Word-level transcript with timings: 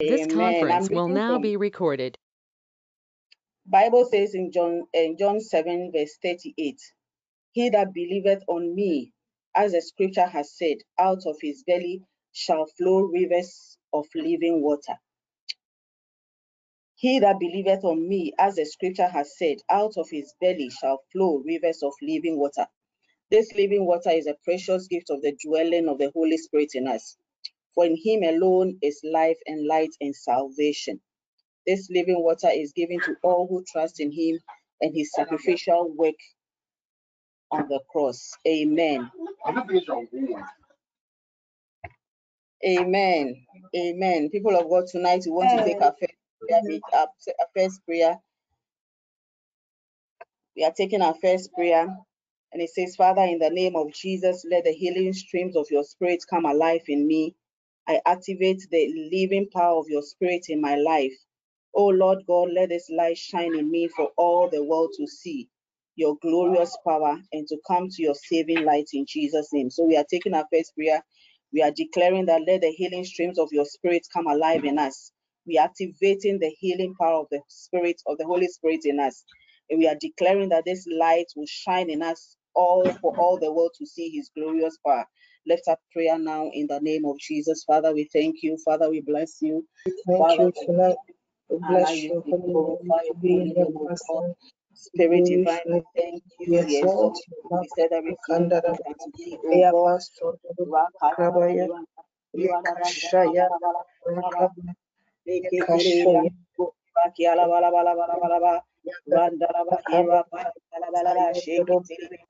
This 0.00 0.22
Amen. 0.22 0.60
Conference 0.60 0.90
will 0.90 1.08
now 1.08 1.34
from 1.34 1.42
be 1.42 1.56
recorded. 1.56 2.18
Bible 3.66 4.04
says 4.06 4.34
in 4.34 4.52
John 4.52 4.82
in 4.94 5.16
John 5.18 5.40
7 5.40 5.92
verse 5.94 6.18
38, 6.22 6.80
He 7.52 7.70
that 7.70 7.94
believeth 7.94 8.42
on 8.48 8.74
me, 8.74 9.12
as 9.56 9.72
the 9.72 9.82
scripture 9.82 10.26
has 10.26 10.56
said, 10.56 10.78
out 10.98 11.22
of 11.26 11.36
his 11.42 11.64
belly 11.64 12.02
shall 12.32 12.66
flow 12.78 13.02
rivers 13.02 13.78
of 13.92 14.06
living 14.14 14.62
water. 14.62 14.96
He 16.96 17.20
that 17.20 17.40
believeth 17.40 17.84
on 17.84 18.08
me, 18.08 18.34
as 18.38 18.56
the 18.56 18.66
scripture 18.66 19.08
has 19.08 19.36
said, 19.38 19.58
out 19.70 19.94
of 19.96 20.08
his 20.10 20.34
belly 20.40 20.70
shall 20.70 21.00
flow 21.12 21.38
rivers 21.46 21.82
of 21.82 21.94
living 22.02 22.38
water. 22.38 22.66
This 23.30 23.52
living 23.54 23.86
water 23.86 24.10
is 24.10 24.26
a 24.26 24.36
precious 24.44 24.86
gift 24.88 25.10
of 25.10 25.22
the 25.22 25.36
dwelling 25.44 25.88
of 25.88 25.98
the 25.98 26.10
Holy 26.14 26.36
Spirit 26.38 26.70
in 26.74 26.88
us. 26.88 27.16
For 27.74 27.86
in 27.86 27.96
him 28.02 28.22
alone 28.24 28.78
is 28.82 29.00
life 29.04 29.38
and 29.46 29.66
light 29.66 29.90
and 30.00 30.14
salvation. 30.16 31.00
This 31.66 31.88
living 31.90 32.22
water 32.22 32.50
is 32.52 32.72
given 32.74 33.00
to 33.02 33.16
all 33.22 33.48
who 33.48 33.64
trust 33.70 34.00
in 34.00 34.12
him 34.12 34.40
and 34.80 34.94
his 34.96 35.12
sacrificial 35.14 35.92
work 35.96 36.16
on 37.52 37.68
the 37.68 37.80
cross. 37.90 38.32
Amen. 38.48 39.10
Amen. 42.66 43.46
Amen. 43.76 44.30
People 44.30 44.56
of 44.58 44.68
God, 44.70 44.86
tonight 44.88 45.22
we 45.26 45.32
want 45.32 45.50
to 45.50 45.64
take 45.64 45.82
our 45.82 45.94
first 46.00 46.14
prayer, 46.48 46.62
meet- 46.64 46.82
our 46.94 47.08
our 47.40 47.48
first 47.56 47.84
prayer. 47.86 48.18
We 50.56 50.64
are 50.64 50.72
taking 50.72 51.02
our 51.02 51.14
first 51.14 51.52
prayer, 51.54 51.88
and 52.52 52.62
it 52.62 52.70
says, 52.70 52.96
Father, 52.96 53.22
in 53.22 53.38
the 53.40 53.50
name 53.50 53.76
of 53.76 53.92
Jesus, 53.94 54.44
let 54.50 54.64
the 54.64 54.72
healing 54.72 55.12
streams 55.14 55.56
of 55.56 55.66
your 55.70 55.84
spirit 55.84 56.24
come 56.30 56.46
alive 56.46 56.82
in 56.88 57.06
me. 57.06 57.36
I 57.90 58.00
activate 58.06 58.62
the 58.70 59.10
living 59.12 59.48
power 59.52 59.78
of 59.80 59.86
your 59.90 60.02
spirit 60.02 60.46
in 60.50 60.62
my 60.62 60.76
life. 60.76 61.14
Oh 61.76 61.88
Lord 61.88 62.20
God, 62.28 62.50
let 62.54 62.70
this 62.70 62.90
light 62.90 63.18
shine 63.18 63.56
in 63.56 63.70
me 63.70 63.88
for 63.88 64.10
all 64.18 64.50
the 64.50 64.64
world 64.64 64.92
to 64.98 65.08
see 65.08 65.48
your 65.96 66.16
glorious 66.22 66.76
power 66.88 67.18
and 67.32 67.48
to 67.48 67.58
come 67.68 67.88
to 67.90 68.02
your 68.02 68.14
saving 68.16 68.64
light 68.64 68.88
in 68.94 69.06
Jesus' 69.08 69.50
name. 69.52 69.70
So 69.70 69.84
we 69.86 69.98
are 69.98 70.06
taking 70.10 70.34
our 70.34 70.46
first 70.54 70.74
prayer. 70.76 71.04
We 71.52 71.62
are 71.62 71.72
declaring 71.72 72.26
that 72.26 72.42
let 72.48 72.62
the 72.62 72.72
healing 72.72 73.04
streams 73.04 73.38
of 73.40 73.50
your 73.52 73.66
spirit 73.66 74.06
come 74.14 74.28
alive 74.28 74.64
in 74.64 74.78
us. 74.78 75.12
We 75.46 75.58
are 75.58 75.66
activating 75.66 76.40
the 76.40 76.54
healing 76.60 76.94
power 77.00 77.20
of 77.22 77.28
the 77.32 77.42
spirit 77.48 78.02
of 78.06 78.18
the 78.18 78.26
Holy 78.26 78.48
Spirit 78.48 78.82
in 78.84 79.00
us. 79.00 79.24
And 79.70 79.80
we 79.80 79.88
are 79.88 79.96
declaring 80.00 80.50
that 80.50 80.64
this 80.66 80.86
light 80.90 81.26
will 81.36 81.46
shine 81.48 81.90
in 81.90 82.02
us 82.02 82.36
all 82.54 82.84
for 83.02 83.18
all 83.18 83.38
the 83.40 83.52
world 83.52 83.72
to 83.78 83.86
see 83.86 84.10
his 84.10 84.30
glorious 84.36 84.78
power. 84.86 85.06
Lift 85.46 85.68
up 85.68 85.80
prayer 85.92 86.18
now 86.18 86.50
in 86.54 86.66
the 86.68 86.80
name 86.80 87.04
of 87.06 87.18
Jesus. 87.18 87.64
Father, 87.64 87.94
we 87.94 88.08
thank 88.12 88.38
you. 88.42 88.58
Father, 88.64 88.90
we 88.90 89.02
bless 89.02 89.42
you. 89.42 89.66
Thank 90.08 90.28
Father, 90.28 90.38
you 90.38 90.52
tonight. 90.66 90.96
We 91.50 91.58
bless 91.68 92.04
you, 92.04 92.10
your 92.10 92.22
we 92.26 92.34
holy 92.36 92.54
name 92.82 92.94
glorify 92.94 93.02
to 93.08 93.14
your 93.14 93.16
be 93.22 93.28
holy 93.28 93.46
in 93.50 93.54
name, 93.54 93.56
your 93.58 93.72
O 93.78 93.90
God. 94.08 94.22
presence. 94.22 94.36
Spirit 94.74 95.24
divine, 95.26 95.60
thank 95.96 96.22
you. 96.40 96.58
We 96.66 96.78
exalt 96.78 96.78
exalt 96.78 97.24
you. 97.28 97.34
you. 97.50 97.50
We 97.60 97.68
said 97.68 97.90
every 97.92 98.16
song 98.28 98.50
Makandara 98.50 98.62
belongs 98.62 98.80
unto 98.86 99.12
thee, 99.18 99.38
O 99.46 99.60
Ea 99.60 99.72
God. 99.72 99.84
Pastor 99.84 100.34
Kabaya 101.18 101.68
Yekashaya 102.36 103.50
Rakaba 104.06 104.50
Yekashoya 105.42 106.30
Lea 107.26 107.46
Masaya 107.46 107.46
Yandara 107.46 108.04
Brakaba 108.06 108.60
Yekayandara 108.86 109.60
Brakaba 109.66 109.66
Shakayandara 109.66 109.66
Sayandara 109.66 109.66
Brakaba 109.66 109.86
Yekayandara 109.86 109.86
Yamama 109.86 109.86
Sheka 109.86 109.86
Yamakayandara 109.86 109.86
Brakaba 109.86 109.86
Shayandara 109.86 109.86
Laso 109.86 109.86
Yandara 109.86 109.86
Kayandara 109.86 109.86
Brakaba 109.86 109.88
Lema 109.88 110.22
Handara 110.24 110.26
Brakaba 110.30 110.38
Shayandara 110.80 111.18
Yamaso 111.32 111.66
Yandara 111.66 111.78
We 111.78 111.78
pray 111.82 112.08
for 112.08 112.18
the 112.18 112.29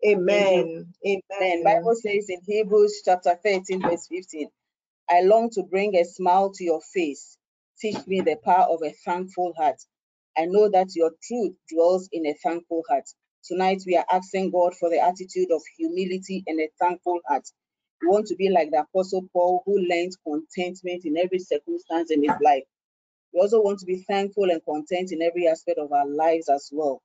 Amen. 0.04 0.68
Amen. 1.08 1.24
Amen. 1.42 1.64
Bible 1.64 1.96
says 1.96 2.28
in 2.30 2.42
Hebrews 2.48 3.02
chapter 3.06 3.36
13, 3.44 3.82
verse 3.84 4.08
15, 4.10 4.50
I 5.10 5.22
long 5.22 5.50
to 5.52 5.64
bring 5.64 5.96
a 5.96 6.06
smile 6.06 6.52
to 6.56 6.64
your 6.64 6.82
face. 6.94 7.38
Teach 7.80 7.98
me 8.08 8.22
the 8.22 8.38
power 8.44 8.68
of 8.70 8.82
a 8.84 8.92
thankful 9.06 9.54
heart. 9.58 9.78
I 10.38 10.46
know 10.46 10.70
that 10.70 10.96
your 10.96 11.12
truth 11.24 11.56
dwells 11.74 12.10
in 12.12 12.26
a 12.28 12.36
thankful 12.44 12.84
heart. 12.90 13.06
Tonight 13.46 13.84
we 13.88 13.98
are 13.98 14.06
asking 14.12 14.52
God 14.52 14.76
for 14.76 14.90
the 14.90 15.00
attitude 15.00 15.52
of 15.52 15.62
humility 15.78 16.44
and 16.48 16.60
a 16.62 16.70
thankful 16.80 17.20
heart. 17.28 17.46
We 18.02 18.10
want 18.10 18.28
to 18.28 18.36
be 18.38 18.50
like 18.50 18.72
the 18.72 18.82
Apostle 18.82 19.28
Paul 19.34 19.64
who 19.66 19.78
learned 19.80 20.14
contentment 20.28 21.06
in 21.06 21.18
every 21.18 21.40
circumstance 21.40 22.12
in 22.12 22.24
his 22.24 22.34
life. 22.44 22.64
We 23.34 23.42
also 23.42 23.62
want 23.62 23.80
to 23.80 23.88
be 23.88 24.04
thankful 24.10 24.52
and 24.52 24.62
content 24.66 25.12
in 25.14 25.22
every 25.22 25.48
aspect 25.48 25.80
of 25.80 25.92
our 25.94 26.08
lives 26.08 26.50
as 26.50 26.70
well. 26.74 27.02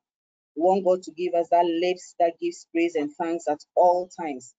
We 0.57 0.63
want 0.63 0.85
God 0.87 1.03
to 1.05 1.13
give 1.13 1.35
us 1.35 1.49
that 1.51 1.67
lips 1.67 2.15
that 2.21 2.35
gives 2.41 2.67
praise 2.73 2.97
and 2.97 3.11
thanks 3.17 3.47
at 3.49 3.61
all 3.77 4.11
times. 4.21 4.55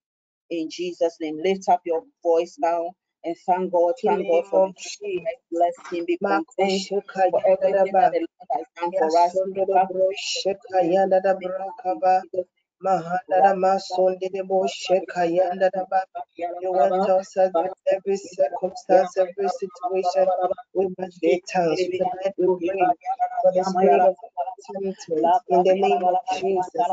In 0.50 0.68
Jesus' 0.70 1.16
name, 1.20 1.38
lift 1.42 1.68
up 1.70 1.82
your 1.86 2.02
voice 2.22 2.56
now 2.60 2.92
and 3.24 3.36
thank 3.46 3.72
God. 3.72 3.94
Thank 4.06 4.28
God 4.28 4.44
for 4.50 4.60
Name 4.60 4.64
the 4.64 4.68
of 4.68 4.74
gift. 4.74 5.28
Bless 5.52 5.74
Him. 5.92 6.04
Be 6.06 6.18
content 6.26 6.88
for 7.30 7.40
everything 7.46 7.96
that 8.00 8.10
the 8.12 8.20
Lord 8.20 8.48
has 8.52 8.66
done 8.80 8.92
for 8.98 9.18
us. 9.18 9.32
Yasondoro 9.34 9.66
Have 9.74 9.88
Bro 9.88 10.08
faith 10.34 10.56
Sheka 10.56 10.80
in 10.80 10.88
the 10.88 10.94
Yandara 10.94 11.34
name 11.40 11.50
of 11.66 11.74
Brakaba 11.84 12.22
Jesus. 12.22 12.46
Mahandara 12.84 13.54
Masondere 13.56 14.46
Bo 14.48 14.66
Sheka 14.66 15.26
Yandara 15.28 15.88
Ba 15.90 16.02
You 16.60 16.72
went 16.72 17.08
us 17.08 17.36
against 17.36 17.82
every 17.92 18.16
circumstance, 18.18 19.16
every 19.18 19.48
situation. 19.48 20.32
We 20.74 20.88
must 20.98 21.20
give 21.22 21.40
thanks. 21.52 21.88
We 22.38 22.50
pray 22.66 22.94
for 23.42 23.52
the 23.52 23.64
spirit 23.64 24.04
of 24.04 24.16
contentment 24.66 25.36
in 25.48 25.62
the 25.64 25.74
name 25.74 26.04
of 26.04 26.16
Jesus. 26.40 26.88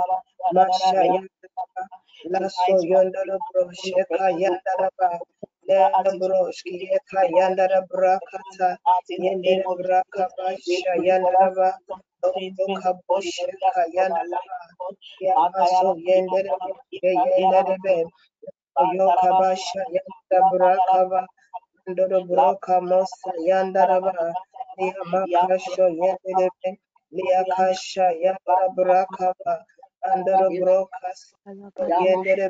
Lasso 2.26 2.80
Yondoro 2.82 3.40
Bro 3.54 3.70
Sheka 3.72 4.32
Yandara 4.40 4.90
Ba 5.78 5.92
Lebroshki 6.06 6.90
Yeka 6.92 7.22
Yandara 7.38 7.82
Brakata 7.92 8.78
In 9.10 9.26
the 9.26 9.36
name 9.36 9.62
Yendere 9.62 9.66
of 9.66 9.80
Jesus, 10.16 10.28
Brakaba 10.28 10.58
we 10.68 10.86
pray 10.96 11.12
for 11.22 11.34
Shayandara 11.36 11.40
that 11.40 11.54
Ba 11.56 11.74
contentment 11.90 12.54
Loka 12.60 12.92
before 12.92 13.22
the 13.24 13.34
Bosheka 13.34 13.42
areas 13.42 13.78
of 13.98 14.08
our 14.10 14.10
Yandara 14.10 14.26
life, 14.26 14.42
Ba 14.48 14.60
God. 14.80 14.96
Yamaso 15.24 15.96
Yendere 16.08 16.52
Yendere 17.38 17.78
Be 17.84 18.06
Yoka 18.80 19.34
Basha 19.38 19.82
Yandara 19.96 20.44
Brakaba 20.52 21.28
Ndoro 21.90 22.20
Broka 22.28 22.82
Mosa 22.82 23.32
Yandara 23.50 24.02
Ba 24.04 24.36
Yamaka 24.80 25.48
Yendere 26.02 26.50
Be 26.64 26.72
Liakasha 27.14 28.08
Yandara 28.24 28.68
Brakaba 28.78 29.64
Andoro 30.06 30.50
Brokas 30.60 31.34
Yendere 32.02 32.50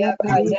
Yakaza 0.00 0.58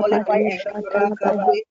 qualify 0.00 0.38
and 0.38 1.70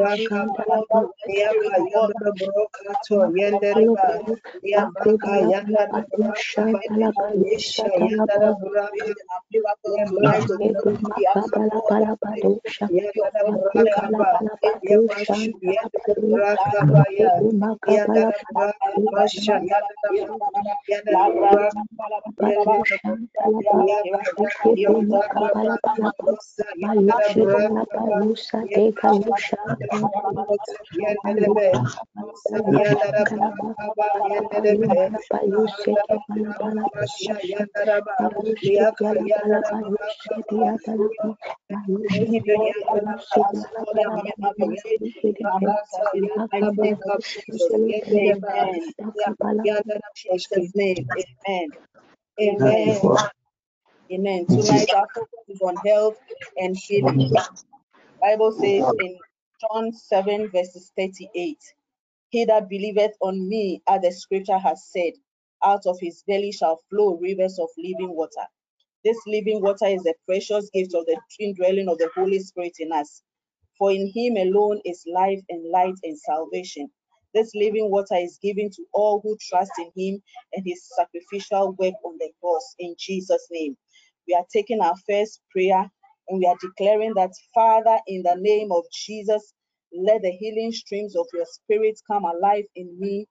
Yanda 29.11 29.90
Amen. 29.91 30.13
Amen. 52.41 53.01
Amen. 54.13 54.47
Tonight 54.47 54.89
our 54.95 55.07
focus 55.15 55.39
is 55.49 55.61
on 55.61 55.77
health 55.77 56.17
and 56.57 56.75
healing. 56.77 57.31
Bible 58.21 58.51
says 58.53 58.93
in 58.99 59.19
John 59.61 59.93
7, 59.93 60.51
verses 60.51 60.91
38. 60.97 61.57
He 62.29 62.45
that 62.45 62.69
believeth 62.69 63.13
on 63.21 63.47
me, 63.49 63.81
as 63.87 64.01
the 64.01 64.11
scripture 64.11 64.57
has 64.59 64.85
said, 64.91 65.13
out 65.63 65.85
of 65.87 65.99
his 66.01 66.23
belly 66.27 66.51
shall 66.51 66.81
flow 66.89 67.17
rivers 67.17 67.59
of 67.59 67.69
living 67.77 68.15
water. 68.15 68.47
This 69.05 69.17
living 69.27 69.61
water 69.61 69.87
is 69.87 70.03
the 70.03 70.15
precious 70.27 70.69
gift 70.71 70.93
of 70.95 71.05
the 71.07 71.19
indwelling 71.39 71.89
of 71.89 71.99
the 71.99 72.09
Holy 72.15 72.39
Spirit 72.39 72.73
in 72.79 72.91
us. 72.91 73.23
For 73.77 73.91
in 73.91 74.11
him 74.15 74.37
alone 74.37 74.81
is 74.85 75.05
life 75.07 75.41
and 75.49 75.69
light 75.71 75.95
and 76.03 76.19
salvation. 76.19 76.91
This 77.33 77.51
living 77.55 77.91
water 77.91 78.15
is 78.17 78.39
given 78.41 78.69
to 78.71 78.85
all 78.93 79.21
who 79.21 79.37
trust 79.49 79.71
in 79.79 79.91
him 79.97 80.21
and 80.53 80.65
his 80.65 80.87
sacrificial 80.97 81.73
work 81.79 81.95
on 82.05 82.17
the 82.19 82.31
cross 82.41 82.75
in 82.79 82.95
Jesus' 82.99 83.47
name. 83.51 83.77
We 84.27 84.35
are 84.35 84.45
taking 84.53 84.81
our 84.81 84.95
first 85.09 85.41
prayer 85.51 85.89
and 86.31 86.39
we 86.39 86.47
are 86.47 86.57
declaring 86.61 87.13
that, 87.17 87.33
Father, 87.55 87.99
in 88.07 88.23
the 88.23 88.37
name 88.39 88.71
of 88.73 88.85
Jesus, 88.93 89.53
let 89.93 90.23
the 90.23 90.31
healing 90.31 90.73
streams 90.73 91.15
of 91.17 91.27
your 91.35 91.45
spirit 91.47 91.99
come 92.11 92.25
alive 92.25 92.65
in 92.75 92.99
me. 92.99 93.27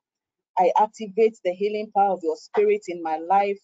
I 0.59 0.71
activate 0.79 1.37
the 1.43 1.53
healing 1.53 1.91
power 1.95 2.13
of 2.13 2.21
your 2.23 2.37
spirit 2.37 2.83
in 2.87 3.03
my 3.03 3.17
life. 3.17 3.59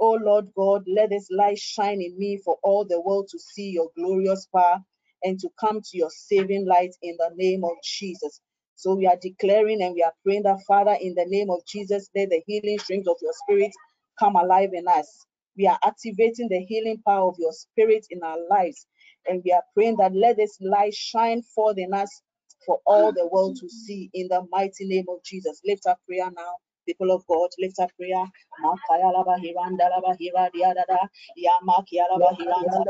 Oh 0.00 0.18
Lord 0.22 0.46
God, 0.56 0.84
let 0.88 1.10
this 1.10 1.28
light 1.32 1.58
shine 1.58 2.02
in 2.02 2.18
me 2.18 2.40
for 2.44 2.58
all 2.62 2.86
the 2.86 3.00
world 3.02 3.28
to 3.32 3.40
see 3.40 3.70
your 3.70 3.90
glorious 3.96 4.46
power 4.54 4.78
and 5.24 5.40
to 5.40 5.50
come 5.60 5.80
to 5.82 5.98
your 5.98 6.10
saving 6.10 6.66
light 6.68 6.94
in 7.02 7.16
the 7.18 7.30
name 7.36 7.64
of 7.64 7.72
Jesus. 7.84 8.40
So 8.76 8.94
we 8.94 9.08
are 9.08 9.18
declaring 9.20 9.82
and 9.82 9.94
we 9.94 10.04
are 10.04 10.14
praying 10.24 10.44
that, 10.44 10.60
Father, 10.68 10.96
in 11.00 11.14
the 11.16 11.26
name 11.26 11.50
of 11.50 11.66
Jesus, 11.66 12.08
let 12.16 12.30
the 12.30 12.42
healing 12.46 12.78
streams 12.78 13.08
of 13.08 13.16
your 13.22 13.32
spirit 13.34 13.72
come 14.20 14.36
alive 14.36 14.70
in 14.74 14.88
us. 14.88 15.26
We 15.58 15.66
are 15.68 15.78
activating 15.84 16.48
the 16.50 16.60
healing 16.60 17.02
power 17.06 17.28
of 17.28 17.36
your 17.38 17.52
spirit 17.52 18.06
in 18.10 18.22
our 18.24 18.38
lives. 18.50 18.86
And 19.28 19.42
we 19.44 19.52
are 19.52 19.62
praying 19.74 19.98
that 19.98 20.14
let 20.14 20.36
this 20.38 20.58
light 20.60 20.94
shine 20.94 21.42
forth 21.42 21.78
in 21.78 21.94
us 21.94 22.10
for 22.66 22.80
all 22.86 23.12
the 23.12 23.28
world 23.32 23.58
to 23.60 23.68
see 23.68 24.10
in 24.14 24.28
the 24.28 24.46
mighty 24.52 24.86
name 24.86 25.06
of 25.10 25.22
Jesus. 25.24 25.60
Lift 25.66 25.86
up 25.86 26.00
prayer 26.08 26.30
now 26.36 26.54
people 26.86 27.12
of 27.12 27.26
God, 27.28 27.50
lift 27.60 27.80
up 27.80 27.90
prayer. 27.98 28.24
Makaya 28.64 29.12
laba 29.14 29.36
hiranda 29.42 29.90
laba 29.92 30.16
hira 30.18 30.50
diadada. 30.54 31.08
Ya 31.36 31.52
makia 31.66 32.06
laba 32.10 32.30
hiranda 32.38 32.80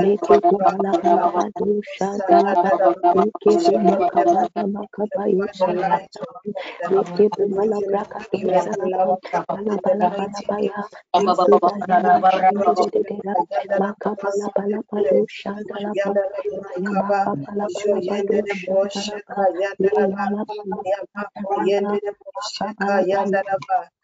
Leke 0.00 0.34
bumala 0.42 0.92
braka 1.02 1.42
tu 1.56 1.74
salaba 5.52 5.98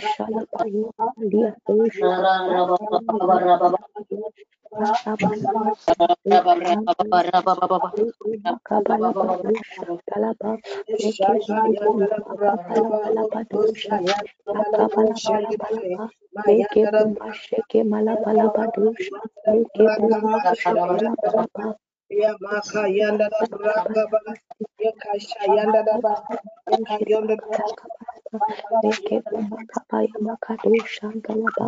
sheke 17.41 17.81
mala 17.85 18.15
Ya 22.11 22.33
maka 22.41 22.89
yanda 22.89 23.29
leke 28.83 29.17
bumba 29.29 29.59
kabaya 29.73 30.15
makadusha 30.27 31.09
galaba 31.25 31.67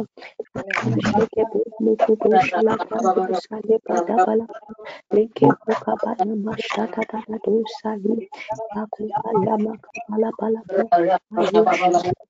masheke 0.91 1.43
bumbu 1.53 1.93
kudusha 2.05 2.59
la 2.67 2.75
badusha 2.91 3.57
le 3.69 3.77
bada 3.87 4.17
bala 4.27 4.47
leke 5.15 5.47
buka 5.67 5.93
bana 6.03 6.35
mashata 6.47 7.03
da 7.11 7.21
da 7.29 7.39
dosa 7.45 7.91
li 8.05 8.17
akuba 8.81 9.31
ya 9.47 9.55
makabala 9.59 10.31
bala 10.39 10.61
ba 10.75 10.83
ayusha 10.97 11.61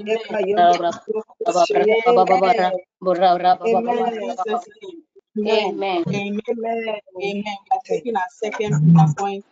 Amen. 5.47 6.05
Amen. 6.15 6.99
Amen. 7.23 7.43
We 7.43 7.43
are 7.71 7.81
taking 7.89 8.15
our 8.15 8.23
second 8.31 8.79
point. 9.17 9.45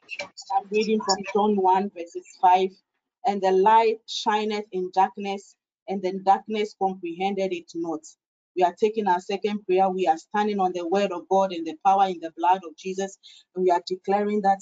I'm 0.58 0.68
reading 0.72 1.02
from 1.04 1.18
John 1.34 1.56
1, 1.58 1.92
verses 1.96 2.28
5. 2.42 2.70
And 3.28 3.42
the 3.42 3.52
light 3.52 3.98
shineth 4.08 4.66
in 4.72 4.92
darkness, 4.94 5.56
and 5.88 6.02
the 6.02 6.20
darkness 6.26 6.76
comprehended 6.82 7.54
it 7.54 7.72
not. 7.76 8.02
We 8.58 8.64
are 8.64 8.76
taking 8.80 9.08
our 9.08 9.20
second 9.22 9.66
prayer. 9.66 9.90
We 9.90 10.08
are 10.08 10.18
standing 10.18 10.60
on 10.60 10.74
the 10.74 10.88
word 10.88 11.12
of 11.12 11.28
God 11.30 11.54
and 11.54 11.66
the 11.68 11.76
power 11.86 12.08
in 12.08 12.20
the 12.22 12.32
blood 12.38 12.62
of 12.68 12.76
Jesus. 12.78 13.18
And 13.56 13.64
we 13.66 13.72
are 13.72 13.82
declaring 13.88 14.42
that, 14.44 14.60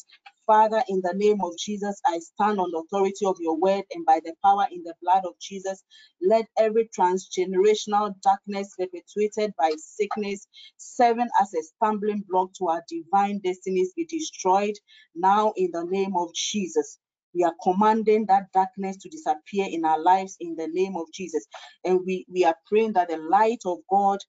Father, 0.48 0.84
in 0.90 1.02
the 1.04 1.14
name 1.16 1.42
of 1.44 1.58
Jesus, 1.58 2.02
I 2.06 2.20
stand 2.20 2.60
on 2.60 2.72
the 2.72 2.80
authority 2.80 3.26
of 3.26 3.38
your 3.40 3.58
word 3.58 3.84
and 3.94 4.06
by 4.06 4.22
the 4.24 4.34
power 4.44 4.68
in 4.72 4.84
the 4.84 4.96
blood 5.04 5.24
of 5.26 5.34
Jesus. 5.40 5.84
Let 6.22 6.46
every 6.58 6.90
transgenerational 6.98 8.16
darkness 8.24 8.74
perpetuated 8.78 9.54
by 9.58 9.72
sickness, 9.78 10.48
serving 10.78 11.30
as 11.42 11.54
a 11.54 11.64
stumbling 11.64 12.24
block 12.30 12.54
to 12.60 12.68
our 12.70 12.84
divine 12.90 13.42
destinies, 13.44 13.94
be 13.96 14.06
destroyed 14.06 14.76
now 15.16 15.54
in 15.58 15.72
the 15.74 15.86
name 15.86 16.16
of 16.18 16.34
Jesus. 16.34 17.00
We 17.34 17.44
are 17.44 17.54
commanding 17.64 18.26
that 18.28 18.52
darkness 18.54 18.98
to 18.98 19.10
disappear 19.10 19.68
in 19.70 19.86
our 19.86 20.00
lives 20.00 20.38
in 20.40 20.56
the 20.56 20.68
name 20.68 20.96
of 20.98 21.08
Jesus. 21.14 21.46
And 21.86 22.02
we, 22.06 22.26
we 22.32 22.46
are 22.46 22.56
praying 22.68 22.94
that 22.94 23.10
the 23.10 23.18
light 23.18 23.62
of 23.66 23.80
God, 23.90 24.20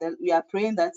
that 0.00 0.14
we 0.20 0.32
are 0.32 0.44
praying 0.50 0.76
that 0.76 0.92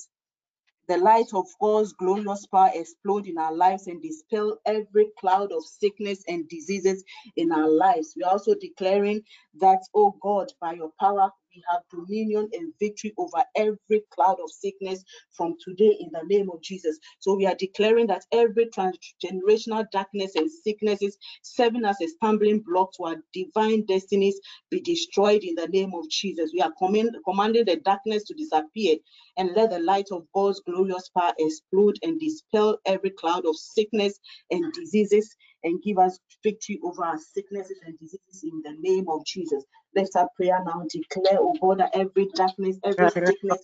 the 0.88 0.98
light 0.98 1.28
of 1.34 1.46
God's 1.62 1.94
glorious 1.94 2.46
power 2.48 2.70
explode 2.74 3.28
in 3.28 3.38
our 3.38 3.54
lives 3.54 3.88
and 3.88 4.02
dispel 4.02 4.58
every 4.66 5.08
cloud 5.20 5.52
of 5.52 5.66
sickness 5.66 6.24
and 6.28 6.48
diseases 6.50 7.04
in 7.38 7.52
our 7.52 7.70
lives. 7.70 8.14
We 8.18 8.24
are 8.24 8.32
also 8.34 8.56
declaring 8.60 9.22
that, 9.62 9.80
oh 9.96 10.16
God, 10.22 10.48
by 10.62 10.74
your 10.74 10.92
power, 11.00 11.32
we 11.56 11.64
have 11.72 11.82
dominion 11.90 12.50
and 12.54 12.74
victory 12.80 13.14
over 13.18 13.44
every 13.56 14.04
cloud 14.14 14.38
of 14.44 14.52
sickness 14.52 15.04
from 15.32 15.56
today 15.64 15.96
in 16.00 16.10
the 16.12 16.24
name 16.26 16.50
of 16.52 16.62
Jesus. 16.62 17.00
So 17.20 17.36
we 17.36 17.46
are 17.46 17.56
declaring 17.56 18.08
that 18.08 18.26
every 18.32 18.68
transgenerational 18.68 19.86
darkness 19.92 20.36
and 20.36 20.50
sicknesses 20.52 21.18
serving 21.42 21.86
as 21.86 22.00
a 22.02 22.08
stumbling 22.08 22.60
block 22.60 22.92
to 22.98 23.04
our 23.06 23.16
divine 23.34 23.86
destinies 23.86 24.40
be 24.70 24.82
destroyed 24.82 25.44
in 25.44 25.56
the 25.56 25.68
name 25.68 25.94
of 25.94 26.10
Jesus. 26.10 26.52
We 26.54 26.62
are 26.62 26.74
command, 26.78 27.16
commanding 27.28 27.66
the 27.66 27.78
darkness 27.78 28.24
to 28.26 28.34
disappear 28.34 28.98
and 29.38 29.52
let 29.56 29.70
the 29.70 29.80
light 29.80 30.08
of 30.12 30.26
God's 30.34 30.62
glorious 30.62 31.10
power 31.18 31.34
explode 31.40 31.98
and 32.04 32.20
dispel 32.20 32.78
every 32.86 33.12
cloud 33.12 33.46
of 33.46 33.56
sickness 33.56 34.20
and 34.52 34.74
diseases 34.74 35.36
and 35.66 35.84
give 35.84 36.00
us 36.00 36.20
victory 36.44 36.80
over 36.84 37.06
our 37.06 37.20
sicknesses 37.20 37.80
and 37.86 38.00
diseases 38.00 38.46
in 38.46 38.64
the 38.64 38.78
name 38.82 39.08
of 39.10 39.26
Jesus. 39.26 39.66
Let's 39.96 40.16
our 40.16 40.30
prayer 40.38 40.60
now. 40.66 40.84
Declare, 40.90 41.40
oh 41.42 41.56
God, 41.62 41.82
that 41.82 41.92
every 41.96 42.30
darkness, 42.36 42.78
every 42.86 43.10
sickness 43.10 43.64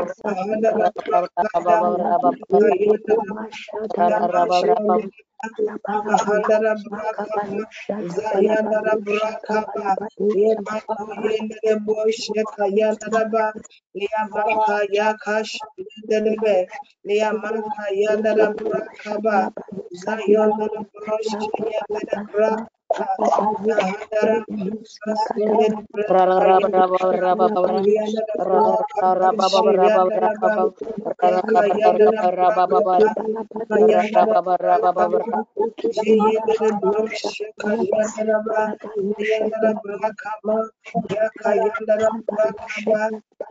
Liamaka 14.00 14.78
Yakash 14.98 15.62
Delebe, 16.10 16.68
Liamaka 17.08 17.84
Yandala 18.04 18.56
Brakaba, 18.56 19.52
Zayon 19.94 20.54
Brosh, 20.94 21.36
Yandala 21.72 22.18
Brak. 22.32 22.60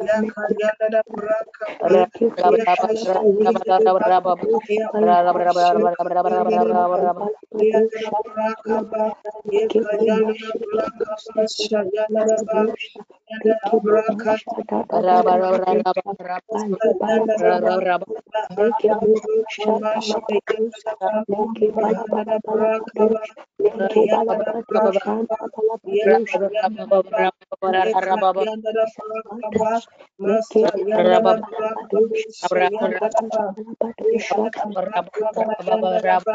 Thank 0.07 0.38
Rabba 28.09 28.43
beberapa 30.19 31.39
beberapa 35.79 36.35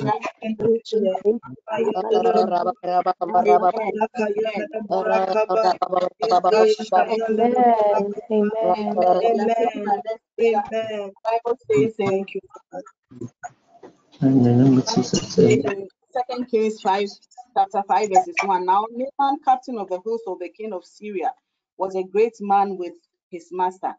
Amen. 0.00 0.05
Amen. 0.06 0.14
Bible 11.24 11.58
says 11.70 11.94
thank 11.98 12.34
you. 12.34 12.40
Second 16.12 16.50
Kings 16.50 16.80
5, 16.80 17.08
chapter 17.56 17.82
5, 17.86 18.08
verses 18.08 18.36
1. 18.44 18.64
Now 18.66 18.84
Naaman, 18.90 19.38
captain 19.44 19.78
of 19.78 19.88
the 19.88 20.00
host 20.00 20.24
of 20.26 20.38
the 20.38 20.48
king 20.48 20.72
of 20.72 20.84
Syria, 20.84 21.32
was 21.76 21.94
a 21.94 22.02
great 22.02 22.34
man 22.40 22.76
with 22.78 22.94
his 23.30 23.48
master, 23.52 23.94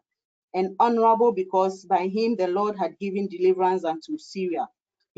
and 0.54 0.74
honorable 0.80 1.32
because 1.32 1.84
by 1.84 2.08
him 2.08 2.36
the 2.36 2.48
Lord 2.48 2.76
had 2.76 2.98
given 2.98 3.28
deliverance 3.28 3.84
unto 3.84 4.18
Syria. 4.18 4.68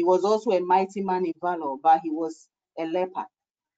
He 0.01 0.05
was 0.05 0.25
also 0.25 0.53
a 0.53 0.61
mighty 0.61 1.03
man 1.03 1.27
in 1.27 1.35
valor, 1.43 1.77
but 1.83 2.01
he 2.03 2.09
was 2.09 2.49
a 2.79 2.87
leper. 2.87 3.27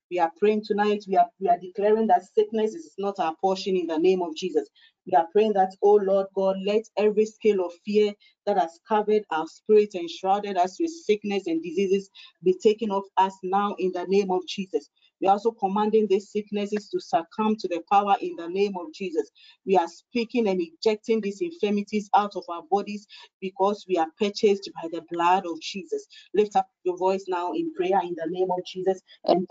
We 0.08 0.20
are 0.20 0.30
praying 0.38 0.62
tonight. 0.64 1.02
We 1.08 1.16
are, 1.16 1.26
we 1.40 1.48
are 1.48 1.58
declaring 1.58 2.06
that 2.06 2.22
sickness 2.32 2.76
is 2.76 2.92
not 2.96 3.18
our 3.18 3.34
portion 3.40 3.76
in 3.76 3.88
the 3.88 3.98
name 3.98 4.22
of 4.22 4.36
Jesus. 4.36 4.68
We 5.04 5.14
are 5.14 5.26
praying 5.32 5.54
that, 5.54 5.74
oh 5.82 5.96
Lord 5.96 6.28
God, 6.36 6.58
let 6.64 6.84
every 6.96 7.26
scale 7.26 7.66
of 7.66 7.72
fear 7.84 8.12
that 8.46 8.56
has 8.56 8.78
covered 8.88 9.24
our 9.32 9.48
spirit 9.48 9.94
and 9.94 10.08
shrouded 10.08 10.56
us 10.56 10.78
with 10.78 10.92
sickness 10.92 11.48
and 11.48 11.60
diseases 11.60 12.08
be 12.44 12.54
taken 12.62 12.92
off 12.92 13.06
us 13.16 13.34
now 13.42 13.74
in 13.80 13.90
the 13.90 14.04
name 14.06 14.30
of 14.30 14.46
Jesus. 14.46 14.90
We 15.22 15.28
are 15.28 15.32
also 15.32 15.52
commanding 15.52 16.08
these 16.10 16.32
sicknesses 16.32 16.90
to 16.90 17.00
succumb 17.00 17.56
to 17.60 17.68
the 17.68 17.82
power 17.90 18.16
in 18.20 18.36
the 18.36 18.48
name 18.48 18.74
of 18.76 18.92
Jesus. 18.92 19.30
We 19.64 19.76
are 19.78 19.88
speaking 19.88 20.48
and 20.48 20.60
ejecting 20.60 21.20
these 21.22 21.40
infirmities 21.40 22.10
out 22.14 22.32
of 22.36 22.44
our 22.50 22.62
bodies 22.70 23.06
because 23.40 23.86
we 23.88 23.98
are 23.98 24.08
purchased 24.20 24.68
by 24.82 24.88
the 24.92 25.02
blood 25.12 25.46
of 25.46 25.60
Jesus. 25.60 26.06
Lift 26.34 26.56
up 26.56 26.66
your 26.84 26.98
voice 26.98 27.24
now 27.28 27.52
in 27.52 27.72
prayer 27.74 28.00
in 28.02 28.16
the 28.16 28.26
name 28.28 28.50
of 28.50 28.64
Jesus. 28.66 29.00
And 29.24 29.46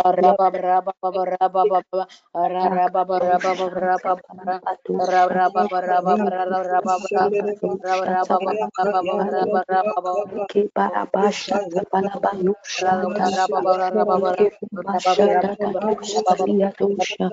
Kadoshia 15.62 16.74
Dosha, 16.80 17.32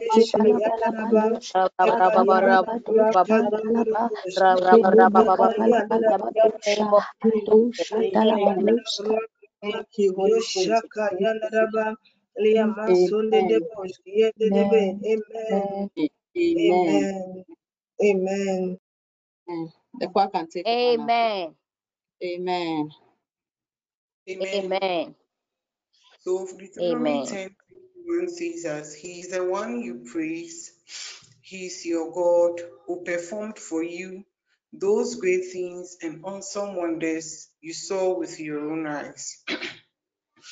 Amen. 18.02 18.02
Amen. 18.02 18.78
The 20.00 20.08
choir 20.08 20.28
can 20.28 20.48
take 20.48 20.66
Amen. 20.68 21.54
Amen. 22.24 22.90
Amen. 24.30 25.14
So 26.20 26.46
Deuteronomy 26.58 27.26
Amen. 27.26 27.50
10 28.08 28.18
1 28.18 28.28
says 28.30 28.64
as 28.66 28.94
He 28.94 29.20
is 29.20 29.30
the 29.30 29.44
one 29.44 29.80
you 29.82 30.04
praise, 30.12 30.72
He 31.42 31.66
is 31.66 31.86
your 31.86 32.12
God 32.12 32.60
who 32.86 33.04
performed 33.04 33.58
for 33.58 33.82
you 33.84 34.24
those 34.72 35.16
great 35.16 35.52
things 35.52 35.98
and 36.02 36.22
awesome 36.24 36.76
wonders 36.76 37.50
you 37.62 37.74
saw 37.74 38.18
with 38.18 38.40
your 38.40 38.72
own 38.72 38.86
eyes. 38.86 39.44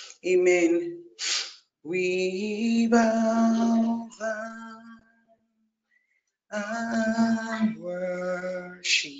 Amen. 0.26 1.04
We 1.84 2.88
bow 2.90 4.08
down 4.20 4.82
and 6.52 7.78
worship 7.80 9.12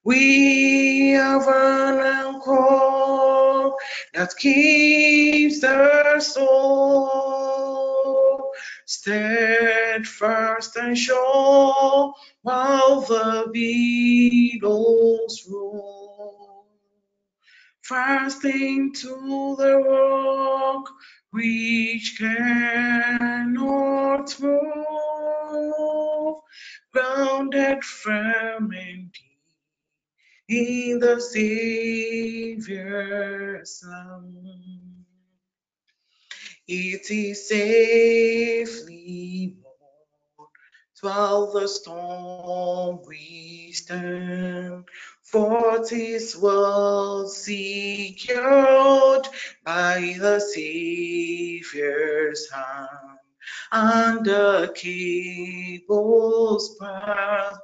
We 0.05 1.11
have 1.11 1.49
an 1.49 1.99
anchor 1.99 3.73
that 4.13 4.37
keeps 4.37 5.61
the 5.61 6.21
soul 6.21 7.65
steadfast 8.87 10.77
and 10.77 10.97
sure 10.97 12.15
while 12.43 13.01
the 13.01 13.49
billows 14.61 15.49
roll. 15.51 16.67
Fast 17.83 18.45
into 18.45 19.57
the 19.59 19.77
rock 19.77 20.89
which 21.31 22.17
cannot 22.19 23.55
move, 24.41 25.94
grounded 26.93 27.85
firm 27.85 28.73
and 28.73 29.13
deep 29.13 29.35
in 30.49 30.99
the 30.99 31.21
Savior's 31.21 32.65
love. 33.87 34.25
It 36.67 37.11
is 37.11 37.49
safely 37.49 39.57
moored 39.63 40.49
while 41.01 41.53
the 41.53 41.69
storm 41.69 43.01
we 43.07 43.71
stand, 43.73 44.89
for 45.23 45.85
'tis 45.85 46.37
well 46.37 47.29
secured 47.29 49.29
by 49.65 50.17
the 50.19 50.41
Savior's 50.41 52.51
hand, 52.51 53.19
and 53.73 54.25
the 54.25 54.73
cable's 54.75 56.77
path 56.77 57.59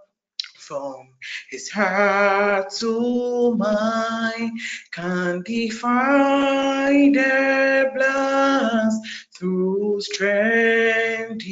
from 0.71 1.09
his 1.51 1.69
heart 1.69 2.71
to 2.71 3.57
mine 3.57 4.57
can 4.93 5.43
defy 5.43 7.11
their 7.13 7.93
blast 7.93 9.01
through 9.37 10.01
strength 10.01 11.45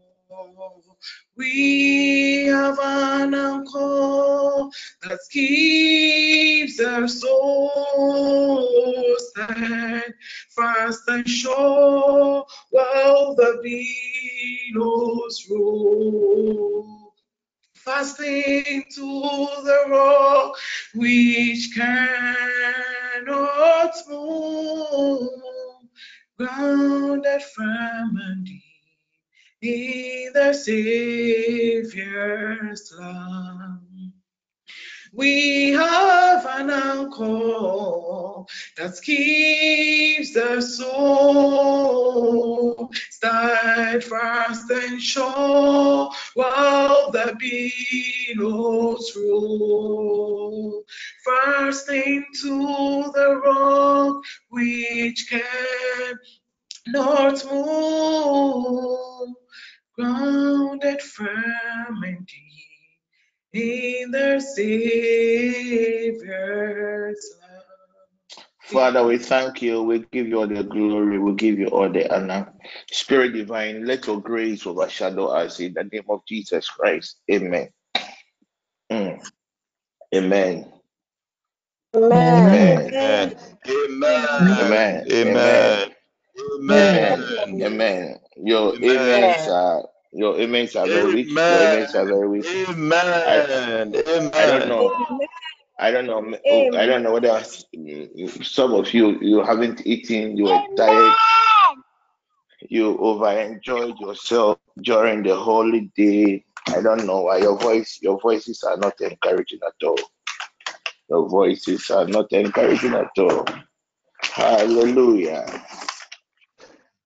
We 1.39 2.47
have 2.47 2.77
an 2.81 3.33
anchor 3.33 4.67
that 5.03 5.19
keeps 5.31 6.81
our 6.81 7.07
souls 7.07 8.59
fast 10.53 11.07
and 11.07 11.29
sure 11.29 12.45
while 12.71 13.35
the 13.35 13.57
billows 14.73 15.47
roll. 15.49 17.13
Fasting 17.73 18.83
to 18.95 19.47
the 19.63 19.85
rock 19.87 20.57
which 20.93 21.71
cannot 21.73 22.35
move, 24.09 25.29
grounded 26.37 27.43
firm 27.43 28.17
and 28.17 28.45
deep 28.45 28.68
in 29.61 30.31
the 30.33 30.53
Savior's 30.53 31.93
love. 32.97 33.79
We 35.11 35.71
have 35.71 36.45
an 36.45 36.69
anchor 36.69 38.45
that 38.77 39.01
keeps 39.01 40.33
the 40.33 40.61
soul 40.61 41.69
steadfast 43.09 44.69
and 44.69 45.01
sure 45.01 46.11
while 46.35 47.09
the 47.11 47.35
billows 48.37 49.17
roll. 49.17 50.85
First 51.25 51.89
into 51.89 53.11
the 53.11 53.41
rock 53.43 54.23
which 54.49 55.27
can 55.29 56.19
not 56.87 57.43
move 57.51 59.35
grounded 59.99 61.01
firm 61.01 62.03
and 62.03 62.25
deep 62.27 62.39
in 63.53 64.11
the 64.11 64.39
Savior's 64.39 66.21
love. 67.41 67.63
Father, 68.61 69.05
we 69.05 69.17
thank 69.17 69.61
you. 69.61 69.83
We 69.83 70.05
give 70.11 70.27
you 70.27 70.39
all 70.39 70.47
the 70.47 70.63
glory. 70.63 71.19
We 71.19 71.33
give 71.33 71.59
you 71.59 71.67
all 71.67 71.89
the 71.91 72.13
honor. 72.15 72.53
Spirit 72.91 73.33
divine, 73.33 73.85
let 73.85 74.07
your 74.07 74.21
grace 74.21 74.65
overshadow 74.67 75.27
us 75.27 75.59
in 75.59 75.73
the 75.73 75.83
name 75.85 76.05
of 76.09 76.21
Jesus 76.27 76.69
Christ. 76.69 77.17
Amen. 77.31 77.69
Mm. 78.91 79.27
Amen. 80.15 80.71
Amen. 81.95 82.93
Amen. 82.95 83.35
Amen. 83.67 85.05
Amen. 85.11 85.11
Amen. 85.11 85.93
Amen. 86.69 87.61
Amen. 87.61 88.18
Amen. 88.39 88.47
Your 88.47 88.73
Amen. 88.75 89.23
amens 89.23 89.47
are 89.47 89.85
your 90.11 90.41
amens 90.41 90.75
are 90.75 90.87
very 90.87 91.13
weak. 91.13 91.27
Your 91.27 91.67
amens 91.67 91.95
are 91.95 92.05
very 92.05 92.27
weak. 92.27 92.45
I, 92.45 93.41
Amen. 93.41 93.95
I 94.33 94.45
don't 94.45 94.67
know. 94.67 94.91
I 95.79 95.91
don't 95.91 96.07
know. 96.07 96.37
oh, 96.49 96.77
I 96.77 96.85
don't 96.85 97.03
know 97.03 97.13
whether 97.13 97.41
some 98.43 98.73
of 98.73 98.93
you 98.93 99.19
you 99.19 99.43
haven't 99.43 99.85
eaten. 99.85 100.37
You 100.37 100.45
were 100.45 100.61
tired. 100.75 101.13
You 102.67 102.97
over 102.99 103.31
enjoyed 103.31 103.97
yourself 103.99 104.59
during 104.81 105.23
the 105.23 105.35
holiday. 105.35 106.43
I 106.67 106.81
don't 106.81 107.05
know 107.05 107.21
why 107.21 107.37
your 107.37 107.57
voice 107.57 107.99
your 108.01 108.19
voices 108.19 108.63
are 108.63 108.77
not 108.77 108.99
encouraging 109.01 109.59
at 109.65 109.87
all. 109.87 109.99
Your 111.09 111.27
voices 111.27 111.89
are 111.89 112.07
not 112.07 112.31
encouraging 112.31 112.93
at 112.93 113.11
all. 113.17 113.45
Hallelujah. 114.21 115.45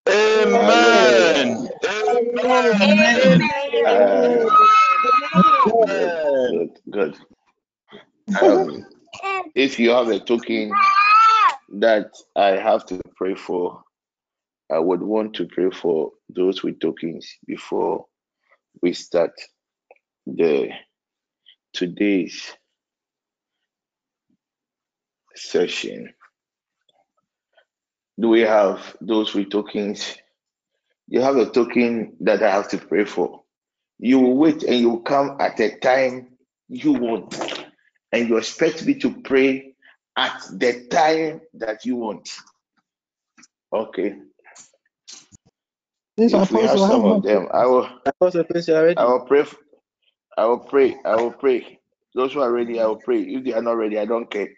Amen. 0.10 1.70
Amen. 1.86 3.50
Amen. 3.86 4.50
good, 6.52 6.70
good. 6.90 7.16
Um, 8.42 8.86
if 9.56 9.80
you 9.80 9.92
have 9.92 10.10
a 10.10 10.20
token 10.20 10.72
that 11.80 12.12
I 12.36 12.50
have 12.50 12.86
to 12.88 13.00
pray 13.16 13.36
for, 13.36 13.84
I 14.72 14.80
would 14.80 15.02
want 15.02 15.36
to 15.36 15.46
pray 15.48 15.70
for 15.70 16.12
those 16.30 16.64
with 16.64 16.80
tokens 16.80 17.28
before 17.46 18.06
we 18.82 18.94
start 18.94 19.32
the 20.26 20.70
today's 21.74 22.52
session. 25.36 26.14
Do 28.20 28.30
we 28.30 28.42
have 28.42 28.96
those 29.02 29.34
with 29.34 29.50
tokens? 29.50 30.18
You 31.08 31.22
have 31.22 31.38
a 31.38 31.50
token 31.50 32.16
that 32.22 32.44
I 32.44 32.52
have 32.52 32.70
to 32.70 32.78
pray 32.78 33.06
for. 33.06 33.42
You 34.00 34.20
will 34.20 34.38
wait 34.38 34.64
and 34.64 34.80
you 34.80 34.90
will 34.90 35.02
come 35.02 35.38
at 35.40 35.60
a 35.60 35.78
time 35.78 36.30
you 36.68 36.94
want, 36.94 37.36
and 38.12 38.28
you 38.28 38.38
expect 38.38 38.86
me 38.86 38.96
to 38.96 39.14
pray 39.22 39.76
at 40.16 40.42
the 40.52 40.88
time 40.90 41.42
that 41.56 41.86
you 41.86 41.96
want. 41.96 42.30
Okay. 43.72 44.16
This 46.16 46.34
If 46.34 46.52
we 46.52 46.62
have 46.62 46.80
some 46.80 47.02
how 47.02 47.08
of 47.16 47.24
them, 47.24 47.48
I 47.52 47.66
will 47.66 47.90
Apostle, 48.06 48.44
please, 48.44 48.68
you. 48.68 48.76
I 48.76 49.06
will 49.06 49.26
pray. 49.26 49.46
I 50.38 50.46
will 50.46 50.60
pray. 50.60 50.96
I 51.06 51.16
will 51.16 51.32
pray. 51.32 51.80
Those 52.14 52.34
who 52.34 52.42
are 52.42 52.52
ready, 52.52 52.80
I 52.80 52.86
will 52.86 52.98
pray. 52.98 53.22
If 53.22 53.44
they 53.44 53.54
are 53.54 53.62
not 53.62 53.78
ready, 53.78 53.98
I 53.98 54.06
don't 54.06 54.30
care. 54.30 54.50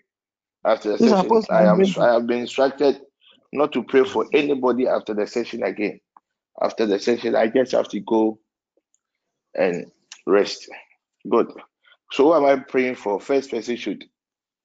After 0.66 0.98
the 0.98 1.00
session, 1.00 1.44
I 1.50 1.66
I'm. 1.66 1.82
I 1.98 2.14
have 2.14 2.28
been 2.28 2.40
instructed 2.40 3.02
not 3.54 3.72
to 3.74 3.84
pray 3.84 4.04
for 4.04 4.26
anybody 4.34 4.88
after 4.88 5.14
the 5.14 5.28
session 5.28 5.64
again. 5.64 6.00
After 6.62 6.86
the 6.86 7.00
session, 7.00 7.36
I 7.36 7.48
just 7.48 7.72
have 7.74 7.88
to 7.90 8.00
go 8.00 8.40
and 9.56 9.92
rest. 10.26 10.70
Good. 11.30 11.52
So 12.12 12.26
who 12.26 12.34
am 12.36 12.46
I 12.46 12.64
praying 12.64 12.96
for? 12.96 13.20
First 13.20 13.52
person 13.52 13.76
should 13.76 14.06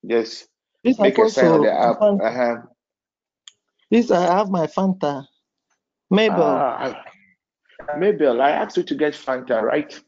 just 0.07 0.47
This 0.85 0.99
make 0.99 1.19
a 1.19 1.29
sign 1.29 1.47
on 1.47 1.63
the 1.63 1.73
app. 1.73 2.01
Uh-huh. 2.01 2.57
this 3.91 4.11
I 4.11 4.37
have 4.37 4.51
my 4.51 4.67
Fanta. 4.67 5.27
Mabel, 6.11 6.43
Ah, 6.43 7.03
Mabel, 7.97 8.43
I 8.43 8.51
asked 8.51 8.77
you 8.77 8.83
to 8.83 8.95
get 8.95 9.15
Fanta, 9.15 9.63
right? 9.63 9.99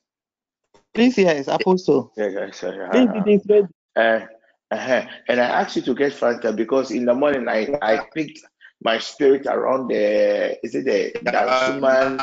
please, 0.95 1.17
yes, 1.17 1.49
apostle. 1.49 2.13
Yes, 2.17 2.33
yes, 2.35 2.63
yes. 2.63 2.89
Please, 2.91 3.09
it 3.15 3.29
is 3.29 3.47
ready. 3.49 3.67
Uh, 3.97 4.27
uh-huh. 4.71 5.07
And 5.29 5.41
I 5.41 5.45
asked 5.45 5.77
you 5.77 5.83
to 5.83 5.95
get 5.95 6.13
Fanta 6.13 6.55
because 6.55 6.91
in 6.91 7.05
the 7.05 7.15
morning 7.15 7.49
I, 7.49 7.79
I 7.83 8.05
picked 8.15 8.41
my 8.85 8.99
spirit 8.99 9.47
around 9.47 9.89
the 9.89 10.59
is 10.65 10.75
it 10.75 10.85
the 10.85 11.13
Dansoman 11.25 12.19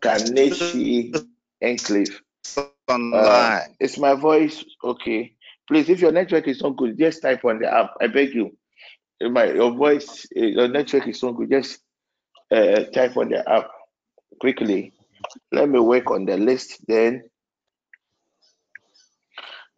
Kaneshi 0.00 1.26
enclave. 1.60 2.22
Uh, 2.86 3.60
is 3.80 3.98
my 3.98 4.14
voice 4.14 4.64
okay? 4.82 5.34
Please, 5.66 5.88
if 5.90 6.00
your 6.00 6.12
network 6.12 6.48
is 6.48 6.62
not 6.62 6.76
good, 6.76 6.98
just 6.98 7.22
type 7.22 7.44
on 7.44 7.58
the 7.58 7.72
app. 7.72 7.94
I 8.00 8.06
beg 8.06 8.34
you. 8.34 8.56
My 9.20 9.46
your 9.46 9.72
voice, 9.72 10.26
eh, 10.34 10.46
your 10.46 10.68
network 10.68 11.06
is 11.08 11.22
not 11.22 11.32
good, 11.32 11.50
just 11.50 11.80
uh, 12.50 12.84
type 12.94 13.16
on 13.16 13.28
the 13.28 13.46
app 13.48 13.68
quickly. 14.40 14.92
Let 15.52 15.68
me 15.68 15.78
work 15.80 16.10
on 16.10 16.24
the 16.24 16.36
list. 16.38 16.86
Then 16.86 17.24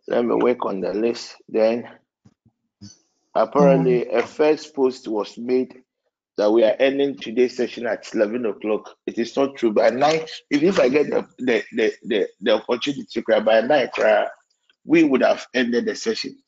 let 0.07 0.25
me 0.25 0.35
work 0.35 0.64
on 0.66 0.81
the 0.81 0.93
list. 0.93 1.37
Then 1.49 1.88
apparently 3.35 4.09
a 4.09 4.23
first 4.23 4.75
post 4.75 5.09
was 5.09 5.37
made 5.38 5.83
that 6.40 6.50
we 6.50 6.64
are 6.64 6.74
ending 6.81 7.14
today's 7.18 7.55
session 7.55 7.87
at 7.87 8.09
11 8.14 8.46
o'clock. 8.46 8.96
It 9.07 9.18
is 9.18 9.37
not 9.37 9.57
true. 9.57 9.74
By 9.74 9.90
nine, 9.90 10.22
if, 10.48 10.62
if 10.62 10.81
I 10.81 10.88
get 10.88 11.11
the 11.11 11.26
the, 11.37 11.62
the, 11.72 11.93
the, 12.03 12.28
the 12.41 12.53
opportunity 12.55 13.05
to 13.12 13.22
cry 13.22 13.41
by 13.41 13.61
nine, 13.61 13.91
cry, 13.93 14.26
we 14.86 15.05
would 15.05 15.22
have 15.22 15.47
ended 15.53 15.84
the 15.84 15.95
session. 15.95 16.38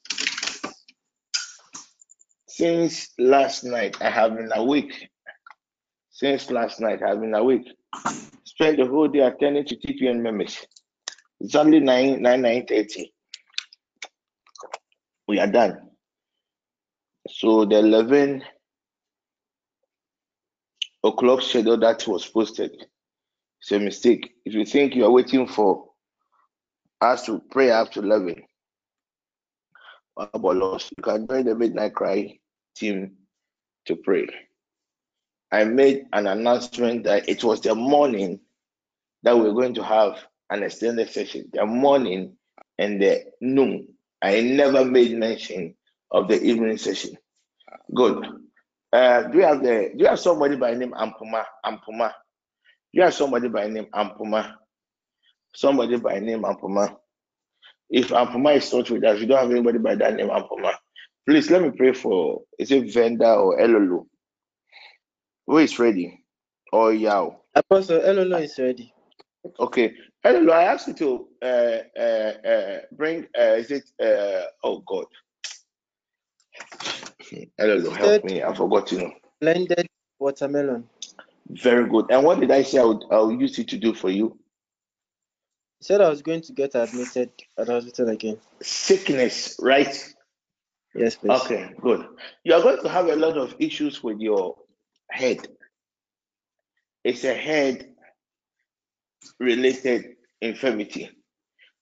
since 2.49 3.11
last 3.19 3.65
night 3.65 3.99
I 4.01 4.09
have 4.09 4.35
been 4.35 4.51
awake. 4.55 5.11
Since 6.11 6.51
last 6.51 6.81
night 6.81 7.03
I 7.03 7.11
have 7.11 7.21
been 7.21 7.35
awake. 7.35 7.69
Spent 8.45 8.79
the 8.79 8.87
whole 8.87 9.09
day 9.09 9.21
attending 9.21 9.67
to 9.67 9.77
TPN 9.77 10.23
members. 10.23 10.57
It's 11.41 11.55
only 11.55 11.81
9 11.81 12.23
9 12.23 12.41
9 12.41 12.67
30. 12.67 13.13
We 15.29 15.39
are 15.39 15.47
done. 15.47 15.91
So 17.29 17.67
the 17.67 17.79
11 17.79 18.43
o'clock 21.05 21.43
schedule 21.43 21.79
that 21.79 22.07
was 22.07 22.27
posted 22.27 22.87
It's 23.61 23.73
a 23.73 23.79
mistake. 23.79 24.35
If 24.45 24.55
you 24.55 24.65
think 24.65 24.95
you 24.97 25.05
are 25.05 25.11
waiting 25.11 25.47
for 25.47 25.91
us 27.01 27.27
to 27.27 27.41
pray 27.51 27.71
after 27.71 28.01
11, 28.03 28.43
about 30.17 30.57
loss, 30.57 30.91
you 30.97 31.03
can 31.03 31.27
join 31.27 31.45
the 31.45 31.55
Midnight 31.55 31.95
Cry 31.95 32.39
team 32.75 33.13
to 33.87 33.97
pray. 33.97 34.27
I 35.53 35.65
made 35.65 36.07
an 36.13 36.27
announcement 36.27 37.05
that 37.05 37.29
it 37.29 37.45
was 37.45 37.61
the 37.61 37.75
morning 37.75 38.41
that 39.23 39.37
we 39.37 39.43
we're 39.43 39.53
going 39.53 39.75
to 39.75 39.85
have 39.85 40.19
an 40.51 40.63
extended 40.63 41.11
session, 41.11 41.49
the 41.53 41.65
morning 41.65 42.37
and 42.79 43.01
the 43.01 43.25
noon. 43.41 43.89
I 44.21 44.41
never 44.41 44.85
made 44.85 45.17
mention 45.17 45.75
of 46.11 46.29
the 46.29 46.43
evening 46.43 46.79
session. 46.79 47.17
Good. 47.95 48.27
Uh, 48.93 49.23
do 49.29 49.39
you 49.39 49.45
have 49.45 49.63
the 49.63 49.91
do 49.97 50.03
you 50.03 50.07
have 50.07 50.21
somebody 50.21 50.57
by 50.57 50.75
name 50.75 50.93
Ampuma? 50.93 51.45
Ampuma. 51.65 52.09
Do 52.93 52.99
you 53.01 53.03
have 53.03 53.15
somebody 53.15 53.49
by 53.49 53.69
name 53.69 53.87
Ampuma? 53.95 54.55
Somebody 55.55 55.97
by 55.97 56.19
name 56.19 56.43
Ampuma. 56.43 56.97
If 57.89 58.09
Ampuma 58.09 58.57
is 58.57 58.73
not 58.73 58.91
with 58.91 59.05
us, 59.05 59.21
you 59.21 59.27
don't 59.27 59.39
have 59.39 59.51
anybody 59.51 59.79
by 59.79 59.95
that 59.95 60.15
name 60.15 60.29
Ampuma. 60.29 60.75
Please 61.27 61.51
let 61.51 61.63
me 61.63 61.71
pray 61.71 61.93
for 61.93 62.43
is 62.59 62.71
it 62.71 62.93
Venda 62.93 63.35
or 63.35 63.59
Elolo? 63.59 64.07
Who 65.47 65.59
is 65.59 65.79
ready? 65.79 66.25
Or 66.73 66.93
Yao? 66.93 67.41
Apostle 67.55 68.01
Elolo 68.01 68.43
is 68.43 68.59
ready. 68.59 68.93
Okay. 69.59 69.95
Elolo, 70.25 70.53
I 70.53 70.65
asked 70.65 70.89
you 70.89 70.95
to 70.95 71.29
uh, 71.43 71.79
uh, 71.99 72.49
uh, 72.49 72.79
bring 72.93 73.27
uh, 73.39 73.55
is 73.57 73.71
it 73.71 73.85
uh, 74.03 74.47
oh 74.65 74.83
God. 74.87 75.07
Elolo, 77.61 77.97
help 77.97 78.25
me. 78.25 78.43
I 78.43 78.55
forgot 78.55 78.87
to 78.89 78.99
know. 78.99 79.13
Blended 79.41 79.87
watermelon. 80.19 80.89
Very 81.49 81.89
good. 81.89 82.11
And 82.11 82.25
what 82.25 82.41
did 82.41 82.51
I 82.51 82.63
say 82.63 82.79
I 82.79 82.85
would 82.85 83.05
I'll 83.11 83.33
use 83.33 83.59
it 83.59 83.69
to 83.69 83.79
do 83.79 83.95
for 83.95 84.11
you? 84.11 84.39
He 85.79 85.85
said 85.85 86.01
I 86.01 86.09
was 86.09 86.23
going 86.23 86.43
to 86.43 86.53
get 86.53 86.75
admitted 86.75 87.31
at 87.59 87.67
the 87.67 87.73
hospital 87.73 88.09
again. 88.09 88.39
Sickness, 88.63 89.57
right? 89.61 90.15
Yes, 90.95 91.17
please. 91.17 91.41
Okay, 91.43 91.71
good. 91.81 92.07
You 92.45 92.55
are 92.55 92.63
going 92.63 92.83
to 92.83 92.89
have 92.89 93.09
a 93.09 93.17
lot 93.17 93.37
of 93.37 93.55
issues 93.59 94.03
with 94.03 94.21
your 94.21 94.57
head. 95.11 95.47
It's 97.05 97.25
a 97.25 97.35
head 97.35 97.89
related 99.41 100.17
infirmity. 100.41 101.11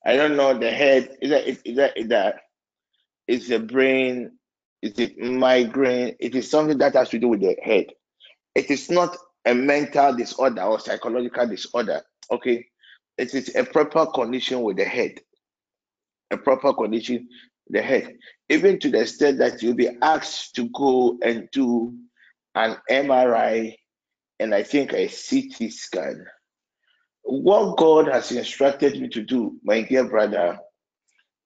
I 0.05 0.17
don't 0.17 0.37
know 0.37 0.57
the 0.57 0.71
head. 0.71 1.17
Is 1.21 1.31
that 1.31 1.47
is 1.47 1.77
that 1.77 1.99
is 1.99 2.09
that 2.09 2.37
is 3.27 3.49
the 3.49 3.59
brain? 3.59 4.39
Is 4.83 4.99
it 4.99 5.19
migraine? 5.19 6.17
It 6.19 6.35
is 6.35 6.51
something 6.51 6.79
that 6.79 6.95
has 6.95 7.11
to 7.11 7.19
do 7.19 7.29
with 7.29 7.41
the 7.41 7.57
head. 7.63 7.87
It 8.55 8.71
is 8.71 8.91
not 8.91 9.17
a 9.45 9.55
mental 9.55 10.15
disorder 10.15 10.63
or 10.63 10.81
psychological 10.81 11.47
disorder. 11.47 12.03
Okay, 12.31 12.67
it 13.19 13.35
is 13.35 13.55
a 13.55 13.65
proper 13.65 14.07
condition 14.07 14.63
with 14.63 14.77
the 14.77 14.85
head. 14.85 15.21
A 16.31 16.37
proper 16.37 16.73
condition 16.73 17.29
the 17.71 17.83
head, 17.83 18.17
even 18.49 18.79
to 18.81 18.91
the 18.91 19.01
extent 19.01 19.39
that 19.39 19.63
you'll 19.63 19.75
be 19.75 19.91
asked 20.03 20.57
to 20.57 20.69
go 20.71 21.19
and 21.23 21.49
do 21.53 21.95
an 22.55 22.77
MRI 22.91 23.77
and 24.39 24.55
I 24.55 24.63
think 24.63 24.93
a 24.93 25.07
CT 25.07 25.73
scan. 25.73 26.25
What 27.23 27.77
God 27.77 28.09
has 28.09 28.33
instructed 28.33 29.01
me 29.01 29.09
to 29.11 29.23
do, 29.23 29.59
my 29.63 29.83
dear 29.83 30.09
brother, 30.09 30.59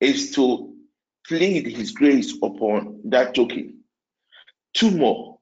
is 0.01 0.33
to 0.37 0.74
plead 1.27 1.67
His 1.67 1.93
grace 1.93 2.35
upon 2.43 3.01
that 3.07 3.35
token. 3.35 3.81
Tumor, 4.75 5.35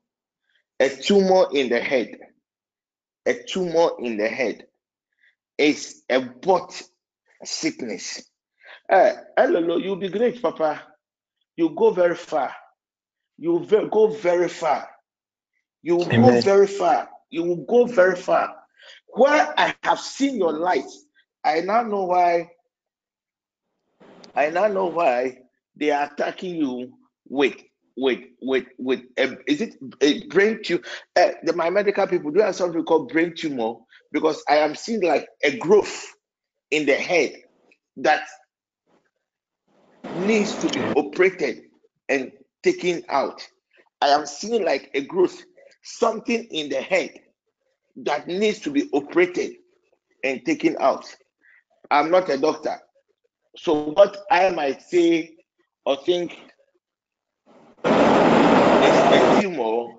a 0.81 0.89
tumor 0.89 1.47
in 1.53 1.69
the 1.69 1.81
head, 1.81 2.17
a 3.27 3.35
tumor 3.49 3.91
in 4.01 4.17
the 4.17 4.29
head 4.29 4.67
is 5.59 6.03
a 6.11 6.21
butt 6.21 6.83
sickness. 7.45 8.23
Uh, 8.91 9.13
hello, 9.37 9.77
you'll 9.77 9.97
be 9.97 10.09
great, 10.09 10.43
Papa. 10.43 10.83
You 11.57 11.71
go 11.71 11.91
very 11.93 12.17
far. 12.17 12.55
You 13.39 13.67
go 13.91 14.09
very 14.09 14.49
far. 14.49 14.89
You 15.83 15.97
will 15.97 16.07
go 16.07 16.41
very 16.41 16.67
far. 16.67 17.09
You 17.31 17.45
will 17.45 17.65
go 17.65 17.87
very 17.87 18.17
far. 18.17 18.55
Where 19.09 19.55
I 19.59 19.75
have 19.83 20.01
seen 20.01 20.37
your 20.37 20.53
light, 20.53 20.91
I 21.45 21.61
now 21.61 21.83
know 21.83 22.05
why. 22.05 22.51
I 24.35 24.51
now 24.51 24.69
know 24.69 24.87
why 24.87 25.42
they 25.77 25.91
are 25.91 26.11
attacking 26.13 26.57
you 26.57 26.93
with 27.29 27.57
with 27.97 28.21
with 28.41 28.65
with 28.79 29.01
uh, 29.19 29.35
is 29.47 29.61
it 29.61 29.75
a 30.01 30.27
brain 30.29 30.61
tumor? 30.63 30.83
Uh, 31.17 31.31
the, 31.43 31.53
my 31.55 31.71
medical 31.71 32.07
people 32.07 32.31
do 32.31 32.41
have 32.41 32.57
something 32.57 32.83
called 32.85 33.11
brain 33.11 33.35
tumor 33.37 33.75
because 34.13 34.43
I 34.49 34.57
am 34.57 34.75
seeing 34.75 35.03
like 35.03 35.29
a 35.43 35.57
growth 35.59 36.15
in 36.71 36.87
the 36.87 36.95
head 36.95 37.35
that 37.99 38.23
needs 40.15 40.59
to 40.59 40.69
be 40.69 40.93
operated 40.97 41.63
and 42.09 42.33
taken 42.63 43.03
out. 43.09 43.47
I 44.01 44.09
am 44.09 44.27
seeing 44.27 44.65
like 44.65 44.91
a 44.95 45.03
growth, 45.03 45.43
something 45.83 46.45
in 46.45 46.69
the 46.69 46.81
head 46.81 47.11
that 47.97 48.27
needs 48.27 48.61
to 48.61 48.71
be 48.71 48.89
operated 48.93 49.53
and 50.25 50.45
taken 50.45 50.77
out. 50.81 51.05
I'm 51.91 52.11
not 52.11 52.29
a 52.31 52.39
doctor. 52.39 52.79
So, 53.57 53.91
what 53.91 54.17
I 54.31 54.51
might 54.51 54.81
say 54.83 55.37
or 55.87 55.97
think 56.05 56.39
it's 58.81 59.07
a 59.13 59.21
tumor 59.29 59.95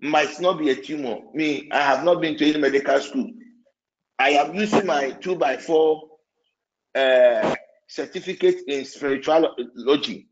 might 0.00 0.40
not 0.40 0.58
be 0.58 0.70
a 0.70 0.76
tumor. 0.76 1.18
Me, 1.34 1.68
I 1.72 1.80
have 1.80 2.04
not 2.04 2.20
been 2.20 2.36
to 2.38 2.48
any 2.48 2.58
medical 2.58 3.00
school. 3.00 3.30
I 4.18 4.30
am 4.30 4.54
using 4.54 4.86
my 4.86 5.12
two 5.12 5.36
by 5.36 5.56
four 5.58 6.10
uh, 6.94 7.54
certificate 7.88 8.62
in 8.68 8.84
spirituality 8.84 10.28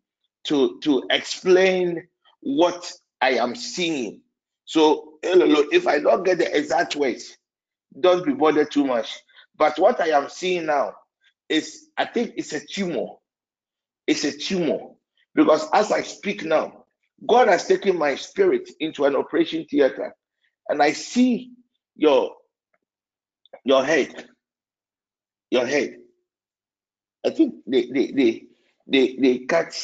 to 0.47 0.81
to 0.83 1.05
explain 1.11 2.09
what 2.41 2.93
I 3.21 3.33
am 3.33 3.55
seeing. 3.57 4.23
So 4.65 5.19
if 5.23 5.87
I 5.87 6.01
don't 6.01 6.25
get 6.25 6.39
the 6.39 6.57
exact 6.57 6.97
words, 6.97 7.37
don't 8.01 8.25
be 8.25 8.35
bothered 8.35 8.71
too 8.71 8.85
much. 8.85 9.21
But 9.57 9.79
what 9.79 10.01
I 10.01 10.09
am 10.09 10.29
seeing 10.29 10.67
now 10.67 10.95
is 11.49 11.89
I 11.99 12.07
think 12.07 12.35
it's 12.37 12.53
a 12.53 12.65
tumor. 12.67 13.07
It's 14.07 14.25
a 14.25 14.37
tumor. 14.37 14.79
Because 15.35 15.69
as 15.73 15.93
I 15.93 16.03
speak 16.03 16.45
now, 16.45 16.85
God 17.29 17.49
has 17.49 17.67
taken 17.67 17.99
my 17.99 18.17
spirit 18.17 18.71
into 18.81 19.05
an 19.05 19.17
operation 19.17 19.67
theater 19.71 20.15
and 20.69 20.83
I 20.83 20.93
see 20.93 21.53
your 21.97 22.33
your 23.65 23.85
head. 23.85 24.29
Your 25.51 25.67
head. 25.67 25.97
I 27.27 27.31
think 27.31 27.57
they 27.67 27.87
they 27.87 28.13
they 28.13 28.43
they, 28.89 29.17
they 29.17 29.39
cut 29.41 29.75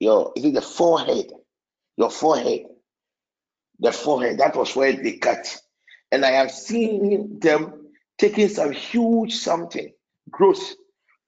your 0.00 0.32
is 0.36 0.44
it 0.44 0.54
the 0.54 0.62
forehead? 0.62 1.26
Your 1.96 2.10
forehead. 2.10 2.66
The 3.80 3.92
forehead. 3.92 4.38
That 4.38 4.56
was 4.56 4.76
where 4.76 4.92
they 4.92 5.18
cut. 5.18 5.58
And 6.12 6.24
I 6.24 6.32
have 6.32 6.50
seen 6.52 7.38
them 7.40 7.88
taking 8.18 8.48
some 8.48 8.72
huge 8.72 9.34
something 9.36 9.92
growth 10.30 10.74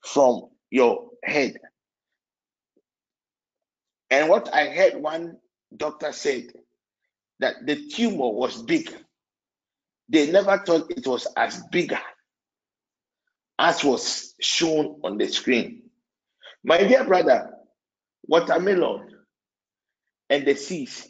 from 0.05 0.49
your 0.71 1.09
head. 1.25 1.57
And 4.11 4.29
what 4.29 4.53
I 4.55 4.69
heard 4.69 4.97
one 4.97 5.39
doctor 5.77 6.13
said 6.13 6.45
that 7.41 7.67
the 7.67 7.89
tumor 7.89 8.31
was 8.31 8.63
big. 8.63 8.95
They 10.09 10.31
never 10.31 10.59
thought 10.59 10.91
it 10.91 11.07
was 11.07 11.27
as 11.37 11.63
big 11.73 11.95
as 13.59 13.85
was 13.85 14.35
shown 14.41 15.01
on 15.05 15.19
the 15.19 15.29
screen. 15.29 15.83
My 16.63 16.79
dear 16.79 17.05
brother, 17.05 17.51
watermelon 18.27 19.09
and 20.31 20.47
the 20.47 20.55
seeds 20.55 21.09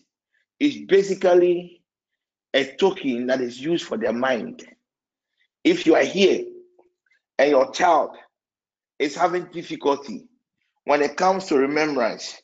is 0.58 0.78
basically 0.86 1.82
a 2.52 2.76
token 2.76 3.26
that 3.26 3.40
is 3.40 3.60
used 3.60 3.84
for 3.84 3.96
the 3.96 4.12
mind. 4.12 4.64
If 5.62 5.86
you 5.86 5.94
are 5.96 6.04
here 6.04 6.44
and 7.38 7.50
your 7.50 7.72
child 7.72 8.16
is 8.98 9.16
having 9.16 9.46
difficulty 9.50 10.28
when 10.84 11.02
it 11.02 11.16
comes 11.16 11.46
to 11.46 11.56
remembrance, 11.56 12.40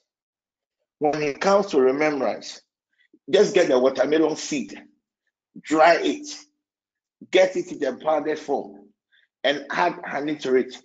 when 1.01 1.23
it 1.23 1.41
comes 1.41 1.67
to 1.69 1.81
remembrance, 1.81 2.61
just 3.29 3.55
get 3.55 3.69
the 3.69 3.79
watermelon 3.79 4.37
seed, 4.37 4.81
dry 5.63 5.97
it, 5.97 6.27
get 7.31 7.57
it 7.57 7.73
in 7.73 7.79
the 7.81 7.95
powdered 8.05 8.39
form, 8.39 8.89
and 9.43 9.67
add 9.71 9.95
honey 10.05 10.37
to 10.37 10.55
it. 10.55 10.77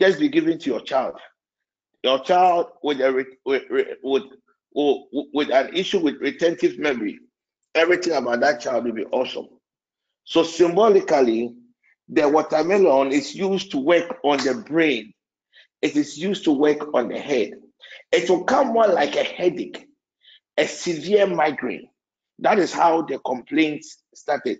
Just 0.00 0.18
be 0.20 0.28
given 0.28 0.58
to 0.60 0.70
your 0.70 0.80
child. 0.80 1.18
Your 2.02 2.20
child 2.20 2.68
with 2.82 3.00
a 3.00 3.26
with, 3.44 3.62
with 4.02 4.22
with 4.72 5.50
an 5.50 5.74
issue 5.74 5.98
with 5.98 6.20
retentive 6.20 6.78
memory, 6.78 7.18
everything 7.74 8.12
about 8.14 8.40
that 8.40 8.60
child 8.60 8.84
will 8.84 8.92
be 8.92 9.04
awesome. 9.06 9.48
So 10.24 10.42
symbolically, 10.44 11.52
the 12.08 12.28
watermelon 12.28 13.12
is 13.12 13.34
used 13.34 13.72
to 13.72 13.78
work 13.78 14.18
on 14.24 14.38
the 14.38 14.54
brain. 14.66 15.12
It 15.82 15.96
is 15.96 16.16
used 16.16 16.44
to 16.44 16.52
work 16.52 16.94
on 16.94 17.08
the 17.08 17.18
head. 17.18 17.54
It 18.12 18.28
will 18.28 18.44
come 18.44 18.68
more 18.68 18.88
like 18.88 19.16
a 19.16 19.24
headache, 19.24 19.86
a 20.56 20.66
severe 20.66 21.26
migraine. 21.26 21.88
That 22.38 22.58
is 22.58 22.72
how 22.72 23.02
the 23.02 23.18
complaints 23.20 23.98
started. 24.14 24.58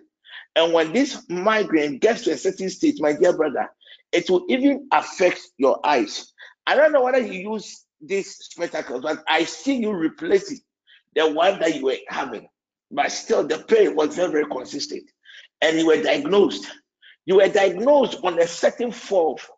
And 0.55 0.73
when 0.73 0.93
this 0.93 1.23
migraine 1.29 1.97
gets 1.97 2.23
to 2.23 2.31
a 2.31 2.37
certain 2.37 2.69
state, 2.69 2.95
my 2.99 3.13
dear 3.13 3.35
brother, 3.35 3.69
it 4.11 4.29
will 4.29 4.45
even 4.49 4.87
affect 4.91 5.41
your 5.57 5.85
eyes. 5.85 6.31
I 6.65 6.75
don't 6.75 6.91
know 6.91 7.03
whether 7.03 7.19
you 7.19 7.51
use 7.51 7.85
this 8.01 8.37
spectacles, 8.37 9.01
but 9.01 9.23
I 9.27 9.43
see 9.43 9.75
you 9.75 9.91
replacing 9.91 10.59
the 11.15 11.31
one 11.31 11.59
that 11.59 11.75
you 11.75 11.85
were 11.85 11.97
having. 12.07 12.47
But 12.91 13.11
still, 13.11 13.45
the 13.45 13.59
pain 13.59 13.95
was 13.95 14.15
very, 14.15 14.31
very 14.31 14.45
consistent. 14.45 15.09
And 15.61 15.77
you 15.77 15.87
were 15.87 16.01
diagnosed. 16.01 16.65
You 17.25 17.37
were 17.37 17.49
diagnosed 17.49 18.19
on 18.23 18.39
a 18.39 18.47
certain 18.47 18.91
fourth, 18.91 19.49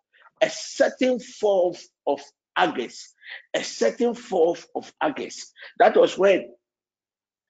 a 0.42 0.50
certain 0.50 1.20
fourth 1.20 1.86
of 2.06 2.22
August, 2.56 3.14
a 3.54 3.64
certain 3.64 4.14
fourth 4.14 4.68
of 4.76 4.92
August. 5.02 5.54
That 5.80 5.96
was 5.96 6.18
when 6.18 6.54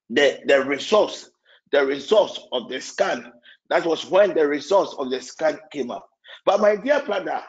the, 0.10 0.40
the 0.46 0.62
results, 0.62 1.30
the 1.72 1.86
results 1.86 2.40
of 2.52 2.70
the 2.70 2.80
scan, 2.82 3.32
that 3.70 3.86
was 3.86 4.06
when 4.06 4.34
the 4.34 4.48
results 4.48 4.96
of 4.98 5.10
the 5.10 5.22
scan 5.22 5.60
came 5.72 5.92
up. 5.92 6.08
But 6.46 6.62
my 6.62 6.76
dear 6.78 7.02
brother, 7.04 7.42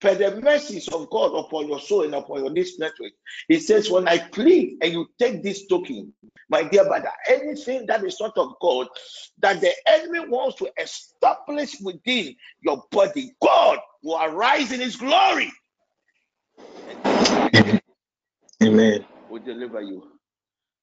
per 0.00 0.14
the 0.14 0.40
mercies 0.40 0.88
of 0.88 1.10
God 1.10 1.34
upon 1.38 1.68
your 1.68 1.80
soul 1.80 2.04
and 2.04 2.14
upon 2.14 2.44
your 2.44 2.54
this 2.54 2.78
network, 2.78 3.12
he 3.48 3.60
says, 3.60 3.90
when 3.90 4.08
I 4.08 4.18
plead 4.18 4.78
and 4.82 4.92
you 4.92 5.06
take 5.18 5.42
this 5.42 5.66
token, 5.66 6.12
my 6.48 6.64
dear 6.64 6.84
brother, 6.84 7.10
anything 7.28 7.86
that 7.86 8.02
is 8.04 8.18
not 8.18 8.36
of 8.36 8.54
God, 8.60 8.88
that 9.38 9.60
the 9.60 9.72
enemy 9.86 10.20
wants 10.20 10.56
to 10.56 10.70
establish 10.80 11.80
within 11.80 12.34
your 12.60 12.82
body, 12.90 13.32
God 13.42 13.78
will 14.02 14.18
arise 14.20 14.72
in 14.72 14.80
his 14.80 14.96
glory. 14.96 15.52
Amen. 18.62 19.04
Will 19.30 19.42
deliver 19.42 19.80
you. 19.80 20.02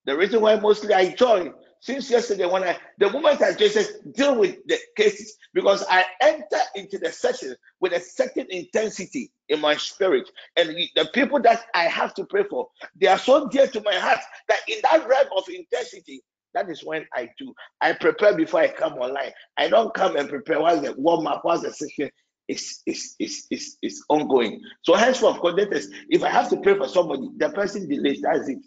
The 0.05 0.15
reason 0.17 0.41
why 0.41 0.55
mostly 0.55 0.93
I 0.93 1.11
join 1.11 1.53
since 1.81 2.09
yesterday 2.09 2.45
when 2.45 2.63
I 2.63 2.77
the 2.97 3.09
moment 3.11 3.41
I 3.41 3.53
just 3.53 4.11
deal 4.13 4.39
with 4.39 4.57
the 4.65 4.77
cases 4.95 5.37
because 5.53 5.85
I 5.89 6.05
enter 6.21 6.59
into 6.75 6.97
the 6.97 7.11
session 7.11 7.55
with 7.79 7.93
a 7.93 7.99
certain 7.99 8.47
intensity 8.49 9.31
in 9.49 9.61
my 9.61 9.75
spirit. 9.77 10.29
And 10.55 10.69
the 10.95 11.09
people 11.13 11.41
that 11.41 11.65
I 11.75 11.83
have 11.83 12.13
to 12.15 12.25
pray 12.25 12.45
for 12.49 12.67
they 12.99 13.07
are 13.07 13.19
so 13.19 13.47
dear 13.49 13.67
to 13.67 13.81
my 13.81 13.95
heart 13.95 14.19
that 14.47 14.59
in 14.67 14.77
that 14.83 15.07
realm 15.07 15.27
of 15.35 15.43
intensity 15.49 16.21
that 16.53 16.69
is 16.69 16.83
when 16.83 17.05
I 17.13 17.29
do. 17.37 17.53
I 17.81 17.93
prepare 17.93 18.35
before 18.35 18.61
I 18.61 18.69
come 18.69 18.93
online. 18.93 19.31
I 19.57 19.67
don't 19.69 19.93
come 19.93 20.15
and 20.15 20.27
prepare 20.27 20.59
while 20.59 20.81
the 20.81 20.93
warm 20.97 21.27
up 21.27 21.45
while 21.45 21.61
the 21.61 21.71
session 21.71 22.09
is 22.47 22.81
is 22.85 23.15
is, 23.19 23.77
is 23.81 24.03
ongoing 24.09 24.61
so 24.83 24.93
henceforth 24.93 25.37
coordinators 25.37 25.85
if 26.09 26.23
I 26.23 26.29
have 26.29 26.49
to 26.49 26.57
pray 26.57 26.77
for 26.77 26.87
somebody 26.87 27.29
the 27.37 27.49
person 27.49 27.87
delays 27.89 28.21
that's 28.21 28.47
it 28.47 28.59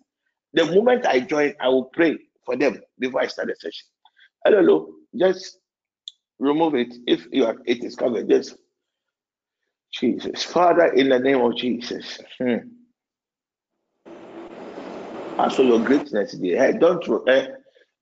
the 0.53 0.67
moment 0.67 1.07
I 1.07 1.21
join 1.21 1.55
I 1.61 1.69
will 1.69 1.85
pray 1.85 2.19
for 2.45 2.57
them 2.57 2.81
before 2.99 3.21
I 3.21 3.27
start 3.29 3.49
the 3.49 3.55
session. 3.55 3.87
Hello, 4.45 4.93
just 5.17 5.59
remove 6.39 6.75
it 6.75 6.95
if 7.07 7.27
you 7.31 7.47
are 7.47 7.57
it 7.65 7.85
is 7.85 7.95
covered. 7.95 8.29
Just 8.29 8.57
Jesus, 9.93 10.43
Father, 10.45 10.87
in 10.93 11.09
the 11.09 11.19
name 11.19 11.41
of 11.41 11.57
Jesus. 11.57 12.19
Hmm. 12.39 12.57
As 15.39 15.57
for 15.57 15.63
your 15.63 15.81
greatness, 15.81 16.37
hey, 16.41 16.75
don't 16.79 17.29
eh, 17.29 17.49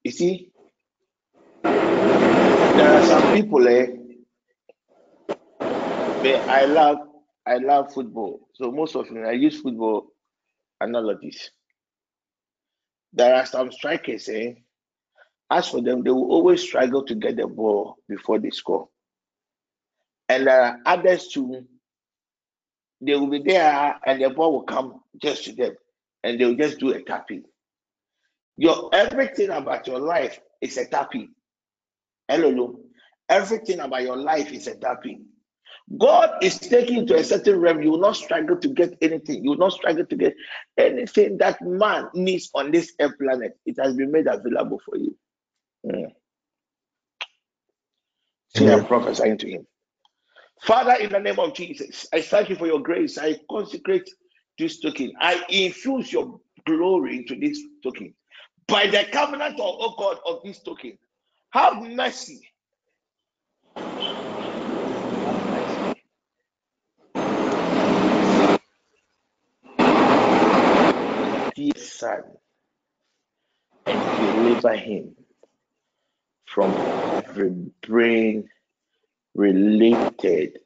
you 0.05 0.11
see? 0.11 0.51
There 2.75 2.93
are 2.93 3.03
some 3.03 3.31
people, 3.31 3.67
eh? 3.69 3.87
I 6.25 6.65
love 6.65 6.99
I 7.47 7.57
love 7.59 7.93
football. 7.93 8.49
So 8.55 8.71
most 8.71 8.95
often 8.97 9.25
I 9.25 9.33
use 9.33 9.61
football 9.61 10.13
analogies. 10.81 11.51
There 13.13 13.35
are 13.35 13.47
some 13.47 13.73
strikers, 13.73 14.29
eh? 14.29 14.55
As 15.51 15.69
for 15.69 15.81
them, 15.81 16.03
they 16.03 16.11
will 16.11 16.31
always 16.31 16.63
struggle 16.63 17.05
to 17.05 17.15
get 17.15 17.37
the 17.37 17.47
ball 17.47 17.97
before 18.07 18.39
they 18.39 18.51
score. 18.51 18.89
And 20.29 20.47
there 20.47 20.61
are 20.61 20.79
others 20.85 21.29
too, 21.29 21.65
they 23.01 23.15
will 23.15 23.29
be 23.29 23.43
there 23.43 23.99
and 24.05 24.23
the 24.23 24.29
ball 24.29 24.53
will 24.53 24.63
come 24.65 25.01
just 25.23 25.45
to 25.45 25.53
them 25.55 25.75
and 26.23 26.39
they 26.39 26.45
will 26.45 26.57
just 26.57 26.79
do 26.79 26.93
a 26.93 27.03
tapping. 27.03 27.45
Your 28.59 28.91
everything 28.93 29.49
about 29.51 29.87
your 29.87 30.01
life 30.01 30.39
is 30.61 30.77
a 30.77 30.85
tapping. 30.87 31.31
Hello, 32.29 32.79
everything 33.29 33.81
about 33.81 34.03
your 34.03 34.17
life 34.17 34.53
is 34.53 34.67
a 34.67 34.77
tapping. 34.77 35.25
God 35.97 36.43
is 36.43 36.59
taking 36.59 37.07
to 37.07 37.15
a 37.15 37.25
certain 37.25 37.61
realm. 37.61 37.83
You 37.83 37.93
will 37.93 38.01
not 38.01 38.17
struggle 38.17 38.57
to 38.59 38.69
get 38.69 38.99
anything. 39.01 39.43
You 39.43 39.51
will 39.51 39.59
not 39.59 39.73
struggle 39.73 40.05
to 40.05 40.17
get 40.17 40.35
anything 40.77 41.39
that 41.39 41.63
man 41.63 42.09
needs 42.13 42.51
on 42.55 42.71
this 42.71 42.93
earth 43.01 43.17
planet. 43.19 43.59
It 43.65 43.77
has 43.81 43.95
been 43.95 44.13
made 44.13 44.27
available 44.27 44.81
for 44.85 44.99
you. 44.99 45.17
Mm. 45.87 46.13
So 48.55 48.71
I'm 48.71 48.85
prophesying 48.85 49.39
to 49.39 49.49
him. 49.49 49.67
Father, 50.63 50.95
in 50.95 51.11
the 51.11 51.21
name 51.21 51.39
of 51.39 51.55
Jesus, 51.55 52.07
I 52.13 52.21
thank 52.21 52.51
you 52.51 52.57
for 52.57 52.67
your 52.67 52.81
grace. 52.81 53.17
I 53.17 53.39
consecrate 53.51 54.11
this 54.59 54.81
token. 54.81 55.13
I 55.21 55.43
infuse 55.49 56.13
your 56.13 56.41
glory 56.67 57.19
into 57.19 57.37
this 57.37 57.63
token. 57.83 58.13
By 58.67 58.89
the 58.89 59.07
covenant 59.11 59.55
of 59.55 59.61
oh 59.61 59.95
God 59.97 60.19
of 60.27 60.43
this 60.43 60.61
token, 60.61 60.99
have 61.53 61.81
mercy 61.83 62.49
dear 71.59 71.73
son 71.99 72.23
and 73.87 74.01
deliver 74.21 74.77
him 74.77 75.17
from 76.47 76.73
every 76.73 77.51
brain 77.87 78.49
related 79.35 80.59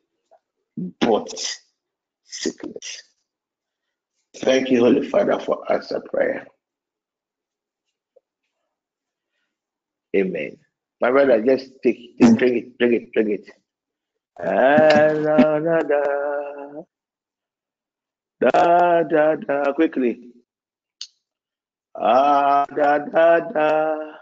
but 1.00 1.58
sickness. 2.24 3.02
Thank 4.36 4.70
you, 4.70 4.80
Holy 4.80 5.08
Father, 5.08 5.38
for 5.40 5.70
answer 5.72 6.00
prayer. 6.00 6.46
Amen. 10.16 10.58
My 11.00 11.10
brother, 11.10 11.42
just 11.42 11.70
take, 11.82 12.18
just 12.18 12.36
drink 12.36 12.56
it, 12.56 12.78
drink 12.78 12.94
it, 12.94 13.12
drink 13.12 13.30
it. 13.30 13.50
Ah, 14.40 15.12
da, 15.14 15.58
da, 15.60 15.80
da. 15.80 16.82
Da, 18.40 19.02
da, 19.04 19.36
da. 19.36 19.72
Quickly. 19.74 20.31
Ah, 21.94 22.64
da, 22.74 22.98
da, 22.98 23.40
da. 23.40 24.12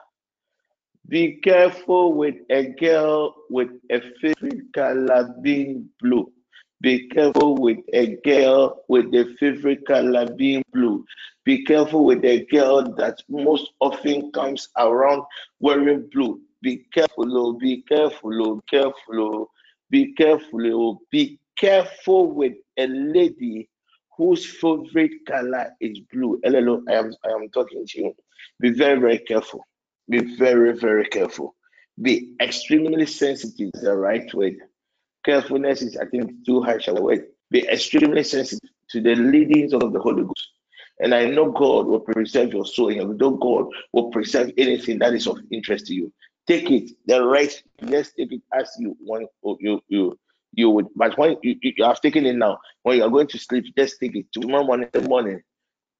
Be 1.08 1.36
careful 1.40 2.12
with 2.14 2.34
a 2.50 2.64
girl 2.80 3.34
with 3.48 3.70
a 3.90 4.00
favorite 4.20 4.72
color 4.74 5.34
being 5.40 5.88
blue. 6.00 6.32
Be 6.80 7.08
careful 7.08 7.56
with 7.56 7.78
a 7.92 8.16
girl 8.24 8.82
with 8.88 9.14
a 9.14 9.36
favorite 9.38 9.86
color 9.86 10.26
being 10.34 10.64
blue. 10.72 11.04
Be 11.44 11.64
careful 11.64 12.04
with 12.04 12.24
a 12.24 12.44
girl 12.46 12.82
that 12.96 13.22
most 13.28 13.70
often 13.80 14.32
comes 14.32 14.68
around 14.76 15.22
wearing 15.60 16.08
blue. 16.12 16.40
Be 16.62 16.84
careful, 16.92 17.38
oh, 17.38 17.52
be 17.54 17.82
careful, 17.82 18.46
oh, 18.46 18.60
careful, 18.68 19.20
oh, 19.20 19.50
be 19.90 20.12
careful, 20.14 20.66
oh, 20.74 21.00
be 21.10 21.38
careful 21.56 22.32
with 22.32 22.54
a 22.78 22.86
lady 22.88 23.68
whose 24.20 24.44
favorite 24.44 25.24
color 25.26 25.74
is 25.80 25.98
blue. 26.12 26.38
Hello, 26.44 26.82
I 26.86 26.92
am 26.92 27.10
I 27.24 27.30
am 27.30 27.48
talking 27.48 27.86
to 27.86 27.98
you. 27.98 28.14
Be 28.60 28.68
very, 28.68 29.00
very 29.00 29.18
careful. 29.18 29.66
Be 30.10 30.36
very, 30.36 30.78
very 30.78 31.06
careful. 31.06 31.56
Be 32.02 32.34
extremely 32.38 33.06
sensitive 33.06 33.70
is 33.72 33.80
the 33.80 33.96
right 33.96 34.32
word. 34.34 34.56
Carefulness 35.24 35.80
is, 35.80 35.96
I 35.96 36.04
think, 36.04 36.44
too 36.44 36.60
harsh 36.60 36.88
a 36.88 36.92
word. 36.92 37.28
Be 37.50 37.66
extremely 37.66 38.22
sensitive 38.22 38.68
to 38.90 39.00
the 39.00 39.14
leadings 39.14 39.72
of 39.72 39.90
the 39.90 39.98
Holy 39.98 40.24
Ghost. 40.24 40.48
And 40.98 41.14
I 41.14 41.24
know 41.24 41.50
God 41.50 41.86
will 41.86 42.00
preserve 42.00 42.52
your 42.52 42.66
soul, 42.66 42.90
and 42.90 43.00
I 43.00 43.04
know 43.04 43.30
God 43.30 43.68
will 43.94 44.10
preserve 44.10 44.50
anything 44.58 44.98
that 44.98 45.14
is 45.14 45.26
of 45.26 45.38
interest 45.50 45.86
to 45.86 45.94
you. 45.94 46.12
Take 46.46 46.70
it, 46.70 46.90
the 47.06 47.24
rest, 47.26 47.62
just 47.86 48.16
take 48.18 48.32
it 48.32 48.42
as 48.52 48.70
you 48.78 48.94
want. 49.00 49.30
You 49.60 49.80
you 49.88 50.18
you 50.52 50.70
would, 50.70 50.86
but 50.96 51.16
when 51.18 51.36
you, 51.42 51.56
you 51.62 51.84
have 51.84 52.00
taken 52.00 52.26
it 52.26 52.36
now, 52.36 52.58
when 52.82 52.98
you 52.98 53.04
are 53.04 53.10
going 53.10 53.28
to 53.28 53.38
sleep, 53.38 53.64
just 53.76 54.00
take 54.00 54.16
it. 54.16 54.26
Tomorrow 54.32 54.64
morning, 54.64 54.88
the 54.92 55.02
morning, 55.02 55.42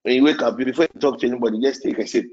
when 0.02 0.14
you 0.14 0.24
wake 0.24 0.42
up, 0.42 0.56
before 0.56 0.88
you 0.92 1.00
talk 1.00 1.20
to 1.20 1.26
anybody, 1.26 1.60
just 1.60 1.82
take 1.82 1.98
a 1.98 2.06
sip. 2.06 2.26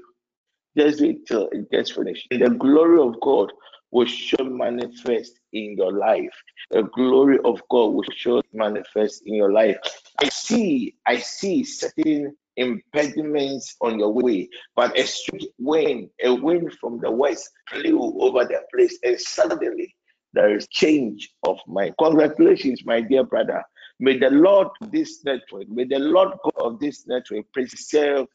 Just 0.76 0.98
do 0.98 1.10
it 1.10 1.26
till 1.26 1.48
it 1.48 1.70
gets 1.70 1.90
finished. 1.90 2.26
And 2.30 2.42
the 2.42 2.50
glory 2.50 3.00
of 3.00 3.20
God 3.20 3.52
will 3.90 4.06
show 4.06 4.44
manifest 4.44 5.38
in 5.52 5.76
your 5.76 5.92
life. 5.92 6.34
The 6.70 6.82
glory 6.82 7.38
of 7.44 7.62
God 7.70 7.94
will 7.94 8.04
show 8.14 8.42
manifest 8.52 9.22
in 9.26 9.34
your 9.34 9.52
life. 9.52 9.76
I 10.20 10.28
see, 10.28 10.94
I 11.06 11.18
see 11.18 11.64
certain 11.64 12.36
impediments 12.56 13.76
on 13.80 13.98
your 13.98 14.12
way, 14.12 14.48
but 14.76 14.98
a 14.98 15.06
sweet 15.06 15.50
wind, 15.58 16.10
a 16.22 16.34
wind 16.34 16.72
from 16.80 17.00
the 17.00 17.10
west 17.10 17.50
blew 17.72 18.00
over 18.20 18.44
the 18.44 18.60
place, 18.74 18.98
and 19.04 19.18
suddenly 19.20 19.94
there 20.32 20.54
is 20.54 20.68
change 20.68 21.30
of 21.44 21.58
mind. 21.66 21.94
Congratulations, 21.98 22.84
my 22.84 23.00
dear 23.00 23.24
brother. 23.24 23.62
May 24.00 24.18
the 24.18 24.30
Lord 24.30 24.68
this 24.90 25.24
network, 25.24 25.68
may 25.68 25.84
the 25.84 25.98
Lord 25.98 26.30
God 26.44 26.64
of 26.64 26.80
this 26.80 27.06
network 27.06 27.50
preserve 27.52 28.26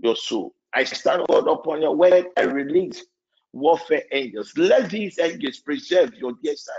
your 0.00 0.16
soul. 0.16 0.54
I 0.74 0.84
stand 0.84 1.26
God 1.28 1.48
upon 1.48 1.82
your 1.82 1.94
word 1.94 2.26
and 2.36 2.52
release 2.52 3.04
warfare 3.52 4.02
angels. 4.12 4.52
Let 4.56 4.90
these 4.90 5.18
angels 5.18 5.58
preserve 5.58 6.14
your 6.14 6.32
dear 6.42 6.56
son 6.56 6.76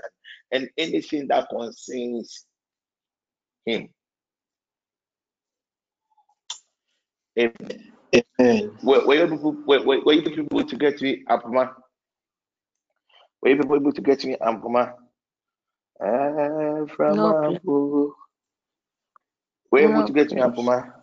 and 0.52 0.70
anything 0.78 1.28
that 1.28 1.50
concerns 1.50 2.46
him. 3.66 3.90
Amen. 7.38 7.92
Amen. 8.40 8.78
Were, 8.84 9.06
were, 9.06 9.16
you 9.16 9.28
people, 9.28 9.58
were, 9.66 10.14
you 10.14 10.22
people 10.22 10.64
to 10.64 10.76
get 10.76 11.02
me, 11.02 11.24
Apoma? 11.30 11.74
Were 13.44 13.50
you 13.50 13.58
people 13.58 13.76
able 13.76 13.94
to 13.94 14.02
get 14.02 14.24
me? 14.26 14.38
Uh, 16.02 16.86
from. 16.96 17.18
Apu. 17.20 18.12
Were 19.72 19.80
you 19.82 19.90
able 19.90 20.06
to 20.06 20.14
get 20.14 20.32
me, 20.34 20.42
please. 20.42 20.44
Apoma? 20.44 20.94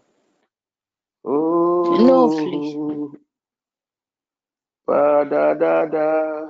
No, 1.99 2.29
please. 2.31 2.77
Oh, 2.77 3.13
ba 4.87 5.27
da 5.31 5.55
da 5.55 5.87
da. 5.87 6.49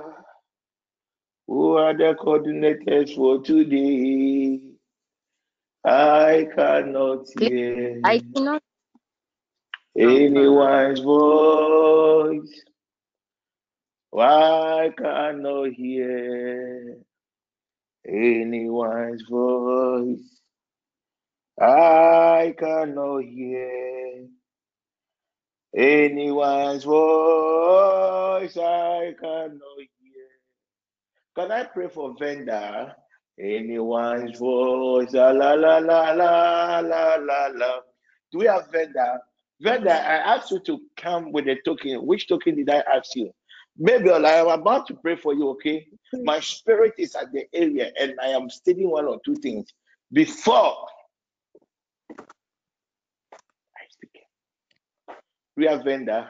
Who 1.47 1.77
are 1.77 1.93
the 1.97 2.15
coordinators 2.21 3.15
for 3.15 3.43
today? 3.43 4.61
I 5.85 6.47
cannot 6.55 7.27
hear 7.39 7.99
I 8.05 8.19
cannot. 8.33 8.63
anyone's 9.97 11.01
voice. 11.01 12.63
Why 14.11 14.91
cannot 14.97 15.71
hear 15.71 16.97
anyone's 18.05 19.23
voice? 19.23 20.41
I 21.57 22.53
cannot 22.59 23.23
hear 23.23 24.27
anyone's 25.73 26.83
voice. 26.83 28.57
I 28.57 29.15
cannot 29.17 29.77
hear. 29.77 30.27
Can 31.37 31.53
I 31.53 31.63
pray 31.63 31.87
for 31.87 32.13
vendor? 32.19 32.93
Anyone's 33.39 34.37
voice. 34.37 35.13
La 35.13 35.31
la 35.31 35.53
la 35.53 35.77
la 35.77 36.11
la 36.11 36.79
la 36.81 37.15
la 37.15 37.47
la. 37.47 37.79
Do 38.33 38.39
we 38.39 38.45
have 38.47 38.69
vendor? 38.73 39.21
Vendor, 39.61 39.89
I 39.89 40.35
asked 40.35 40.51
you 40.51 40.59
to 40.65 40.81
come 40.97 41.31
with 41.31 41.47
a 41.47 41.55
token. 41.63 42.05
Which 42.05 42.27
token 42.27 42.55
did 42.57 42.69
I 42.69 42.83
ask 42.93 43.15
you? 43.15 43.31
Maybe 43.83 44.11
I 44.11 44.33
am 44.33 44.47
about 44.47 44.85
to 44.87 44.93
pray 44.93 45.15
for 45.15 45.33
you, 45.33 45.49
okay? 45.49 45.87
My 46.13 46.39
spirit 46.39 46.93
is 46.99 47.15
at 47.15 47.31
the 47.33 47.45
area 47.51 47.91
and 47.99 48.13
I 48.21 48.27
am 48.27 48.47
stating 48.47 48.91
one 48.91 49.05
or 49.05 49.19
two 49.25 49.33
things 49.33 49.67
before 50.13 50.75
I 53.75 53.81
speak. 53.89 54.21
We 55.57 55.65
have 55.65 55.83
vendor. 55.83 56.27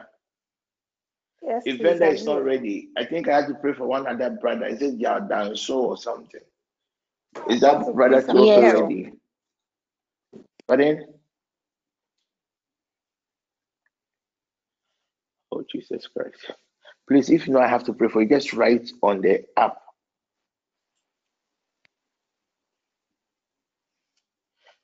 Yes, 1.42 1.62
If 1.66 1.82
vendor 1.82 2.06
is 2.06 2.24
not 2.24 2.42
ready, 2.42 2.88
I 2.96 3.04
think 3.04 3.28
I 3.28 3.36
have 3.36 3.48
to 3.48 3.54
pray 3.54 3.74
for 3.74 3.86
one 3.86 4.06
other 4.06 4.30
brother. 4.30 4.64
Is 4.64 4.80
it 4.80 4.98
Yadanso 4.98 5.74
or 5.76 5.98
something? 5.98 6.40
Is 7.50 7.60
that 7.60 7.84
brother 7.94 8.24
I'm 8.30 8.38
also 8.38 8.62
Yes. 8.62 8.62
Carol. 8.62 8.82
ready? 8.82 9.12
Oh, 15.52 15.64
Jesus 15.70 16.06
Christ. 16.06 16.52
Please, 17.12 17.28
if 17.28 17.46
you 17.46 17.52
know 17.52 17.60
I 17.60 17.66
have 17.66 17.84
to 17.84 17.92
pray 17.92 18.08
for 18.08 18.22
you, 18.22 18.28
just 18.30 18.54
write 18.54 18.90
on 19.02 19.20
the 19.20 19.44
app. 19.58 19.76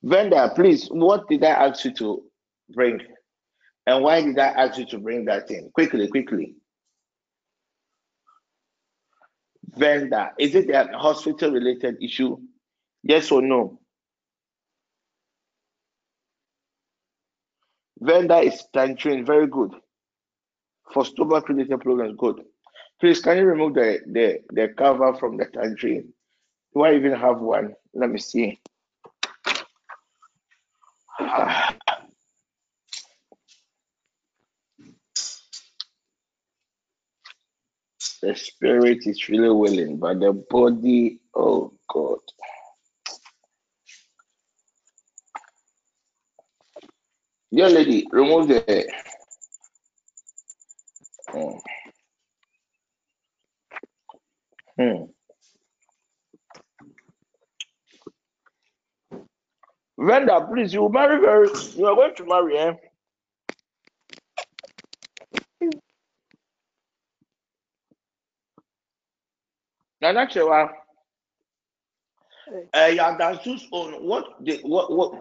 Vendor, 0.03 0.53
please, 0.55 0.89
what 0.89 1.27
did 1.27 1.43
I 1.43 1.69
ask 1.69 1.87
you 1.87 1.95
to 1.95 2.23
bring? 2.69 3.01
And 3.87 4.05
why 4.05 4.21
did 4.21 4.39
I 4.39 4.49
ask 4.49 4.79
you 4.79 4.85
to 4.89 4.99
bring 4.99 5.25
that 5.25 5.51
in? 5.51 5.71
Quickly, 5.73 6.07
quickly. 6.09 6.57
Vendor, 9.75 10.33
is 10.39 10.55
it 10.55 10.69
a 10.69 10.99
hospital 10.99 11.51
related 11.51 11.97
issue? 12.03 12.37
Yes 13.03 13.33
or 13.33 13.41
no? 13.41 13.81
Vendor 17.99 18.41
is 18.43 18.63
tangerine, 18.75 19.25
very 19.25 19.47
good. 19.47 19.73
For 20.93 21.05
stomach 21.05 21.49
related 21.49 21.81
problems, 21.81 22.17
good. 22.19 22.45
Please, 23.01 23.21
can 23.21 23.37
you 23.37 23.45
remove 23.45 23.75
the, 23.75 24.01
the, 24.07 24.41
the 24.51 24.69
cover 24.77 25.15
from 25.15 25.37
the 25.37 25.47
tangerine? 25.47 26.13
Do 26.75 26.83
I 26.83 26.95
even 26.95 27.13
have 27.13 27.41
one? 27.41 27.75
Let 27.95 28.11
me 28.11 28.19
see. 28.19 28.61
The 38.21 38.35
spirit 38.35 39.07
is 39.07 39.29
really 39.29 39.49
willing, 39.49 39.97
but 39.99 40.19
the 40.19 40.33
body, 40.33 41.21
oh 41.37 41.73
God. 41.89 42.19
Dear 47.53 47.69
lady, 47.69 48.09
remove 48.11 48.49
the. 48.49 48.89
Hmm. 51.31 51.59
Hmm. 54.79 55.05
Venda, 59.99 60.47
please, 60.49 60.73
you 60.73 60.89
marry 60.89 61.21
very. 61.21 61.49
You 61.77 61.87
are 61.87 61.95
going 61.97 62.15
to 62.17 62.25
marry, 62.25 62.59
eh? 62.59 62.73
Nana 70.01 70.27
Chewa, 70.27 70.71
uh, 72.49 72.79
Yadansu's 72.79 73.67
own. 73.73 73.95
What 73.95 74.45
did 74.45 74.61
what 74.63 74.93
what 74.93 75.13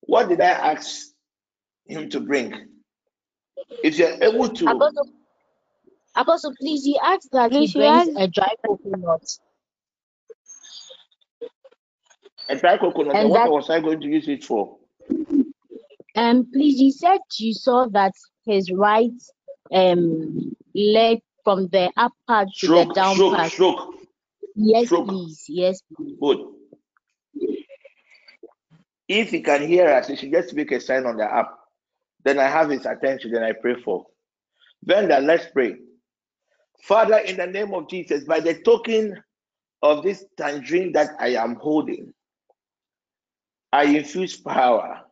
what 0.00 0.28
did 0.30 0.40
I 0.40 0.72
ask 0.72 1.08
him 1.86 2.08
to 2.10 2.20
bring? 2.20 2.68
If 3.84 3.98
you're 3.98 4.22
able 4.22 4.48
to, 4.48 4.64
Apostle, 6.16 6.50
Apostle, 6.50 6.54
please, 6.60 6.84
he 6.84 6.98
asked 7.02 7.28
that 7.32 7.52
he 7.52 7.58
Please, 7.58 7.74
you 7.74 7.80
brings 7.80 8.08
a 8.16 8.28
dry 8.28 8.54
coconut. 8.66 9.22
a 12.48 12.56
dry 12.56 12.78
coconut, 12.78 13.14
And 13.14 13.24
then 13.26 13.28
what 13.30 13.44
that- 13.44 13.50
was 13.52 13.70
I 13.70 13.80
going 13.80 14.00
to 14.00 14.06
use 14.06 14.28
it 14.28 14.44
for? 14.44 14.78
Um, 16.16 16.48
please, 16.52 16.80
you 16.80 16.90
said 16.90 17.18
you 17.38 17.52
saw 17.54 17.86
that 17.90 18.12
his 18.44 18.72
right 18.72 19.10
um 19.72 20.56
leg 20.74 21.20
from 21.44 21.68
the 21.68 21.90
up 21.96 22.12
part 22.26 22.48
to 22.58 22.66
the 22.66 22.72
Stroke, 22.82 22.94
down 22.94 23.14
stroke, 23.14 23.36
part. 23.36 23.52
stroke. 23.52 23.94
Yes, 24.56 24.86
stroke. 24.86 25.08
please. 25.08 25.44
Yes, 25.48 25.82
please. 25.96 26.16
Good. 26.20 26.38
If 29.06 29.30
he 29.30 29.40
can 29.42 29.66
hear 29.68 29.88
us, 29.88 30.08
he 30.08 30.16
should 30.16 30.32
just 30.32 30.54
make 30.54 30.72
a 30.72 30.80
sign 30.80 31.06
on 31.06 31.16
the 31.18 31.24
app. 31.24 31.50
Then 32.24 32.38
I 32.38 32.44
have 32.48 32.70
his 32.70 32.84
attention, 32.84 33.30
then 33.32 33.42
I 33.44 33.52
pray 33.52 33.76
for. 33.82 34.06
Then 34.82 35.08
then 35.08 35.26
let's 35.26 35.46
pray. 35.52 35.76
Father, 36.82 37.18
in 37.18 37.36
the 37.36 37.46
name 37.46 37.74
of 37.74 37.88
Jesus, 37.88 38.24
by 38.24 38.40
the 38.40 38.54
token 38.62 39.22
of 39.82 40.02
this 40.02 40.24
tangerine 40.36 40.92
that 40.92 41.10
I 41.18 41.28
am 41.34 41.56
holding, 41.56 42.12
I 43.72 43.84
infuse 43.84 44.36
power. 44.36 45.02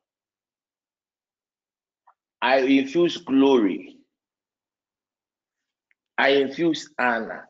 I 2.40 2.58
infuse 2.58 3.16
glory. 3.18 3.98
I 6.18 6.28
infuse 6.30 6.90
honor. 6.98 7.48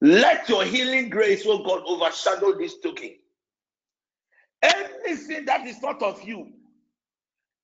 Let 0.00 0.48
your 0.48 0.64
healing 0.64 1.10
grace, 1.10 1.44
oh 1.46 1.62
God, 1.62 1.82
overshadow 1.86 2.56
this 2.58 2.78
token. 2.78 3.16
Anything 4.62 5.44
that 5.44 5.66
is 5.66 5.80
not 5.82 6.02
of 6.02 6.22
you 6.22 6.52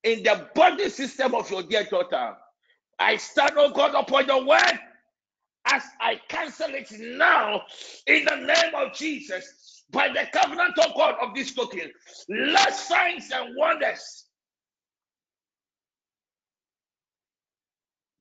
in 0.05 0.23
the 0.23 0.49
body 0.55 0.89
system 0.89 1.35
of 1.35 1.51
your 1.51 1.63
dear 1.63 1.85
daughter, 1.85 2.37
I 2.99 3.17
stand, 3.17 3.53
oh 3.57 3.71
God, 3.71 3.95
upon 3.95 4.27
your 4.27 4.47
word 4.47 4.79
as 5.67 5.83
I 6.01 6.21
cancel 6.29 6.71
it 6.71 6.91
now 6.93 7.63
in 8.07 8.25
the 8.25 8.37
name 8.37 8.75
of 8.75 8.95
Jesus. 8.95 9.85
By 9.91 10.09
the 10.09 10.27
covenant 10.33 10.79
of 10.79 10.95
God 10.97 11.15
of 11.21 11.35
this 11.35 11.55
token, 11.55 11.93
let 12.29 12.75
signs 12.75 13.31
and 13.33 13.55
wonders 13.57 14.25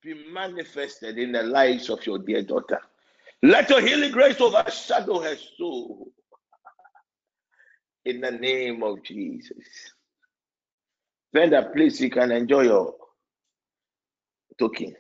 be 0.04 0.14
manifested 0.32 1.18
in 1.18 1.32
the 1.32 1.42
lives 1.42 1.90
of 1.90 2.06
your 2.06 2.20
dear 2.20 2.44
daughter. 2.44 2.80
Let 3.42 3.70
your 3.70 3.82
healing 3.82 4.12
grace 4.12 4.40
overshadow 4.40 5.22
her 5.22 5.36
soul. 5.58 6.12
In 8.06 8.22
the 8.22 8.32
name 8.32 8.84
of 8.84 9.04
Jesus. 9.04 9.66
Brenda, 11.34 11.70
please, 11.74 12.00
you 12.00 12.12
can 12.12 12.32
enjoy 12.32 12.62
your 12.62 12.94
token. 14.60 14.96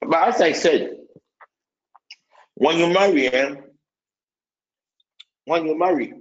But 0.00 0.28
as 0.28 0.40
I 0.40 0.52
said, 0.52 0.96
when 2.54 2.78
you 2.78 2.92
marry, 2.92 3.28
him, 3.28 3.58
when 5.44 5.66
you 5.66 5.78
marry, 5.78 6.14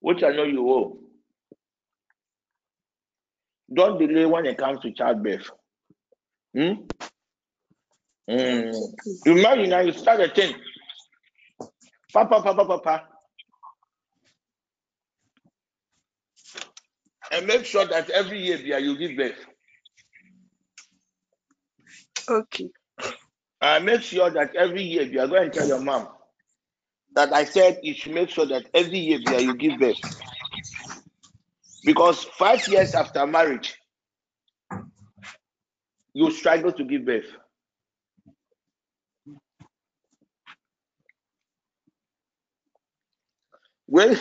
which 0.00 0.22
I 0.22 0.30
know 0.30 0.44
you 0.44 0.62
will, 0.62 0.98
don't 3.72 3.98
delay 3.98 4.26
when 4.26 4.46
it 4.46 4.56
comes 4.58 4.80
to 4.80 4.92
childbirth. 4.92 5.50
Hmm? 6.54 6.86
Mm. 8.30 8.72
You 9.24 9.34
marry 9.34 9.66
now, 9.66 9.80
you 9.80 9.92
start 9.92 10.20
a 10.20 10.28
thing. 10.28 10.54
Papa, 12.12 12.40
papa, 12.42 12.64
papa. 12.64 13.08
And 17.32 17.46
make 17.46 17.64
sure 17.64 17.84
that 17.86 18.10
every 18.10 18.40
year 18.40 18.58
Bia, 18.58 18.78
you 18.78 18.96
give 18.96 19.16
birth. 19.16 19.46
Okay. 22.28 22.68
And 23.60 23.86
make 23.86 24.02
sure 24.02 24.30
that 24.30 24.54
every 24.56 24.82
year 24.82 25.02
you 25.02 25.20
are 25.20 25.28
going 25.28 25.50
to 25.50 25.58
tell 25.58 25.68
your 25.68 25.80
mom 25.80 26.08
that 27.14 27.32
I 27.32 27.44
said 27.44 27.80
you 27.82 27.94
should 27.94 28.12
make 28.12 28.28
sure 28.30 28.46
that 28.46 28.66
every 28.74 28.98
year 28.98 29.18
Bia, 29.24 29.40
you 29.40 29.54
give 29.56 29.78
birth. 29.80 29.96
Because 31.84 32.24
five 32.24 32.66
years 32.68 32.94
after 32.94 33.26
marriage, 33.26 33.76
you 36.12 36.30
struggle 36.30 36.72
to 36.72 36.84
give 36.84 37.04
birth. 37.06 37.26
Well, 43.86 44.16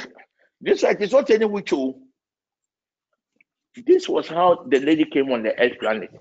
this 0.61 0.83
right 0.83 1.01
is 1.01 1.11
not 1.11 1.29
any 1.29 1.45
which 1.45 1.71
you. 1.71 1.77
Oh. 1.79 2.04
This 3.83 4.07
was 4.07 4.27
how 4.27 4.63
the 4.67 4.79
lady 4.79 5.05
came 5.05 5.31
on 5.31 5.43
the 5.43 5.57
earth 5.59 5.79
planet. 5.79 6.11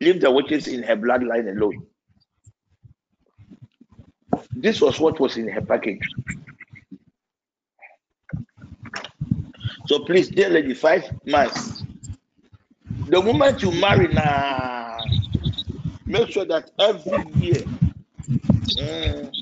Leave 0.00 0.20
the 0.20 0.30
witches 0.30 0.66
in 0.66 0.82
her 0.82 0.96
bloodline 0.96 1.50
alone. 1.54 1.86
This 4.52 4.80
was 4.80 4.98
what 4.98 5.20
was 5.20 5.36
in 5.36 5.48
her 5.48 5.60
package. 5.60 6.00
So 9.86 10.04
please, 10.04 10.28
dear 10.28 10.48
lady, 10.48 10.72
five 10.74 11.04
months. 11.26 11.82
The 13.08 13.20
moment 13.20 13.62
you 13.62 13.72
marry 13.72 14.08
now, 14.08 14.98
make 16.06 16.28
sure 16.30 16.44
that 16.46 16.70
every 16.78 17.24
year, 17.34 17.64
mm, 18.78 19.32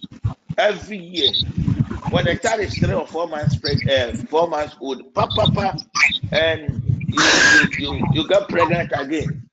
every 0.57 0.97
year, 0.97 1.33
when 2.11 2.24
the 2.24 2.36
child 2.36 2.61
is 2.61 2.74
three 2.78 2.94
or 2.94 3.06
four 3.06 3.28
months 3.28 3.56
pregnant, 3.56 4.20
uh, 4.20 4.26
four 4.26 4.48
months 4.48 4.76
old, 4.80 5.12
pa, 5.14 5.26
pa, 5.26 5.50
pa, 5.50 5.76
and 6.32 6.82
you, 7.09 7.22
you, 7.52 7.68
you, 7.78 8.06
you 8.12 8.28
get 8.28 8.48
pregnant 8.48 8.92
again. 8.94 9.48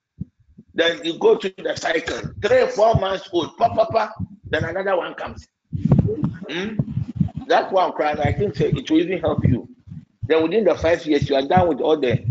Then 0.73 1.03
you 1.03 1.17
go 1.17 1.35
to 1.35 1.53
the 1.57 1.75
cycle, 1.75 2.21
three 2.41 2.61
or 2.61 2.67
four 2.67 2.95
months 2.95 3.29
old, 3.31 3.57
pa, 3.57 3.69
pa, 3.69 3.85
pa, 3.85 4.13
then 4.49 4.63
another 4.65 4.97
one 4.97 5.13
comes. 5.15 5.47
Mm? 5.75 7.47
That 7.47 7.71
one 7.71 7.91
crying, 7.93 8.19
I 8.19 8.33
think 8.33 8.59
it 8.59 8.89
will 8.89 8.99
even 8.99 9.19
help 9.19 9.45
you. 9.45 9.69
Then 10.23 10.43
within 10.43 10.63
the 10.63 10.75
five 10.75 11.05
years, 11.05 11.29
you 11.29 11.35
are 11.35 11.47
done 11.47 11.67
with 11.67 11.79
all 11.79 11.99
the 11.99 12.25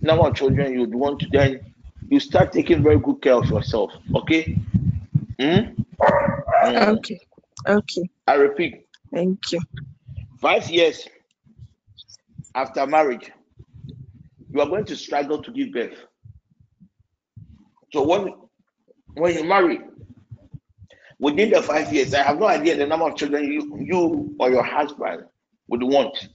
number 0.00 0.26
of 0.26 0.34
children 0.34 0.72
you'd 0.72 0.94
want 0.94 1.20
to, 1.20 1.26
then 1.30 1.60
you 2.08 2.20
start 2.20 2.52
taking 2.52 2.82
very 2.82 2.98
good 2.98 3.20
care 3.20 3.34
of 3.34 3.46
yourself. 3.46 3.92
Okay? 4.14 4.58
Mm. 5.38 5.84
Okay. 6.64 7.20
Okay. 7.66 8.10
I 8.26 8.34
repeat, 8.34 8.86
Thank 9.12 9.52
you. 9.52 9.60
five 10.40 10.68
years 10.70 11.08
after 12.54 12.86
marriage, 12.86 13.30
you 14.52 14.60
are 14.60 14.68
going 14.68 14.84
to 14.86 14.96
struggle 14.96 15.42
to 15.42 15.52
give 15.52 15.72
birth. 15.72 15.98
So 17.92 18.06
when 18.06 18.34
when 19.14 19.34
you 19.34 19.44
marry, 19.44 19.80
within 21.18 21.50
the 21.50 21.62
five 21.62 21.92
years, 21.92 22.14
I 22.14 22.22
have 22.22 22.38
no 22.38 22.46
idea 22.48 22.76
the 22.76 22.86
number 22.86 23.06
of 23.08 23.16
children 23.16 23.44
you 23.52 23.78
you 23.80 24.36
or 24.40 24.50
your 24.50 24.64
husband 24.64 25.24
would 25.68 25.82
want. 25.82 26.28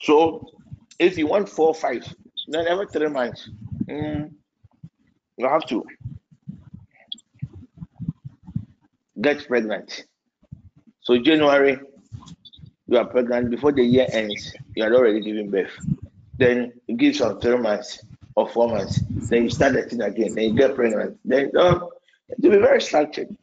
So 0.00 0.46
if 0.98 1.18
you 1.18 1.26
want 1.26 1.48
four 1.48 1.68
or 1.68 1.74
five, 1.74 2.04
then 2.48 2.66
every 2.68 2.86
three 2.88 3.08
months, 3.08 3.48
mm, 3.88 4.30
you 5.38 5.48
have 5.48 5.66
to 5.68 5.84
get 9.20 9.46
pregnant. 9.48 10.06
So 11.02 11.18
January, 11.18 11.80
you 12.86 12.96
are 12.96 13.04
pregnant 13.04 13.50
before 13.50 13.72
the 13.72 13.82
year 13.82 14.06
ends. 14.12 14.54
You 14.76 14.84
are 14.84 14.94
already 14.94 15.20
giving 15.20 15.50
birth. 15.50 15.72
Then 16.38 16.72
it 16.86 16.96
gives 16.96 17.18
some 17.18 17.40
three 17.40 17.56
months 17.56 18.04
or 18.36 18.48
four 18.48 18.68
months. 18.68 19.00
Then 19.10 19.44
you 19.44 19.50
start 19.50 19.72
the 19.72 19.82
thing 19.82 20.00
again. 20.00 20.34
Then 20.34 20.44
you 20.44 20.54
get 20.54 20.76
pregnant. 20.76 21.18
Then 21.24 21.50
um, 21.56 21.88
to 22.40 22.50
be 22.50 22.58
very 22.58 22.80
structured. 22.80 23.36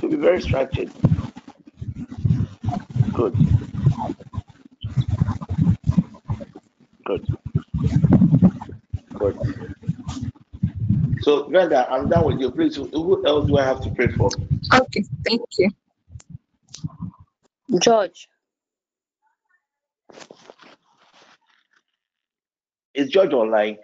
To 0.00 0.08
be 0.08 0.16
very 0.16 0.42
structured. 0.42 0.90
Good. 3.14 3.34
Good. 7.04 7.26
Good. 9.14 9.38
So, 11.22 11.48
Brenda, 11.48 11.90
I'm 11.90 12.08
done 12.08 12.24
with 12.26 12.38
you. 12.38 12.50
Please, 12.50 12.76
who 12.76 13.26
else 13.26 13.46
do 13.48 13.56
I 13.56 13.64
have 13.64 13.80
to 13.80 13.90
pray 13.90 14.08
for? 14.08 14.30
Okay. 14.74 15.04
Thank 15.26 15.42
you. 15.58 15.70
George, 17.80 18.28
Is 22.94 23.08
George 23.10 23.32
online? 23.32 23.78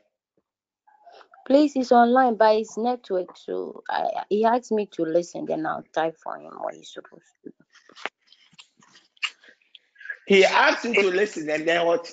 please, 1.47 1.73
he's 1.75 1.93
online 1.93 2.37
by 2.37 2.57
his 2.57 2.77
network, 2.77 3.37
so 3.37 3.83
I, 3.91 4.25
he 4.31 4.45
asked 4.45 4.73
me 4.73 4.87
to 4.95 5.03
listen. 5.05 5.47
Then 5.47 5.67
I'll 5.67 5.85
type 5.95 6.17
for 6.23 6.37
him 6.39 6.53
what 6.59 6.75
he's 6.75 6.93
supposed 6.93 7.25
to. 7.45 7.51
do. 7.51 7.55
He 10.27 10.45
asked 10.45 10.85
you 10.85 10.95
to 10.95 11.09
listen, 11.09 11.49
and 11.51 11.69
then 11.69 11.87
what? 11.87 12.11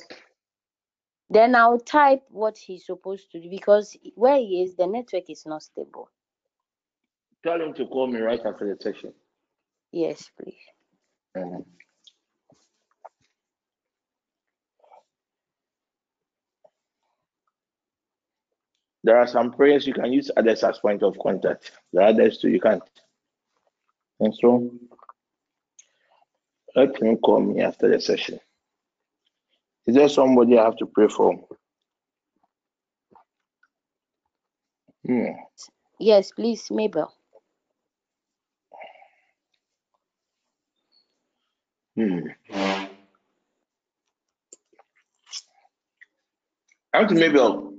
Then 1.30 1.56
I'll 1.56 1.80
type 1.80 2.24
what 2.30 2.58
he's 2.58 2.86
supposed 2.86 3.32
to 3.32 3.42
do 3.42 3.50
because 3.50 3.98
where 4.16 4.38
he 4.38 4.64
is, 4.64 4.76
the 4.76 4.88
network 4.88 5.30
is 5.30 5.46
not 5.46 5.64
stable. 5.64 6.10
Tell 7.44 7.62
him 7.62 7.74
to 7.76 7.88
call 7.88 8.08
me 8.08 8.20
right 8.20 8.40
after 8.46 8.74
the 8.74 8.82
session. 8.82 9.14
Yes, 9.92 10.30
please. 10.40 10.60
Mhm. 11.36 11.66
There 19.04 19.18
are 19.18 19.28
some 19.28 19.52
prayers 19.52 19.88
you 19.88 19.94
can 19.94 20.12
use 20.14 20.30
others 20.38 20.64
as 20.64 20.80
point 20.80 21.02
of 21.04 21.18
contact. 21.20 21.72
The 21.94 22.04
others 22.04 22.38
too 22.38 22.50
you 22.50 22.60
can't. 22.62 22.84
And 24.20 24.36
so 24.36 24.72
let 26.76 27.02
him 27.02 27.18
call 27.18 27.40
me 27.42 27.62
after 27.62 27.90
the 27.90 28.00
session. 28.00 28.40
Is 29.88 29.96
there 29.96 30.10
somebody 30.10 30.58
I 30.60 30.66
have 30.66 30.78
to 30.78 30.86
pray 30.86 31.08
for? 31.08 31.48
Hmm. 35.06 35.32
Yes, 36.00 36.32
please, 36.32 36.70
Mabel. 36.70 37.12
Hmm. 42.02 42.28
Auntie 46.94 47.14
Mabel, 47.14 47.74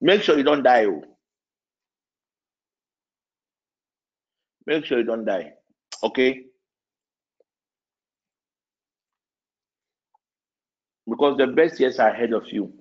make 0.00 0.22
sure 0.22 0.36
you 0.36 0.42
don't 0.42 0.64
die. 0.64 0.86
oh. 0.86 1.04
Make 4.66 4.84
sure 4.84 4.98
you 4.98 5.04
don't 5.04 5.24
die. 5.24 5.52
Okay? 6.02 6.46
Because 11.08 11.36
the 11.38 11.46
best 11.46 11.78
years 11.78 12.00
are 12.00 12.08
ahead 12.08 12.32
of 12.32 12.50
you. 12.50 12.72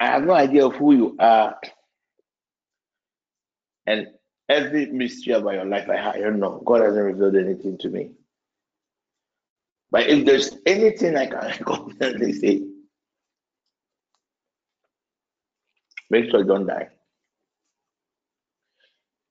I 0.00 0.06
have 0.06 0.24
no 0.24 0.32
idea 0.32 0.64
of 0.64 0.74
who 0.76 0.94
you 0.94 1.16
are 1.18 1.54
and 3.88 4.06
every 4.50 4.86
mystery 4.86 5.32
about 5.32 5.54
your 5.54 5.64
life. 5.64 5.88
I, 5.88 6.10
I 6.10 6.18
don't 6.18 6.38
know. 6.38 6.62
God 6.64 6.82
hasn't 6.82 7.04
revealed 7.04 7.36
anything 7.36 7.78
to 7.78 7.88
me. 7.88 8.10
But 9.90 10.08
if 10.08 10.26
there's 10.26 10.56
anything 10.66 11.16
I 11.16 11.26
can 11.26 11.64
confidently 11.64 12.34
say, 12.34 12.62
make 16.10 16.30
sure 16.30 16.40
you 16.40 16.46
don't 16.46 16.66
die. 16.66 16.88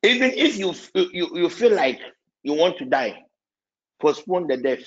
Even 0.03 0.31
if 0.31 0.57
you 0.57 0.73
you, 0.95 1.29
you 1.33 1.49
feel 1.49 1.75
like 1.75 1.99
you 2.41 2.53
want 2.53 2.77
to 2.79 2.85
die, 2.85 3.23
postpone 3.99 4.47
the 4.47 4.57
death. 4.57 4.85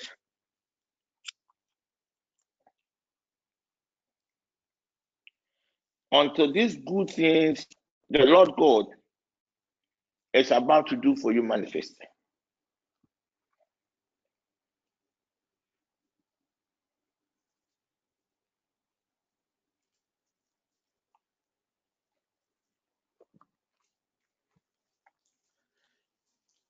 until 6.13 6.51
these 6.51 6.75
good 6.85 7.09
things 7.09 7.65
the 8.09 8.25
Lord 8.25 8.51
God 8.59 8.87
is 10.33 10.51
about 10.51 10.87
to 10.87 10.95
do 10.95 11.15
for 11.15 11.31
you 11.31 11.43
manifest. 11.43 11.95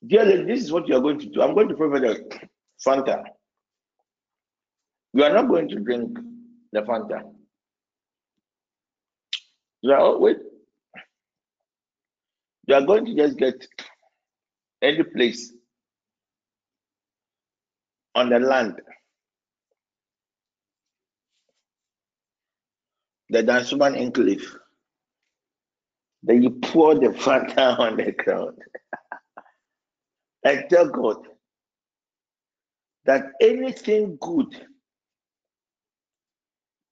Dear 0.05 0.26
lady, 0.26 0.45
this 0.45 0.64
is 0.64 0.72
what 0.72 0.88
you 0.88 0.95
are 0.95 0.99
going 0.99 1.20
to 1.20 1.28
do. 1.28 1.41
I'm 1.41 1.53
going 1.53 1.70
to 1.70 1.76
for 1.76 1.99
the 1.99 2.39
Fanta. 2.86 3.24
You 5.14 5.24
are 5.24 5.34
not 5.34 5.47
going 5.47 5.70
to 5.70 5.76
drink 5.76 6.18
the 6.72 6.82
Fanta. 6.82 7.22
You 9.82 9.91
are, 9.91 9.99
oh, 9.99 10.18
wait. 10.18 10.38
You 12.68 12.76
are 12.76 12.86
going 12.86 13.05
to 13.05 13.16
just 13.16 13.38
get 13.38 13.68
any 14.82 15.03
place 15.03 15.53
on 18.16 18.30
the 18.30 18.39
land. 18.39 18.82
The 23.30 23.43
Dansoman 23.43 23.97
enclave. 23.97 24.55
Then 26.24 26.43
you 26.43 26.51
pour 26.51 26.95
the 26.95 27.07
Fanta 27.24 27.80
on 27.80 27.97
the 27.97 28.12
ground. 28.12 28.57
and 30.43 30.66
tell 30.70 30.89
God 30.89 31.18
that 33.05 33.24
anything 33.41 34.18
good 34.22 34.68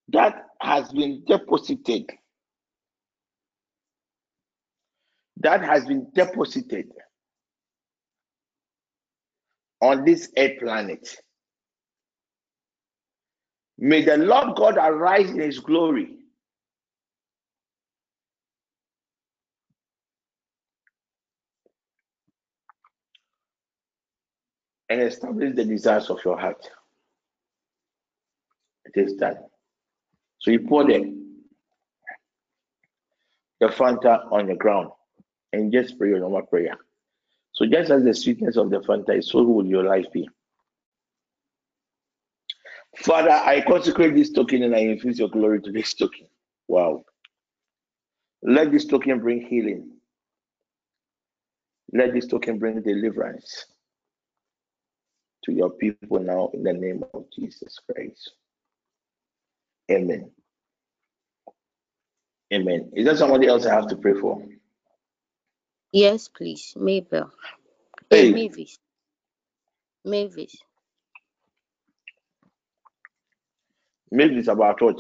that 0.10 0.46
has 0.62 0.92
been 0.92 1.24
deposited, 1.28 2.10
that 5.40 5.62
has 5.62 5.86
been 5.86 6.08
deposited 6.14 6.92
on 9.82 10.04
this 10.04 10.32
earth 10.38 10.60
planet. 10.60 11.16
May 13.78 14.04
the 14.04 14.18
Lord 14.18 14.58
God 14.58 14.78
arise 14.78 15.30
in 15.30 15.40
his 15.40 15.60
glory. 15.60 16.16
And 24.90 25.02
establish 25.02 25.56
the 25.56 25.64
desires 25.64 26.10
of 26.10 26.20
your 26.26 26.38
heart. 26.38 26.68
It 28.86 29.00
is 29.00 29.14
done. 29.14 29.38
So 30.40 30.52
you 30.52 30.62
pour 30.62 30.84
the, 30.84 31.16
the 33.60 33.68
Fanta 33.68 34.32
on 34.32 34.48
the 34.48 34.56
ground 34.56 34.90
and 35.54 35.72
just 35.72 35.98
pray 35.98 36.10
your 36.10 36.20
normal 36.20 36.44
prayer. 36.44 36.78
So 37.54 37.66
just 37.66 37.92
as 37.92 38.04
the 38.04 38.14
sweetness 38.14 38.58
of 38.58 38.70
the 38.70 38.80
Fanta 38.80 39.18
is, 39.18 39.30
so 39.30 39.44
will 39.44 39.66
your 39.66 39.84
life 39.84 40.12
be. 40.12 40.30
Father, 42.98 43.32
I 43.32 43.62
consecrate 43.62 44.16
this 44.16 44.32
token 44.32 44.64
and 44.64 44.76
I 44.76 44.80
infuse 44.80 45.20
your 45.20 45.30
glory 45.30 45.62
to 45.62 45.72
this 45.72 45.94
token. 45.94 46.28
Wow. 46.68 47.04
Let 48.42 48.72
this 48.72 48.86
token 48.86 49.20
bring 49.20 49.46
healing. 49.46 49.92
Let 51.94 52.14
this 52.14 52.28
token 52.28 52.60
bring 52.60 52.82
deliverance 52.82 53.66
to 55.44 55.52
your 55.52 55.72
people 55.72 56.20
now 56.20 56.50
in 56.54 56.64
the 56.64 56.74
name 56.74 57.04
of 57.14 57.26
Jesus 57.36 57.80
Christ. 57.90 58.34
Amen. 59.92 60.32
Amen. 62.54 62.92
Is 62.94 63.06
there 63.06 63.16
somebody 63.16 63.48
else 63.48 63.66
I 63.66 63.74
have 63.74 63.88
to 63.88 63.96
pray 63.96 64.14
for? 64.14 64.44
Yes, 65.92 66.30
please. 66.30 66.74
Mabel. 66.78 67.32
Hey. 68.12 68.30
Hey, 68.32 68.34
Mavis. 68.34 68.78
Mavis. 70.06 70.56
It's 74.40 74.48
about 74.50 74.82
what? 74.82 74.98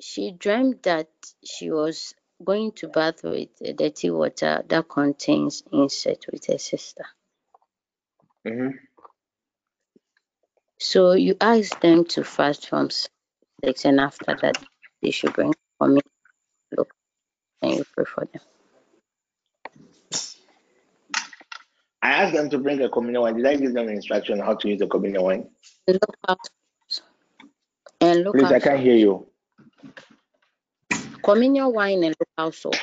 She 0.00 0.32
dreamed 0.32 0.82
that 0.84 1.08
she 1.44 1.70
was 1.70 2.14
going 2.44 2.72
to 2.74 2.88
bath 2.88 3.24
with 3.24 3.50
uh, 3.66 3.72
dirty 3.72 4.10
water 4.10 4.62
that 4.68 4.88
contains 4.88 5.62
insect 5.72 6.26
with 6.32 6.46
her 6.46 6.58
sister. 6.58 7.06
hmm 8.46 8.70
So 10.78 11.12
you 11.14 11.36
asked 11.40 11.80
them 11.82 12.04
to 12.06 12.24
fast 12.24 12.68
from 12.68 12.90
six, 13.48 13.84
and 13.86 14.00
after 14.00 14.36
that, 14.42 14.58
they 15.02 15.12
should 15.12 15.34
bring 15.34 15.54
for 15.78 15.88
me. 15.88 16.02
Look, 16.76 16.92
and 17.62 17.76
you 17.76 17.84
pray 17.94 18.04
for 18.06 18.26
them. 18.26 18.42
I 22.02 22.10
asked 22.10 22.34
them 22.34 22.48
to 22.50 22.58
bring 22.58 22.80
a 22.82 22.88
communion 22.88 23.22
wine. 23.22 23.36
Did 23.36 23.46
I 23.46 23.56
give 23.56 23.74
them 23.74 23.88
an 23.88 23.94
instruction 23.94 24.40
on 24.40 24.46
how 24.46 24.54
to 24.54 24.68
use 24.68 24.78
the 24.78 24.86
communion 24.86 25.22
wine? 25.22 25.48
Look 25.86 26.16
out. 26.28 26.38
And 28.00 28.22
look 28.22 28.36
Please, 28.36 28.52
I 28.52 28.60
can't 28.60 28.80
hear 28.80 28.94
you. 28.94 29.26
Communion 31.22 31.72
wine 31.72 32.04
and 32.04 32.14
local 32.38 32.52
salt. 32.52 32.78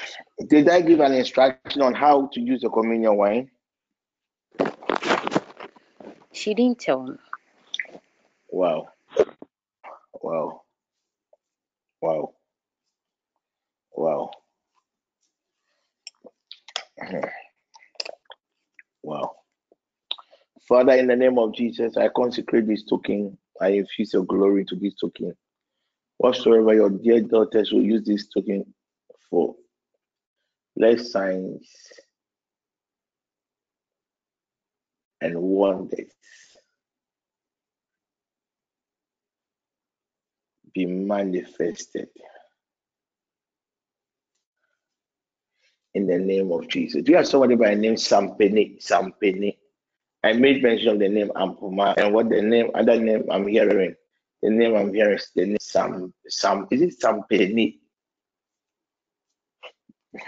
Did 0.47 0.69
I 0.69 0.81
give 0.81 0.99
an 0.99 1.13
instruction 1.13 1.81
on 1.81 1.93
how 1.93 2.27
to 2.33 2.41
use 2.41 2.61
the 2.61 2.69
communion 2.69 3.15
wine? 3.15 3.49
She 6.33 6.53
didn't 6.53 6.79
tell 6.79 7.03
me. 7.03 7.15
Wow. 8.49 8.89
Wow. 10.21 10.61
Wow. 12.01 12.33
Wow. 13.93 14.31
Wow. 19.05 19.35
Father, 20.67 20.93
in 20.93 21.05
the 21.05 21.15
name 21.15 21.37
of 21.37 21.53
Jesus, 21.53 21.95
I 21.95 22.09
consecrate 22.09 22.65
this 22.67 22.83
token. 22.85 23.37
I 23.61 23.67
infuse 23.69 24.13
your 24.13 24.25
glory 24.25 24.65
to 24.65 24.75
this 24.75 24.95
token. 24.99 25.35
Whatsoever 26.17 26.73
your 26.73 26.89
dear 26.89 27.21
daughters 27.21 27.71
will 27.71 27.83
use 27.83 28.03
this 28.03 28.27
token 28.29 28.65
for, 29.29 29.55
let 30.75 30.99
signs 31.01 31.69
and 35.21 35.39
wonders 35.39 36.11
be 40.73 40.87
manifested 40.87 42.07
in 45.95 46.07
the 46.07 46.19
name 46.19 46.51
of 46.53 46.67
Jesus. 46.69 47.03
Do 47.03 47.11
you 47.13 47.17
have 47.17 47.27
somebody 47.27 47.55
by 47.55 47.75
name 47.75 47.95
Sampeni? 47.95 48.79
Sampeni. 48.85 49.57
I 50.23 50.33
made 50.33 50.63
mention 50.63 50.89
of 50.89 50.99
the 50.99 51.09
name 51.09 51.31
Ampuma 51.35 51.95
and 51.97 52.13
what 52.13 52.29
the 52.29 52.41
name, 52.41 52.71
other 52.75 52.99
name 52.99 53.25
I'm 53.31 53.47
hearing. 53.47 53.95
The 54.43 54.51
name 54.51 54.75
I'm 54.75 54.93
hearing 54.93 55.17
is 55.17 55.31
the 55.35 55.45
name 55.47 55.57
Sam 55.61 56.13
Sam. 56.27 56.67
Is 56.71 56.81
it 56.83 57.01
Sampeni? 57.01 57.79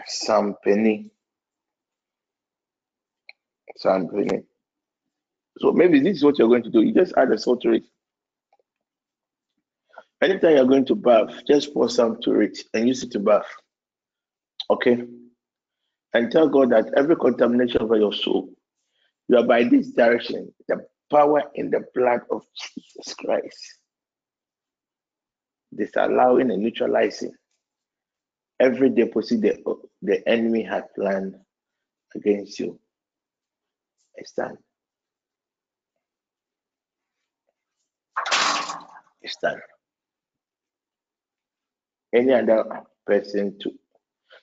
Sampeni. 0.09 1.11
Sampeni. 3.83 4.43
So 5.59 5.71
maybe 5.73 5.99
this 6.01 6.17
is 6.17 6.23
what 6.23 6.39
you're 6.39 6.49
going 6.49 6.63
to 6.63 6.71
do. 6.71 6.81
You 6.83 6.93
just 6.93 7.13
add 7.17 7.31
a 7.31 7.37
salt 7.37 7.61
to 7.63 7.73
it. 7.73 7.83
Anytime 10.21 10.55
you're 10.57 10.65
going 10.65 10.85
to 10.85 10.95
bath, 10.95 11.31
just 11.47 11.73
pour 11.73 11.89
some 11.89 12.19
to 12.23 12.41
it 12.41 12.59
and 12.73 12.87
use 12.87 13.03
it 13.03 13.11
to 13.11 13.19
bath. 13.19 13.47
Okay? 14.69 15.03
And 16.13 16.31
tell 16.31 16.49
God 16.49 16.71
that 16.71 16.91
every 16.95 17.15
contamination 17.15 17.81
over 17.81 17.97
your 17.97 18.13
soul, 18.13 18.49
you 19.27 19.37
are 19.37 19.45
by 19.45 19.63
this 19.63 19.91
direction, 19.91 20.53
the 20.67 20.85
power 21.11 21.43
in 21.55 21.69
the 21.69 21.83
blood 21.93 22.21
of 22.31 22.43
Jesus 22.55 23.13
Christ, 23.13 23.79
disallowing 25.75 26.51
and 26.51 26.63
neutralizing 26.63 27.33
every 28.59 28.89
deposit 28.89 29.41
the, 29.41 29.75
the 30.01 30.27
enemy 30.27 30.63
had 30.63 30.85
planned 30.95 31.35
against 32.15 32.59
you. 32.59 32.79
It's 34.15 34.31
done. 34.31 34.57
It's 39.21 39.37
done. 39.37 39.59
Any 42.13 42.33
other 42.33 42.83
person 43.05 43.57
too. 43.61 43.73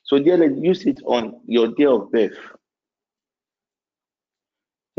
So 0.05 0.19
dear, 0.19 0.43
use 0.53 0.87
it 0.87 1.01
on 1.07 1.41
your 1.47 1.69
day 1.69 1.87
of 1.87 2.13
birth. 2.13 2.39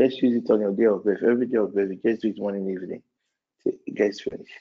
Just 0.00 0.20
use 0.22 0.42
it 0.44 0.50
on 0.50 0.60
your 0.60 0.72
day 0.72 0.84
of 0.86 1.04
birth. 1.04 1.22
Every 1.22 1.46
day 1.46 1.58
of 1.58 1.74
birth, 1.74 1.90
you 1.90 2.00
just 2.04 2.22
do 2.22 2.28
it 2.28 2.38
morning 2.38 2.70
evening. 2.70 3.02
till 3.62 3.72
It 3.86 3.94
gets 3.94 4.20
finished. 4.22 4.52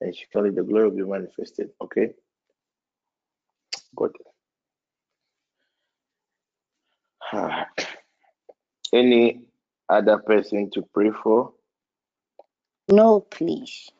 And 0.00 0.14
surely 0.32 0.50
the 0.50 0.62
glory 0.64 0.90
will 0.90 0.96
be 0.96 1.04
manifested. 1.04 1.70
Okay? 1.80 2.10
Good. 3.96 4.12
Ah. 7.32 7.68
Any 8.92 9.42
other 9.88 10.18
person 10.18 10.70
to 10.72 10.82
pray 10.94 11.10
for? 11.22 11.52
No, 12.90 13.20
please. 13.20 13.90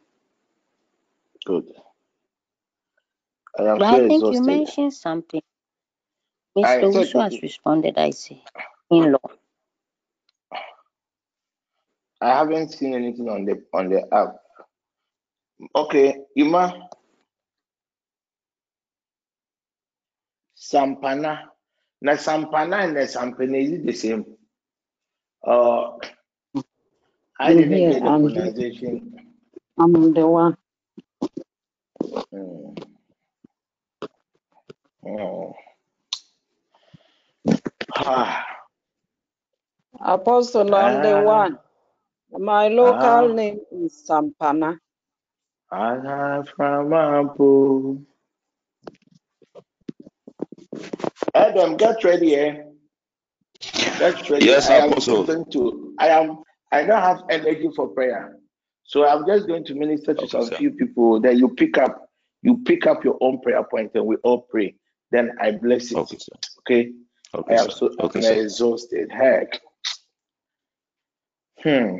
Good. 1.46 1.72
I 3.58 3.64
am 3.64 3.78
But 3.78 3.88
I 3.88 4.08
think 4.08 4.22
you 4.32 4.42
mentioned 4.42 4.92
something. 4.94 5.42
I 6.60 6.82
Mr. 6.82 6.90
said 6.90 7.08
Wusu 7.08 7.22
has 7.22 7.42
responded, 7.42 7.98
I 7.98 8.10
see. 8.10 8.42
In 8.90 9.12
law. 9.12 9.20
I 12.20 12.30
haven't 12.38 12.72
seen 12.72 12.94
anything 12.94 13.28
on 13.30 13.44
the 13.46 13.62
on 13.74 13.90
the 13.90 14.02
app. 14.12 14.36
Okay, 15.76 16.16
Ima 16.36 16.88
Sampana. 20.58 21.44
Na 22.02 22.12
Sampana 22.14 22.84
and 22.84 22.96
the 22.96 23.02
Sampana 23.02 23.62
is 23.62 23.72
it 23.72 23.86
the 23.86 23.92
same? 23.94 24.26
Uh, 25.46 25.92
I 27.40 27.54
didn't 27.54 27.70
here. 27.72 27.86
get 27.86 28.04
the 28.04 28.10
I'm 28.10 28.28
here. 28.28 28.52
pronunciation. 28.52 29.12
I'm 29.78 30.14
the 30.14 30.26
one. 30.26 30.56
Mm. 32.34 32.78
Oh. 35.06 35.54
Ah, 38.04 38.44
Apostle, 40.00 40.74
I'm 40.74 41.02
the 41.02 41.16
ah, 41.16 41.20
one. 41.20 41.58
My 42.38 42.68
local 42.68 43.28
ah, 43.28 43.34
name 43.34 43.60
is 43.72 44.04
Sampana. 44.08 44.78
ah, 45.72 46.42
from 46.56 46.90
Ampo. 46.92 48.04
Adam, 51.34 51.76
get 51.76 52.04
ready, 52.04 52.36
eh? 52.36 52.64
Get 53.98 54.30
ready. 54.30 54.46
Yes, 54.46 54.70
I 54.70 54.76
am 54.76 54.90
Apostle. 54.90 55.24
going 55.26 55.44
to. 55.52 55.94
I 55.98 56.08
am. 56.08 56.42
I 56.72 56.84
don't 56.84 57.00
have 57.02 57.22
energy 57.30 57.70
for 57.76 57.88
prayer, 57.88 58.36
so 58.84 59.06
I'm 59.08 59.26
just 59.26 59.46
going 59.48 59.64
to 59.66 59.74
minister 59.74 60.14
to 60.14 60.20
Okay, 60.24 60.28
some 60.28 60.50
sir. 60.50 60.56
few 60.56 60.72
people. 60.72 61.20
Then 61.20 61.38
you 61.38 61.50
pick 61.50 61.78
up. 61.78 62.08
You 62.42 62.58
pick 62.64 62.86
up 62.86 63.04
your 63.04 63.18
own 63.20 63.40
prayer 63.40 63.64
point, 63.64 63.92
and 63.94 64.06
we 64.06 64.16
all 64.24 64.42
pray. 64.50 64.76
Then 65.12 65.32
I 65.40 65.52
bless 65.52 65.92
it. 65.92 65.98
Okay, 65.98 66.18
sir. 66.18 66.36
Okay. 67.34 67.56
I 67.56 67.62
Okay, 68.00 68.20
so 68.20 68.32
I'm 68.32 68.38
exhausted. 68.38 69.10
Heck. 69.10 69.60
Hmm. 71.62 71.96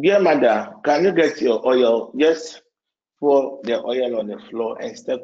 Dear 0.00 0.20
mother, 0.20 0.72
can 0.84 1.04
you 1.04 1.12
get 1.12 1.40
your 1.40 1.66
oil? 1.66 2.12
Just 2.16 2.62
pour 3.18 3.60
the 3.64 3.82
oil 3.82 4.18
on 4.18 4.28
the 4.28 4.38
floor 4.48 4.80
and 4.80 4.96
step 4.96 5.20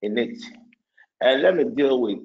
in 0.00 0.18
it. 0.18 0.42
And 1.20 1.42
let 1.42 1.54
me 1.56 1.64
deal 1.64 2.00
with 2.00 2.18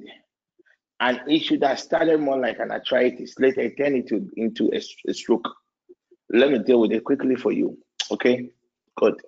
an 0.99 1.19
issue 1.29 1.59
that 1.59 1.79
started 1.79 2.19
more 2.19 2.39
like 2.39 2.57
an 2.59 2.71
arthritis, 2.71 3.37
later 3.37 3.61
it 3.61 3.77
turned 3.77 3.95
into, 3.95 4.29
into 4.35 4.71
a, 4.73 4.81
a 5.09 5.13
stroke. 5.13 5.47
Let 6.29 6.51
me 6.51 6.59
deal 6.59 6.79
with 6.79 6.91
it 6.91 7.03
quickly 7.03 7.35
for 7.35 7.51
you. 7.51 7.77
Okay? 8.09 8.49
Good. 8.95 9.21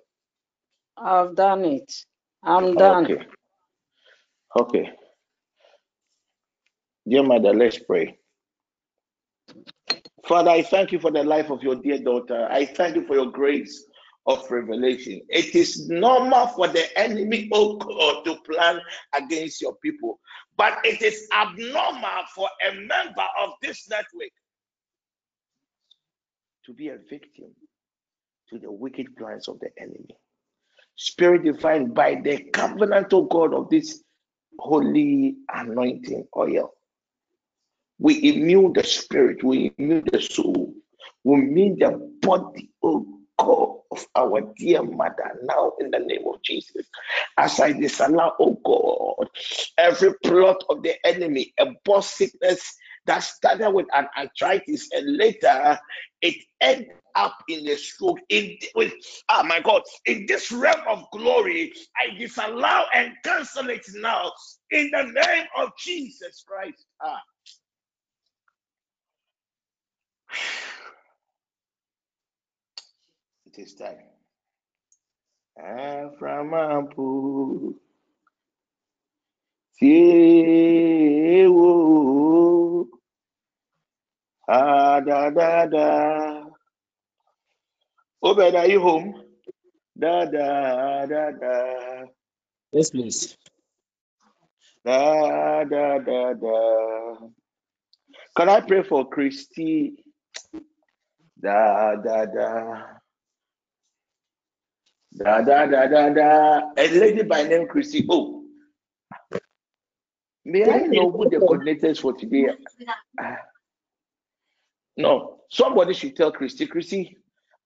I've 0.96 1.36
done 1.36 1.64
it. 1.64 1.92
I'm 2.42 2.74
done. 2.74 3.04
Okay. 3.04 3.24
Okay. 4.58 4.90
Dear 7.08 7.22
mother, 7.22 7.54
let's 7.54 7.78
pray. 7.78 8.18
Father, 10.26 10.50
I 10.50 10.62
thank 10.62 10.92
you 10.92 10.98
for 10.98 11.10
the 11.10 11.24
life 11.24 11.50
of 11.50 11.62
your 11.62 11.76
dear 11.76 11.98
daughter. 11.98 12.46
I 12.50 12.66
thank 12.66 12.96
you 12.96 13.06
for 13.06 13.14
your 13.14 13.30
grace 13.30 13.84
of 14.26 14.48
revelation. 14.50 15.20
It 15.28 15.54
is 15.54 15.88
normal 15.88 16.48
for 16.48 16.68
the 16.68 16.86
enemy, 16.98 17.48
oh 17.52 17.76
God, 17.76 18.24
to 18.24 18.36
plan 18.42 18.80
against 19.16 19.60
your 19.60 19.76
people, 19.76 20.20
but 20.56 20.78
it 20.84 21.02
is 21.02 21.26
abnormal 21.32 22.24
for 22.34 22.48
a 22.68 22.74
member 22.74 23.26
of 23.42 23.50
this 23.62 23.88
network 23.88 24.30
to 26.66 26.74
be 26.74 26.88
a 26.88 26.98
victim 27.08 27.50
to 28.50 28.58
the 28.58 28.70
wicked 28.70 29.16
plans 29.16 29.48
of 29.48 29.58
the 29.60 29.70
enemy. 29.80 30.16
Spirit 30.96 31.44
divine, 31.44 31.92
by 31.94 32.16
the 32.16 32.44
covenantal 32.52 33.14
oh 33.14 33.22
God 33.22 33.54
of 33.54 33.70
this 33.70 34.02
holy 34.58 35.36
anointing 35.52 36.26
oil, 36.36 36.72
we 37.98 38.34
immune 38.34 38.72
the 38.72 38.84
spirit, 38.84 39.42
we 39.44 39.72
immune 39.78 40.04
the 40.10 40.20
soul, 40.20 40.74
we 41.24 41.34
immune 41.34 41.78
the 41.78 41.90
body, 42.22 42.70
oh 42.82 43.06
God, 43.38 43.76
of 43.90 44.06
our 44.14 44.40
dear 44.56 44.82
mother 44.82 45.38
now 45.42 45.72
in 45.80 45.90
the 45.90 45.98
name 45.98 46.24
of 46.26 46.42
Jesus. 46.42 46.86
As 47.36 47.60
I 47.60 47.72
disallow, 47.72 48.32
oh 48.38 48.58
God, 48.64 49.28
every 49.78 50.14
plot 50.24 50.62
of 50.68 50.82
the 50.82 50.94
enemy, 51.06 51.52
a 51.58 51.66
boss 51.84 52.10
sickness 52.10 52.76
that 53.06 53.20
started 53.20 53.70
with 53.70 53.86
an 53.94 54.08
arthritis 54.16 54.88
and 54.92 55.16
later 55.16 55.78
it 56.22 56.36
ended 56.60 56.92
up 57.16 57.36
in 57.48 57.64
the 57.64 57.76
stroke. 57.76 58.20
In 58.30 58.56
with 58.74 58.92
ah 59.28 59.42
my 59.46 59.60
God, 59.60 59.82
in 60.06 60.26
this 60.26 60.52
realm 60.52 60.82
of 60.88 61.04
glory, 61.12 61.72
I 61.96 62.16
disallow 62.18 62.84
and 62.94 63.12
cancel 63.24 63.70
it 63.70 63.86
now 63.96 64.32
in 64.70 64.90
the 64.92 65.04
name 65.04 65.46
of 65.58 65.70
Jesus 65.78 66.44
Christ. 66.46 66.86
Ah. 67.02 67.20
It 73.46 73.58
is 73.58 73.74
time. 73.74 73.98
Ah, 84.48 85.00
da, 85.00 85.30
da, 85.30 85.66
da. 85.66 86.39
Oh, 88.22 88.30
Obed, 88.30 88.54
are 88.54 88.66
you 88.68 88.80
home? 88.80 89.22
Da, 89.98 90.26
da, 90.26 91.06
da, 91.06 91.30
da. 91.30 92.04
Yes, 92.72 92.90
please. 92.90 93.36
Da, 94.84 95.64
da, 95.64 95.98
da, 95.98 96.32
da. 96.34 97.16
Can 98.36 98.48
I 98.48 98.60
pray 98.60 98.82
for 98.82 99.08
Christy? 99.08 100.04
Da, 101.40 101.96
da, 101.96 102.26
da. 102.26 102.82
Da, 105.16 105.40
da, 105.42 105.66
da, 105.66 105.86
da, 105.86 106.08
da. 106.10 106.60
A 106.76 106.88
lady 106.88 107.22
by 107.22 107.42
name 107.44 107.66
Christy. 107.66 108.06
Oh, 108.10 108.44
may 110.44 110.64
I 110.70 110.86
know 110.86 111.10
who 111.10 111.28
the 111.28 111.36
coordinators 111.36 112.00
for 112.00 112.12
today 112.12 112.48
are? 113.18 113.40
No, 114.96 115.40
somebody 115.50 115.94
should 115.94 116.16
tell 116.16 116.32
Christy. 116.32 116.66
Christy, 116.66 117.16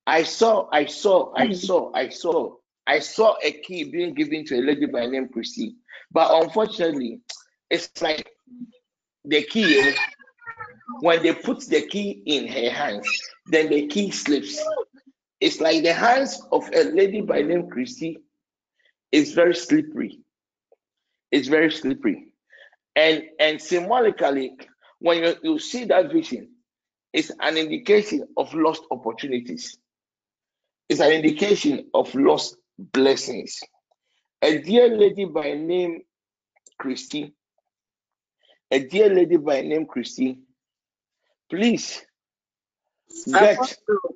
I 0.06 0.22
saw, 0.22 0.68
I 0.70 0.86
saw, 0.86 1.32
I 1.34 1.52
saw, 1.52 1.92
I 1.94 2.08
saw, 2.08 2.56
I 2.86 2.98
saw 2.98 3.36
a 3.42 3.52
key 3.52 3.84
being 3.84 4.14
given 4.14 4.44
to 4.46 4.58
a 4.58 4.62
lady 4.62 4.86
by 4.86 5.06
name 5.06 5.28
Christy. 5.28 5.76
But 6.12 6.42
unfortunately, 6.44 7.20
it's 7.70 7.90
like 8.02 8.30
the 9.24 9.42
key, 9.42 9.80
eh, 9.80 9.94
when 11.00 11.22
they 11.22 11.34
put 11.34 11.60
the 11.66 11.86
key 11.86 12.22
in 12.26 12.46
her 12.46 12.70
hands, 12.70 13.08
then 13.46 13.68
the 13.70 13.86
key 13.86 14.10
slips. 14.10 14.62
It's 15.40 15.60
like 15.60 15.82
the 15.82 15.94
hands 15.94 16.40
of 16.52 16.68
a 16.74 16.84
lady 16.84 17.22
by 17.22 17.42
name 17.42 17.68
Christy 17.70 18.18
is 19.10 19.32
very 19.32 19.54
slippery. 19.54 20.20
It's 21.30 21.48
very 21.48 21.70
slippery. 21.70 22.28
And 22.94 23.24
and 23.40 23.60
symbolically, 23.60 24.56
when 25.00 25.22
you, 25.24 25.34
you 25.42 25.58
see 25.58 25.84
that 25.86 26.12
vision, 26.12 26.50
it's 27.12 27.30
an 27.40 27.56
indication 27.56 28.28
of 28.36 28.52
lost 28.54 28.84
opportunities. 28.90 29.78
It's 30.88 31.00
an 31.00 31.12
indication 31.12 31.88
of 31.94 32.14
lost 32.14 32.56
blessings. 32.78 33.60
A 34.42 34.58
dear 34.58 34.94
lady 34.94 35.24
by 35.24 35.52
name 35.52 36.02
Christy, 36.78 37.32
a 38.70 38.80
dear 38.80 39.08
lady 39.08 39.36
by 39.36 39.62
name 39.62 39.86
Christy, 39.86 40.38
please 41.48 42.04
get 43.32 43.58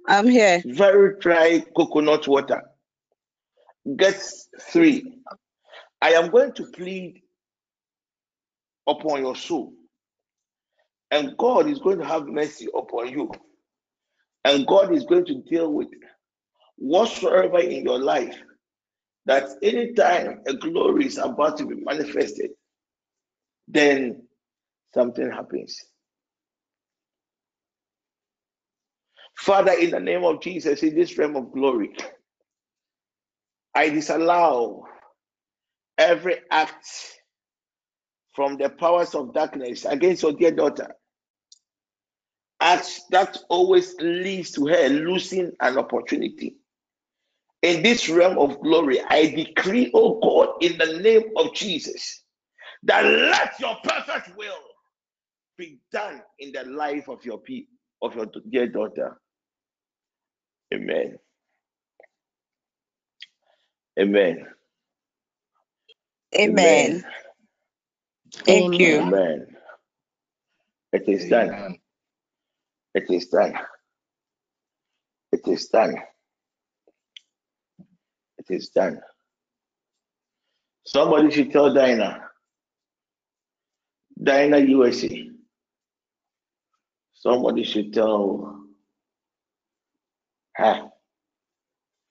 I'm 0.07 0.29
here. 0.29 0.62
very 0.66 1.19
dry 1.19 1.64
coconut 1.75 2.29
water. 2.29 2.62
Get 3.97 4.23
three. 4.61 5.19
I 6.03 6.11
am 6.12 6.31
going 6.31 6.53
to 6.55 6.64
plead 6.66 7.23
upon 8.87 9.21
your 9.21 9.37
soul, 9.37 9.73
and 11.11 11.37
God 11.39 11.69
is 11.69 11.79
going 11.79 11.99
to 11.99 12.05
have 12.05 12.27
mercy 12.27 12.69
upon 12.77 13.09
you, 13.09 13.31
and 14.45 14.66
God 14.66 14.93
is 14.93 15.05
going 15.05 15.25
to 15.27 15.43
deal 15.43 15.73
with 15.73 15.89
whatsoever 16.79 17.59
in 17.59 17.85
your 17.85 17.99
life 17.99 18.37
that 19.26 19.51
anytime 19.62 20.41
a 20.47 20.55
glory 20.55 21.07
is 21.07 21.18
about 21.18 21.59
to 21.59 21.66
be 21.66 21.74
manifested, 21.76 22.51
then 23.66 24.22
something 24.95 25.31
happens. 25.31 25.85
Father, 29.37 29.72
in 29.72 29.91
the 29.91 30.01
name 30.01 30.24
of 30.24 30.41
Jesus, 30.41 30.83
in 30.83 30.95
this 30.95 31.16
realm 31.18 31.37
of 31.37 31.53
glory, 31.53 31.95
I 33.74 33.91
disallow 33.91 34.85
every 35.97 36.37
act 36.51 36.87
from 38.35 38.57
the 38.57 38.70
powers 38.70 39.14
of 39.14 39.35
darkness 39.35 39.85
against 39.85 40.22
your 40.22 40.33
dear 40.33 40.53
daughter. 40.53 40.95
Acts 42.61 43.03
that 43.11 43.39
always 43.49 43.95
leads 44.01 44.53
to 44.53 44.66
her 44.66 44.89
losing 44.89 45.53
an 45.61 45.79
opportunity. 45.79 46.57
In 47.63 47.83
this 47.83 48.09
realm 48.09 48.39
of 48.39 48.61
glory, 48.61 49.01
I 49.09 49.27
decree, 49.27 49.91
oh 49.95 50.21
God, 50.21 50.63
in 50.63 50.79
the 50.79 51.01
name 51.01 51.25
of 51.37 51.55
Jesus, 51.55 52.23
that 52.85 53.05
let 53.05 53.59
your 53.61 53.77
perfect 53.85 54.37
will 54.37 54.55
be 55.59 55.81
done 55.93 56.23
in 56.39 56.53
the 56.53 56.65
life 56.65 57.09
of 57.09 57.25
your 57.25 57.39
people, 57.39 57.75
of 58.03 58.15
your 58.17 58.27
dear 58.51 58.69
daughter. 58.69 59.21
Amen. 60.75 61.19
Amen. 64.01 64.47
Amen. 66.39 67.05
Thank 68.47 68.79
you. 68.79 69.01
Amen. 69.01 69.47
It 70.93 71.09
is 71.09 71.29
done. 71.29 71.79
It 72.95 73.11
is 73.11 73.29
done. 73.29 73.55
It 75.33 75.47
is 75.47 75.69
done. 75.69 75.95
It 78.51 78.55
is 78.57 78.70
done. 78.70 79.01
Somebody 80.86 81.30
should 81.32 81.53
tell 81.53 81.72
Dinah. 81.74 82.22
Dinah 84.22 84.59
USA. 84.61 85.30
Somebody 87.14 87.64
should 87.64 87.92
tell 87.94 88.64
her. 90.57 90.90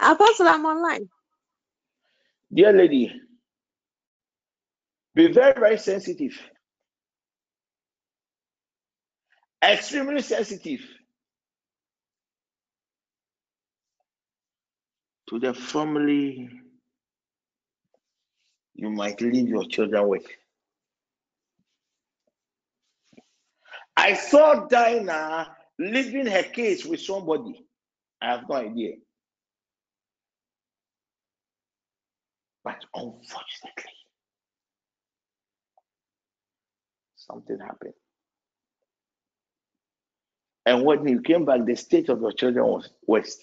Apostle, 0.02 0.48
I'm 0.48 0.66
online. 0.66 1.10
Dear 2.54 2.74
lady, 2.74 3.14
be 5.16 5.32
very, 5.32 5.54
very 5.60 5.78
sensitive. 5.80 6.34
Extremely 9.64 10.22
sensitive 10.22 10.82
to 15.30 15.40
the 15.40 15.54
family 15.54 16.50
you 18.76 18.90
might 18.90 19.20
leave 19.22 19.48
your 19.48 19.66
children 19.66 20.08
with. 20.08 20.26
I 23.98 24.14
saw 24.14 24.68
Dinah 24.68 25.56
leaving 25.80 26.28
her 26.28 26.44
case 26.44 26.86
with 26.86 27.02
somebody. 27.02 27.66
I 28.22 28.32
have 28.32 28.48
no 28.48 28.56
idea. 28.56 28.94
But 32.64 32.84
unfortunately, 32.94 33.94
something 37.16 37.60
happened. 37.60 37.94
And 40.66 40.84
when 40.84 41.08
you 41.08 41.22
came 41.22 41.46
back, 41.46 41.66
the 41.66 41.76
state 41.76 42.10
of 42.10 42.22
your 42.22 42.34
children 42.34 42.66
was 42.66 42.90
worse. 43.08 43.38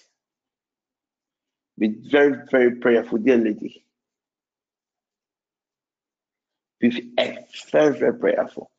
Be 1.77 1.89
very, 2.09 2.45
very 2.49 2.75
prayerful, 2.77 3.17
dear 3.19 3.37
lady. 3.37 3.85
Be 6.79 7.13
very, 7.71 7.97
very 7.97 8.17
prayerful. 8.17 8.71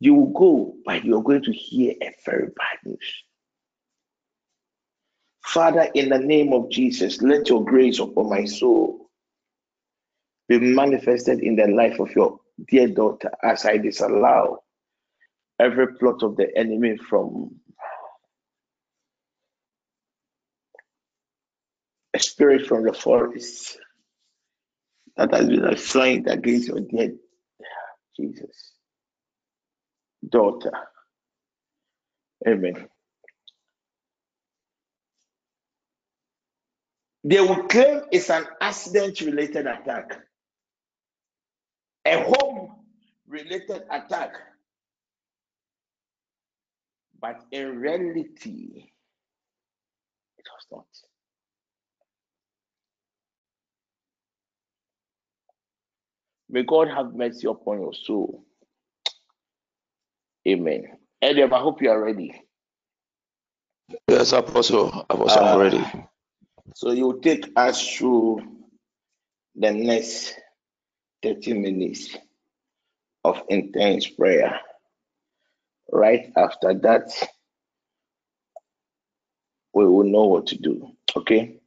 You 0.00 0.14
will 0.14 0.32
go, 0.32 0.74
but 0.84 1.04
you're 1.04 1.22
going 1.22 1.42
to 1.44 1.52
hear 1.52 1.94
a 2.02 2.14
very 2.24 2.46
bad 2.46 2.78
news. 2.84 3.24
Father, 5.42 5.88
in 5.94 6.08
the 6.08 6.18
name 6.18 6.52
of 6.52 6.70
Jesus, 6.70 7.20
let 7.22 7.48
your 7.48 7.64
grace 7.64 7.98
upon 7.98 8.28
my 8.28 8.44
soul 8.44 9.10
be 10.48 10.58
manifested 10.58 11.40
in 11.40 11.56
the 11.56 11.66
life 11.68 12.00
of 12.00 12.10
your 12.14 12.40
dear 12.68 12.88
daughter 12.88 13.30
as 13.42 13.64
I 13.64 13.76
disallow 13.78 14.62
every 15.58 15.94
plot 15.94 16.22
of 16.22 16.36
the 16.36 16.54
enemy 16.56 16.96
from 16.96 17.54
spirit 22.24 22.66
from 22.66 22.84
the 22.84 22.92
forest 22.92 23.78
that 25.16 25.32
has 25.34 25.48
been 25.48 25.64
assigned 25.64 26.28
against 26.28 26.68
your 26.68 26.80
dead 26.80 27.18
Jesus 28.16 28.72
daughter. 30.28 30.72
Amen. 32.46 32.88
They 37.24 37.40
will 37.40 37.64
claim 37.64 38.02
it's 38.12 38.30
an 38.30 38.44
accident 38.60 39.20
related 39.22 39.66
attack, 39.66 40.18
a 42.04 42.22
home 42.22 42.72
related 43.26 43.82
attack. 43.90 44.34
But 47.20 47.40
in 47.50 47.78
reality, 47.78 48.90
it 50.38 50.44
was 50.52 50.66
not. 50.70 51.13
May 56.54 56.62
God 56.62 56.86
have 56.86 57.16
mercy 57.16 57.48
upon 57.48 57.80
your 57.80 57.92
soul. 57.92 58.44
Amen. 60.46 60.84
Edem, 61.20 61.52
I 61.52 61.58
hope 61.58 61.82
you 61.82 61.90
are 61.90 62.00
ready. 62.00 62.32
Yes, 64.06 64.30
Apostle. 64.30 65.04
Apostle, 65.10 65.42
I'm 65.44 65.56
Uh, 65.56 65.58
ready. 65.60 65.84
So 66.76 66.92
you 66.92 67.18
take 67.20 67.50
us 67.56 67.84
through 67.96 68.38
the 69.56 69.72
next 69.72 70.38
30 71.24 71.54
minutes 71.54 72.16
of 73.24 73.42
intense 73.48 74.06
prayer. 74.06 74.60
Right 75.90 76.32
after 76.36 76.72
that, 76.72 77.10
we 79.72 79.88
will 79.88 80.04
know 80.04 80.26
what 80.26 80.46
to 80.46 80.56
do. 80.56 80.92
Okay? 81.16 81.58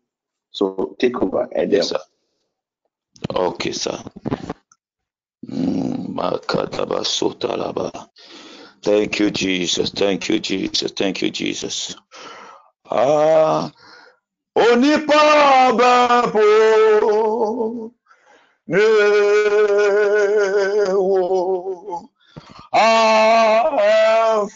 So 0.51 0.95
take 0.97 1.21
over, 1.21 1.49
Edem. 1.51 1.71
Yes, 1.75 1.89
sir. 1.89 1.99
Okay, 3.35 3.73
sir. 3.73 4.01
Thank 8.83 9.19
you, 9.19 9.31
Jesus. 9.31 9.89
Thank 9.91 10.29
you, 10.29 10.39
Jesus. 10.39 10.91
Thank 10.91 11.21
you, 11.21 11.29
Jesus. 11.31 11.95
Ah, 12.89 13.71
onipa 14.55 15.73
bapo 15.77 16.41
newo 18.67 19.49
aframapo 22.71 24.51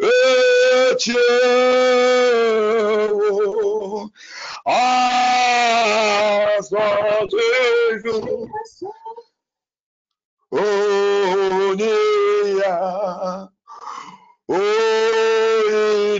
echewo 0.00 1.26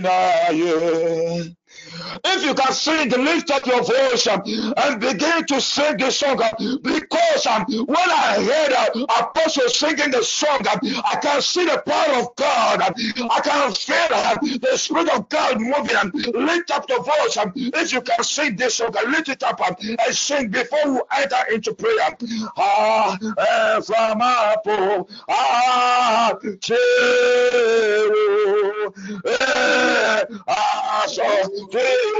oinaye 0.07 1.56
if 2.37 2.45
you 2.45 2.53
can 2.53 2.73
sing, 2.73 3.09
lift 3.09 3.51
up 3.51 3.65
your 3.65 3.83
voice 3.83 4.27
um, 4.27 4.41
and 4.77 5.01
begin 5.01 5.45
to 5.45 5.59
sing 5.59 5.97
the 5.97 6.11
song 6.11 6.41
um, 6.41 6.79
because 6.83 7.45
um, 7.47 7.65
when 7.85 8.09
I 8.09 8.43
heard 8.43 9.03
Apostle 9.19 9.69
singing 9.69 10.11
the 10.11 10.23
song, 10.23 10.61
I 10.67 11.17
can 11.21 11.41
see 11.41 11.65
the 11.65 11.81
power 11.85 12.21
of 12.21 12.35
God. 12.35 12.81
I 12.81 13.39
can 13.41 13.73
feel 13.73 14.59
the 14.59 14.77
Spirit 14.77 15.09
of 15.09 15.29
God 15.29 15.59
moving. 15.59 16.11
Lift 16.33 16.71
up 16.71 16.87
your 16.89 17.03
voice 17.03 17.37
if 17.55 17.91
you 17.93 18.01
can 18.01 18.23
sing 18.23 18.55
this 18.55 18.75
song, 18.75 18.93
lift 19.07 19.29
it 19.29 19.43
up 19.43 19.61
and 19.61 20.15
sing 20.15 20.49
before 20.49 20.93
we 20.93 20.99
enter 21.17 21.53
into 21.53 21.73
prayer. 21.73 22.17
Ah, 22.57 23.17
eh, 23.21 23.81
from 23.81 24.21
Apple, 24.21 25.09
ah, 25.29 26.33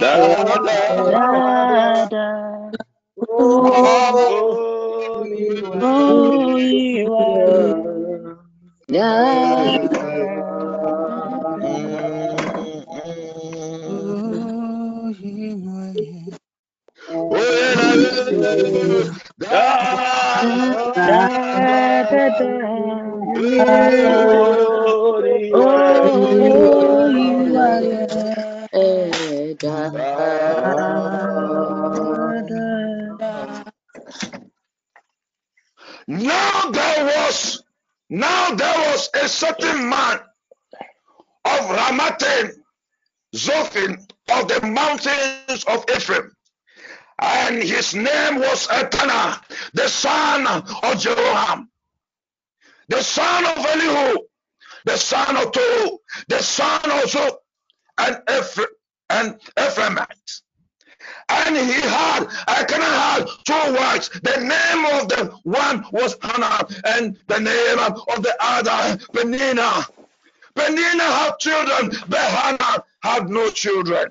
Ah, 0.00 0.16
Oh, 5.80 5.88
you 6.72 7.14
are. 7.14 7.56
Oh, 25.52 27.08
you 27.08 27.58
are. 27.58 28.05
Now 29.62 29.90
there 36.70 37.04
was, 37.04 37.62
now 38.10 38.54
there 38.54 38.78
was 38.78 39.08
a 39.14 39.28
certain 39.28 39.88
man 39.88 40.18
of 41.44 41.60
Ramathaim, 41.70 42.50
Zophim, 43.34 44.10
of 44.30 44.48
the 44.48 44.60
mountains 44.66 45.64
of 45.64 45.84
Ephraim, 45.94 46.32
and 47.18 47.62
his 47.62 47.94
name 47.94 48.40
was 48.40 48.68
Elkanah, 48.70 49.40
the 49.72 49.88
son 49.88 50.46
of 50.46 50.64
Jeroham, 50.98 51.68
the 52.88 53.02
son 53.02 53.46
of 53.46 53.56
Elihu, 53.64 54.18
the 54.84 54.98
son 54.98 55.36
of 55.36 55.52
Tohu, 55.52 55.98
the 56.28 56.42
son 56.42 56.84
of 56.84 57.10
Zoph, 57.10 57.38
and 57.98 58.22
Ephraim, 58.28 58.68
and 59.10 59.38
Ephraimite. 59.56 60.40
And 61.28 61.56
he 61.56 61.80
had, 61.80 62.26
I 62.46 62.64
cannot 62.64 63.26
have 63.26 63.44
two 63.44 63.74
wives. 63.74 64.08
The 64.08 64.38
name 64.40 65.00
of 65.00 65.08
the 65.08 65.38
one 65.42 65.84
was 65.92 66.16
Hannah, 66.22 66.66
and 66.84 67.18
the 67.26 67.40
name 67.40 67.78
of 67.78 68.22
the 68.22 68.36
other 68.40 68.98
Peninnah. 69.12 69.86
Peninnah 70.54 71.02
had 71.02 71.38
children, 71.38 71.90
but 72.08 72.20
Hannah 72.20 72.84
had 73.02 73.28
no 73.28 73.50
children. 73.50 74.08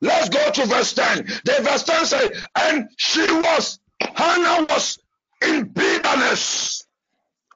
Let's 0.00 0.28
go 0.28 0.50
to 0.50 0.66
verse 0.66 0.92
10. 0.92 1.24
The 1.44 1.58
verse 1.62 1.84
10 1.84 2.06
says, 2.06 2.46
and 2.56 2.88
she 2.98 3.22
was, 3.22 3.78
Hannah 4.00 4.66
was 4.68 4.98
in 5.42 5.64
bitterness 5.68 6.84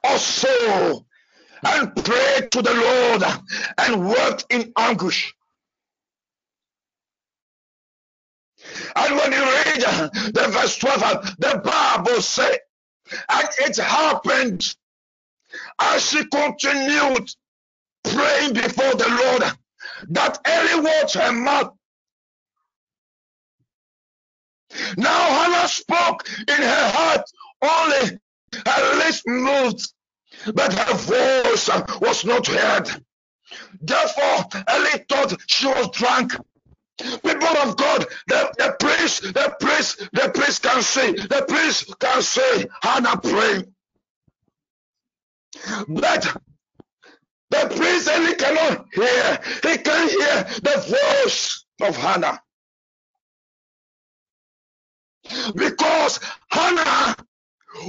of 0.04 0.18
soul 0.18 1.06
and 1.64 1.94
prayed 2.04 2.50
to 2.52 2.62
the 2.62 2.74
Lord 2.74 3.22
and 3.78 4.08
worked 4.08 4.46
in 4.50 4.72
anguish. 4.76 5.34
And 8.96 9.16
when 9.16 9.32
you 9.32 9.42
read 9.42 9.80
the 10.34 10.48
verse 10.50 10.76
12, 10.78 11.36
the 11.38 11.60
Bible 11.64 12.22
says, 12.22 12.58
and 13.28 13.48
it 13.58 13.76
happened 13.76 14.74
as 15.80 16.10
she 16.10 16.24
continued 16.26 17.30
praying 18.04 18.54
before 18.54 18.94
the 18.94 19.08
Lord 19.08 19.52
that 20.10 20.38
Eli 20.46 20.82
watched 20.82 21.14
her 21.14 21.32
mouth. 21.32 21.74
Now 24.96 25.08
Hannah 25.08 25.68
spoke 25.68 26.28
in 26.40 26.62
her 26.62 26.90
heart 26.90 27.24
only, 27.62 28.18
her 28.66 28.96
lips 28.96 29.22
moved, 29.26 29.92
but 30.54 30.72
her 30.72 30.94
voice 30.94 31.68
was 32.00 32.24
not 32.24 32.46
heard. 32.46 33.04
Therefore, 33.80 34.44
Eli 34.70 35.04
thought 35.08 35.40
she 35.46 35.66
was 35.66 35.90
drunk. 35.90 36.34
People 36.98 37.56
of 37.58 37.76
God, 37.76 38.06
the, 38.26 38.52
the 38.58 38.76
priest, 38.80 39.22
the 39.22 39.56
priest, 39.60 40.08
the 40.12 40.30
priest 40.34 40.62
can 40.62 40.82
say, 40.82 41.12
the 41.12 41.44
priest 41.48 41.98
can 42.00 42.22
say, 42.22 42.66
Hannah 42.82 43.20
pray. 43.22 43.62
But 45.88 46.36
the 47.50 47.74
priest 47.74 48.08
only 48.08 48.34
cannot 48.34 48.86
hear. 48.92 49.40
He 49.62 49.78
can't 49.78 50.10
hear 50.10 50.44
the 50.62 50.98
voice 51.24 51.64
of 51.80 51.96
Hannah. 51.96 52.40
Because 55.54 56.20
Hannah 56.50 57.16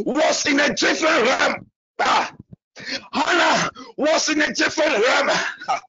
was 0.05 0.45
in 0.45 0.59
a 0.59 0.73
different 0.75 1.23
realm. 1.23 1.68
Ah, 1.99 2.33
Hannah 3.11 3.71
was 3.97 4.29
in 4.29 4.41
a 4.41 4.53
different 4.53 5.03
realm 5.05 5.29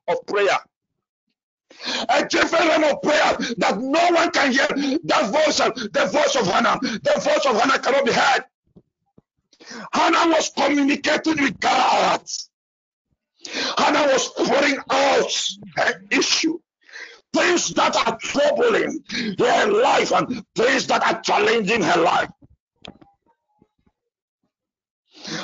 of 0.09 0.27
prayer 0.27 0.59
a 2.09 2.27
different 2.27 2.67
realm 2.67 2.85
of 2.85 3.03
prayer 3.03 3.37
that 3.59 3.79
no 3.79 4.11
one 4.11 4.31
can 4.31 4.53
hear. 4.53 4.67
That 5.05 5.31
voice, 5.31 5.59
the 5.59 6.09
voice 6.13 6.37
of 6.37 6.47
Hannah, 6.47 6.79
the 6.81 7.21
voice 7.21 7.47
of 7.47 7.61
Hannah 7.61 7.79
cannot 7.79 8.05
be 8.05 8.13
heard. 8.13 8.45
Hannah 9.93 10.33
was 10.33 10.51
communicating 10.57 11.43
with 11.43 11.59
God. 11.61 12.23
Hannah 13.79 14.13
was 14.13 14.29
pouring 14.29 14.79
out 14.91 15.49
her 15.77 16.03
issue. 16.11 16.59
Things 17.33 17.69
that 17.75 17.97
are 17.97 18.19
troubling 18.19 19.05
her 19.39 19.67
life 19.71 20.13
and 20.13 20.45
things 20.57 20.87
that 20.89 21.03
are 21.07 21.21
challenging 21.23 21.83
her 21.83 22.01
life. 22.01 22.29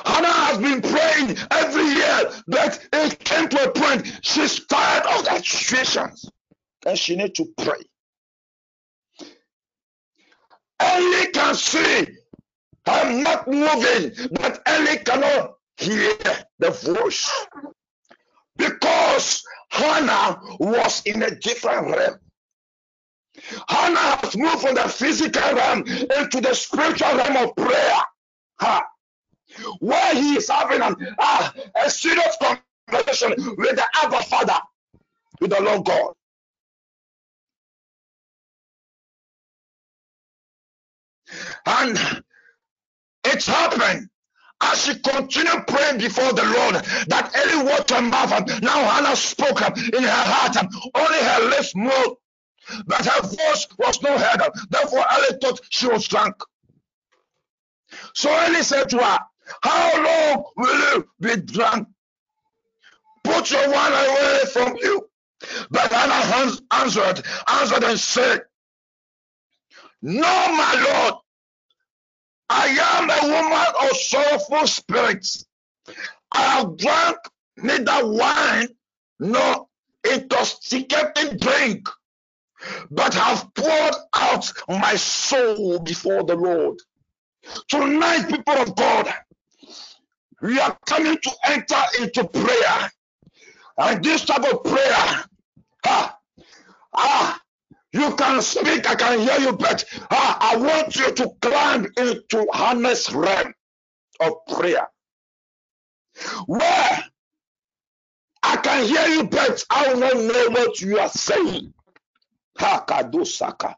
Hannah 0.05 0.33
has 0.33 0.59
been 0.59 0.81
praying 0.81 1.37
every 1.51 1.85
year, 1.85 2.31
but 2.47 2.87
it 2.93 3.19
came 3.25 3.49
to 3.49 3.69
a 3.69 3.73
point 3.73 4.11
she's 4.23 4.67
tired 4.67 5.07
of 5.07 5.25
that 5.27 5.45
situations 5.45 6.31
and 6.87 6.99
she 6.99 7.17
needs 7.17 7.33
to 7.35 7.47
pray. 7.59 7.83
Eli 10.83 11.27
can 11.33 11.55
see 11.55 12.07
I'm 12.87 13.23
not 13.23 13.49
moving, 13.49 14.13
but 14.33 14.63
Eli 14.69 14.97
cannot 14.97 15.55
hear 15.77 16.17
the 16.59 16.71
voice 16.71 17.31
because 18.57 19.43
Hannah 19.71 20.39
was 20.61 21.03
in 21.05 21.23
a 21.23 21.35
different 21.37 21.89
realm. 21.89 22.19
Hannah 23.69 24.19
has 24.23 24.37
moved 24.37 24.61
from 24.61 24.77
the 24.77 24.89
physical 24.89 25.55
realm 25.55 25.81
into 25.81 26.41
the 26.41 26.55
spiritual 26.55 27.17
realm 27.17 27.37
of 27.37 27.57
prayer. 27.57 28.01
Ha 28.61 28.87
where 29.81 30.15
he 30.15 30.37
is 30.37 30.49
having 30.49 30.83
an, 30.83 30.97
uh, 31.19 31.51
a 31.85 31.91
serious 31.91 32.37
conversation 32.89 33.35
with 33.57 33.77
the 33.77 33.85
Abba 34.03 34.23
Father, 34.25 34.59
with 35.41 35.51
the 35.51 35.61
Lord 35.61 35.85
God. 35.85 36.13
And 41.67 42.23
it 43.25 43.45
happened 43.45 44.09
as 44.63 44.85
she 44.85 44.99
continued 45.01 45.67
praying 45.67 45.99
before 45.99 46.33
the 46.33 46.45
Lord 46.45 46.77
that 47.09 47.33
Eli 47.37 47.63
watched 47.65 47.91
her 47.91 48.01
mouth 48.01 48.63
now 48.63 48.89
Hannah 48.89 49.17
spoke 49.17 49.61
in 49.61 50.03
her 50.03 50.09
heart 50.09 50.57
only 50.95 51.19
her 51.19 51.51
lips 51.51 51.75
moved, 51.75 52.17
but 52.87 53.05
her 53.05 53.23
voice 53.23 53.67
was 53.79 54.01
not 54.03 54.21
heard. 54.21 54.51
Therefore, 54.71 55.05
Eli 55.13 55.39
thought 55.41 55.61
she 55.71 55.89
was 55.89 56.09
drunk. 56.09 56.37
So 58.15 58.31
Eli 58.31 58.63
said 58.63 58.89
to 58.91 58.99
her, 58.99 59.19
how 59.63 60.03
long 60.03 60.45
will 60.57 60.79
you 60.79 61.09
be 61.21 61.37
drunk? 61.37 61.89
Put 63.25 63.51
your 63.51 63.71
wine 63.71 63.93
away 63.93 64.41
from 64.53 64.77
you. 64.77 65.09
But 65.71 65.93
Hannah 65.93 66.59
answered, 66.73 67.25
answered 67.49 67.85
and 67.85 67.99
said, 68.01 68.43
No, 70.03 70.23
my 70.23 70.75
Lord, 70.89 71.15
I 72.49 72.67
am 72.69 73.11
a 73.11 73.43
woman 73.43 73.91
of 73.91 73.97
sorrowful 73.97 74.67
spirits. 74.67 75.45
I 76.33 76.43
have 76.43 76.77
drunk 76.77 77.19
neither 77.57 78.07
wine 78.07 78.69
nor 79.19 79.69
intoxicating 80.05 81.39
drink, 81.39 81.89
but 82.91 83.15
have 83.15 83.53
poured 83.55 83.95
out 84.15 84.53
my 84.69 84.97
soul 84.97 85.81
before 85.81 86.25
the 86.25 86.37
Lord. 86.37 86.79
Tonight, 87.69 88.29
people 88.29 88.55
of 88.55 88.75
God, 88.77 89.13
we 90.43 90.61
are 90.61 90.77
coming 90.87 91.19
to 91.23 91.31
enter 91.47 91.83
into 92.01 92.25
prayer. 92.29 92.91
And 93.79 94.05
this 94.05 94.25
type 94.25 94.45
of 94.53 94.65
prayer, 94.65 95.25
ah, 95.87 96.19
ah, 96.95 97.41
you 97.93 98.15
can 98.17 98.41
speak, 98.43 98.89
I 98.89 98.95
can 98.95 99.21
hear 99.21 99.39
you, 99.41 99.53
but 99.53 99.85
ah, 100.11 100.39
I 100.53 100.57
want 100.57 100.97
you 100.97 101.13
to 101.13 101.31
climb 101.41 101.87
into 101.97 102.47
Hannah's 102.53 103.13
realm 103.13 103.53
of 104.21 104.33
prayer. 104.49 104.87
Where 106.47 107.05
I 108.43 108.57
can 108.57 108.87
hear 108.87 109.07
you, 109.09 109.25
but 109.25 109.65
I 109.71 109.85
don't 109.93 110.29
know 110.29 110.51
what 110.51 110.81
you 110.81 110.99
are 110.99 111.09
saying. 111.09 111.75
Hakadosaka. 112.59 113.75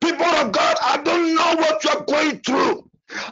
People 0.00 0.26
of 0.26 0.52
God, 0.52 0.76
I 0.82 0.98
don't 1.02 1.34
know 1.34 1.54
what 1.56 1.84
you 1.84 1.90
are 1.90 2.04
going 2.04 2.38
through. 2.40 2.85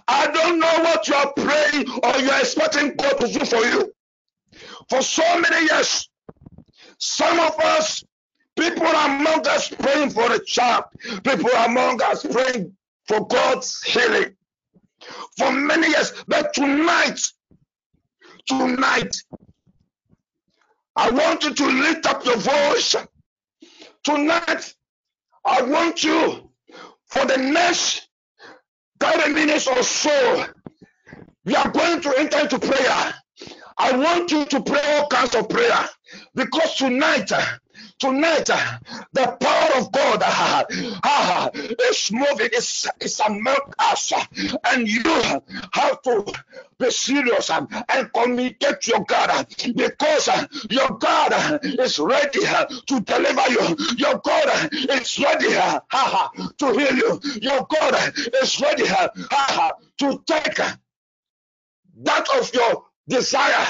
I 0.07 0.31
don't 0.31 0.59
know 0.59 0.85
what 0.85 1.09
you 1.09 1.15
are 1.15 1.33
praying 1.33 1.89
or 2.03 2.21
you 2.21 2.31
are 2.31 2.41
expecting 2.41 2.95
God 2.97 3.19
to 3.21 3.27
do 3.27 3.45
for 3.45 3.65
you. 3.65 3.93
For 4.89 5.03
so 5.03 5.41
many 5.41 5.67
years, 5.67 6.09
some 6.99 7.39
of 7.41 7.59
us, 7.61 8.05
people 8.57 8.87
among 8.87 9.47
us 9.49 9.69
praying 9.69 10.11
for 10.11 10.33
a 10.33 10.39
child, 10.45 10.85
people 11.25 11.51
among 11.51 12.01
us 12.03 12.25
praying 12.25 12.77
for 13.07 13.27
God's 13.27 13.83
healing 13.83 14.37
for 15.37 15.51
many 15.51 15.89
years. 15.89 16.13
But 16.29 16.55
tonight, 16.55 17.21
tonight, 18.47 19.17
I 20.97 21.11
want 21.11 21.45
you 21.45 21.55
to 21.55 21.67
lift 21.67 22.07
up 22.07 22.25
your 22.25 22.37
voice. 22.37 22.95
Tonight, 24.05 24.75
I 25.45 25.63
want 25.63 26.05
you 26.05 26.51
for 27.07 27.25
the 27.25 27.37
next 27.37 28.04
30 29.01 29.33
minutes 29.33 29.67
or 29.67 29.83
so, 29.83 30.47
we 31.45 31.55
are 31.55 31.71
going 31.71 32.01
to 32.01 32.15
enter 32.19 32.41
into 32.41 32.59
prayer. 32.59 33.15
I 33.77 33.97
want 33.97 34.31
you 34.31 34.45
to 34.45 34.63
pray 34.63 34.81
all 34.85 35.09
kinds 35.09 35.35
of 35.35 35.49
prayer 35.49 35.89
because 36.35 36.77
tonight, 36.77 37.31
tonight, 37.99 38.51
uh, 38.51 38.79
the 39.13 39.37
power 39.41 39.81
of 39.81 39.93
God 39.93 40.23
uh, 40.23 40.65
uh 41.03 41.51
is 41.55 42.11
moving, 42.13 42.49
it's 42.53 43.21
among 43.21 43.61
us, 43.79 44.13
uh, 44.13 44.25
and 44.67 44.89
you 44.89 45.03
have 45.73 46.03
to 46.03 46.33
be 46.79 46.91
serious 46.91 47.51
and, 47.51 47.69
and 47.89 48.13
communicate 48.13 48.81
to 48.83 48.91
your 48.91 49.05
God 49.05 49.47
because 49.75 50.29
your 50.71 50.91
God 50.99 51.61
is 51.63 51.99
ready 51.99 52.41
to 52.41 53.01
deliver 53.01 53.51
you. 53.51 53.77
Your 53.97 54.21
God 54.25 54.69
is 54.73 55.19
ready 55.19 55.55
to 55.55 56.73
heal 56.73 56.97
you. 56.97 57.21
Your 57.41 57.67
God 57.71 58.13
is 58.43 58.61
ready 58.61 58.85
to 59.99 60.23
take 60.27 60.61
that 62.03 62.27
of 62.37 62.53
your 62.53 62.85
desire 63.09 63.67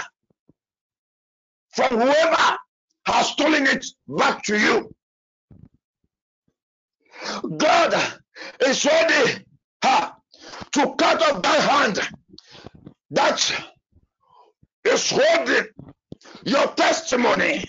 from 1.70 2.00
whoever 2.00 2.58
has 3.06 3.28
stolen 3.28 3.66
it 3.66 3.84
back 4.08 4.42
to 4.44 4.58
you. 4.58 4.94
God 7.56 7.94
is 8.66 8.84
ready 8.84 9.44
to 10.72 10.94
cut 10.98 11.22
off 11.22 11.42
that 11.42 11.70
hand 11.70 12.00
that 13.10 13.64
is 14.84 15.10
holding 15.10 15.66
your 16.44 16.66
testimony, 16.74 17.64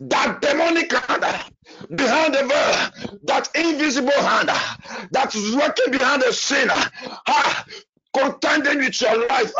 that 0.00 0.40
demonic 0.40 0.92
hand 0.92 1.52
behind 1.94 2.34
the 2.34 2.44
veil, 2.44 3.18
that 3.24 3.48
invisible 3.54 4.10
hand 4.12 4.50
that 5.10 5.34
is 5.34 5.54
working 5.54 5.92
behind 5.92 6.22
the 6.22 6.32
scene 6.32 6.70
contending 8.16 8.78
with 8.78 9.00
your 9.00 9.28
life, 9.28 9.52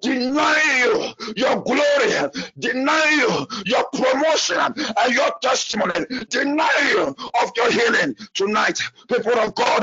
deny 0.00 0.60
you 0.82 1.32
your 1.36 1.62
glory, 1.62 2.30
deny 2.58 3.10
you 3.10 3.46
your 3.64 3.84
promotion 3.92 4.58
and 4.98 5.14
your 5.14 5.30
testimony, 5.40 6.06
deny 6.28 6.90
you 6.90 7.14
of 7.42 7.52
your 7.56 7.70
healing 7.70 8.14
tonight, 8.34 8.78
people 9.08 9.38
of 9.38 9.54
God. 9.54 9.82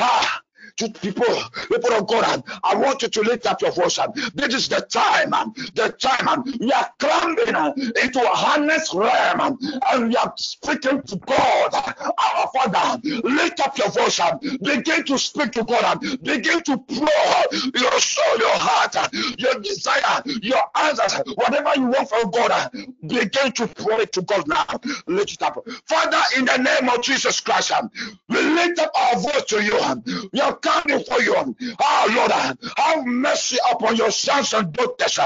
Ah, 0.00 0.40
to 0.78 0.88
people, 0.90 1.26
people 1.68 1.92
of 1.92 2.06
God, 2.06 2.42
I 2.64 2.74
want 2.76 3.02
you 3.02 3.08
to 3.08 3.20
lift 3.22 3.46
up 3.46 3.60
your 3.60 3.72
voice. 3.72 3.98
This 4.34 4.54
is 4.54 4.68
the 4.68 4.80
time, 4.80 5.30
the 5.74 5.94
time 5.98 6.44
we 6.60 6.72
are 6.72 6.90
climbing 6.98 7.54
uh, 7.54 7.72
into 8.02 8.20
a 8.20 8.36
Hannah's 8.36 8.94
realm 8.94 9.58
and 9.90 10.08
we 10.08 10.16
are 10.16 10.32
speaking 10.36 11.02
to 11.02 11.16
God, 11.16 11.70
uh, 11.72 12.10
our 12.18 12.50
Father. 12.54 13.00
Lift 13.24 13.60
up 13.60 13.76
your 13.78 13.90
voice, 13.90 14.20
begin 14.62 15.04
to 15.04 15.18
speak 15.18 15.52
to 15.52 15.64
God, 15.64 16.00
begin 16.22 16.62
to 16.62 16.78
pour 16.78 17.60
your 17.74 18.00
soul, 18.00 18.38
your 18.38 18.58
heart, 18.58 18.96
uh, 18.96 19.08
your 19.38 19.60
desire, 19.60 20.22
your 20.42 20.62
answers, 20.76 21.20
whatever 21.34 21.72
you 21.76 21.86
want 21.86 22.08
from 22.08 22.30
God, 22.30 22.70
begin 23.06 23.52
to 23.52 23.68
it 24.00 24.12
to 24.12 24.22
God 24.22 24.46
now. 24.48 24.64
Lift 25.06 25.32
it 25.32 25.42
up. 25.42 25.58
Father, 25.86 26.20
in 26.36 26.44
the 26.44 26.56
name 26.56 26.88
of 26.88 27.02
Jesus 27.02 27.40
Christ, 27.40 27.72
um, 27.72 27.90
we 28.28 28.40
lift 28.40 28.78
up 28.78 28.90
our 28.94 29.18
voice 29.18 29.44
to 29.44 29.62
you. 29.62 29.78
Um, 29.78 30.02
we 30.32 30.40
are 30.40 30.56
coming 30.68 31.04
for 31.04 31.20
you. 31.22 31.34
Oh 31.80 32.12
Lord, 32.14 32.32
have 32.76 33.06
mercy 33.06 33.58
upon 33.70 33.96
your 33.96 34.10
sons 34.10 34.52
and 34.54 34.72
daughters. 34.72 35.18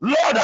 Lord, 0.00 0.36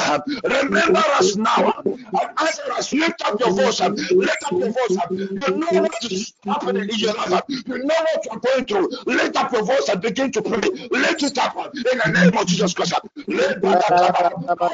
remember 0.43 1.03
us 1.17 1.35
now 1.35 1.73
and 1.85 2.29
answer 2.39 2.71
us. 2.73 2.93
Lift 2.93 3.21
up 3.25 3.39
your 3.39 3.51
voice. 3.51 3.79
Lift 3.79 4.43
up 4.45 4.51
your 4.51 4.71
voice. 4.71 4.97
You 5.11 5.55
know 5.55 5.81
what 5.83 6.11
is 6.11 6.33
happening 6.45 6.89
in 6.89 6.99
your 6.99 7.13
life. 7.13 7.43
You 7.47 7.83
know 7.83 7.95
what 7.95 8.25
you're 8.25 8.39
going 8.39 8.65
through. 8.65 8.89
Lift 9.05 9.35
up 9.37 9.51
your 9.53 9.63
voice 9.63 9.89
and 9.89 10.01
begin 10.01 10.31
to 10.33 10.41
pray. 10.41 10.69
Lift 10.91 11.23
it 11.23 11.37
up 11.37 11.55
in 11.75 11.83
the 11.83 12.11
name 12.13 12.37
of 12.37 12.45
Jesus 12.47 12.73
Christ. 12.73 12.93
I'm 12.93 13.67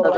be 0.01 0.09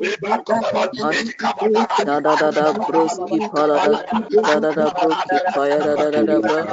answered. 0.00 0.63
Da 2.04 2.20
da 2.20 2.36
da 2.36 2.52
da 2.52 2.74
broski 2.88 3.40
pala 3.52 3.80
da 3.80 3.96
da 4.44 4.60
da 4.60 4.72
da 4.72 4.90
broski 4.90 5.40
paya 5.54 5.82
da 5.82 5.96
da 5.96 6.10
da 6.12 6.24
da 6.24 6.40
bra 6.42 6.66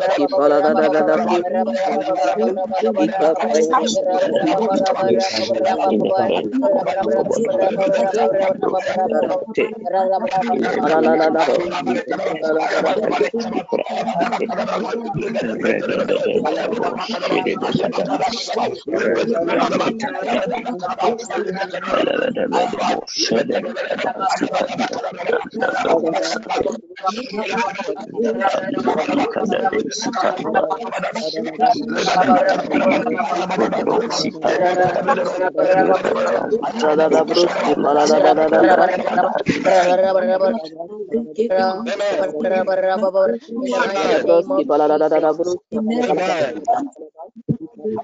Da 0.06 0.48
da 0.50 0.60
da 0.62 0.74
da 0.74 0.90
da 0.90 1.16
da 1.16 1.26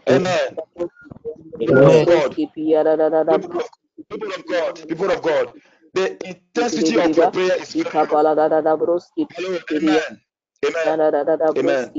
Amen. 0.07 0.57
People 1.59 1.87
of 1.87 2.05
God, 2.05 2.35
people 4.09 4.31
of 4.33 4.45
God, 4.47 4.87
people 4.87 5.11
of 5.11 5.21
God, 5.21 5.53
the 5.93 6.27
intensity 6.27 6.97
of 6.99 7.15
your 7.17 7.27
prayer 7.31 7.57
is 7.59 7.75
amen. 9.71 10.21
Amen. 10.63 11.91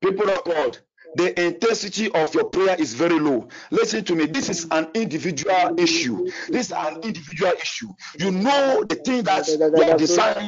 People 0.00 0.30
of 0.30 0.44
God, 0.44 0.78
the 1.16 1.46
intensity 1.46 2.10
of 2.12 2.34
your 2.34 2.44
prayer 2.44 2.76
is 2.78 2.94
very 2.94 3.18
low. 3.18 3.48
Listen 3.70 4.04
to 4.04 4.14
me. 4.14 4.26
This 4.26 4.48
is 4.48 4.66
an 4.70 4.88
individual 4.94 5.78
issue. 5.78 6.30
This 6.48 6.66
is 6.66 6.72
an 6.72 7.00
individual 7.02 7.52
issue. 7.52 7.88
You 8.18 8.30
know 8.30 8.84
the 8.88 8.94
thing 8.94 9.22
that 9.24 9.46
you 9.48 9.58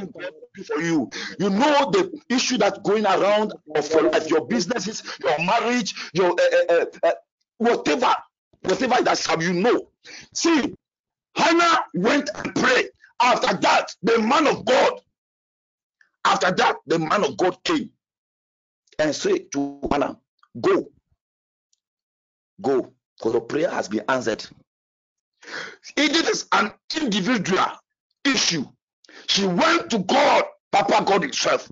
God 0.07 0.33
do 0.55 0.63
for 0.63 0.81
you. 0.81 1.11
You 1.39 1.51
know 1.51 1.91
the 1.91 2.21
issue 2.29 2.57
that's 2.57 2.79
going 2.79 3.05
around 3.05 3.53
of 3.75 3.91
your 3.91 4.11
life, 4.11 4.31
your 4.31 4.47
businesses, 4.47 5.03
your 5.23 5.39
marriage, 5.45 5.95
your 6.15 6.31
uh, 6.31 6.75
uh, 6.75 6.85
uh, 7.03 7.13
whatever, 7.59 8.15
whatever 8.63 9.03
that's 9.03 9.27
how 9.27 9.39
you 9.41 9.53
know. 9.53 9.89
See, 10.33 10.75
Hannah 11.35 11.81
went 11.95 12.31
and 12.35 12.55
prayed. 12.55 12.91
After 13.21 13.57
that, 13.57 13.95
the 14.03 14.19
man 14.21 14.47
of 14.47 14.65
God, 14.65 15.01
after 16.25 16.51
that, 16.53 16.77
the 16.87 16.99
man 16.99 17.25
of 17.25 17.37
God 17.37 17.63
came 17.65 17.91
and 18.99 19.15
said 19.15 19.51
to 19.53 19.81
Hannah, 19.91 20.19
Go, 20.61 20.89
go, 22.61 22.93
for 23.21 23.33
the 23.33 23.41
prayer 23.41 23.71
has 23.71 23.89
been 23.89 24.05
answered. 24.09 24.47
It 25.97 26.13
is 26.29 26.47
an 26.53 26.73
individual 27.01 27.67
issue. 28.25 28.65
She 29.29 29.47
went 29.47 29.91
to 29.91 29.99
God, 29.99 30.45
Papa 30.73 31.05
God 31.05 31.23
Himself, 31.23 31.71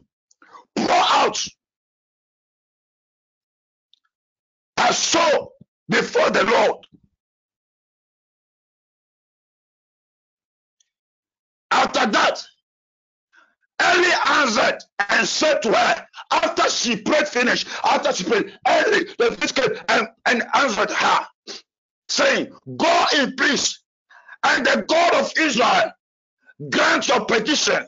pour 0.77 0.91
out 0.91 1.45
her 4.79 4.93
soul 4.93 5.53
before 5.89 6.31
the 6.31 6.45
Lord. 6.45 6.87
After 11.71 12.07
that, 12.07 12.43
Eli 13.83 14.15
answered 14.41 14.79
and 15.11 15.27
said 15.27 15.63
to 15.63 15.73
her, 15.73 16.07
after 16.31 16.69
she 16.71 16.97
prayed 16.97 17.29
finished, 17.29 17.69
after 17.85 18.13
she 18.13 18.25
prayed, 18.25 18.53
Eli 18.69 19.05
the 19.19 19.37
priest 19.37 19.57
came 19.57 19.71
and, 19.89 20.09
and 20.27 20.45
answered 20.55 20.91
her, 20.91 21.27
saying, 22.09 22.53
Go 22.77 23.05
in 23.19 23.35
peace, 23.37 23.83
and 24.45 24.65
the 24.65 24.85
God 24.89 25.15
of 25.15 25.33
Israel 25.39 25.93
grant 26.71 27.09
your 27.09 27.25
petition 27.25 27.87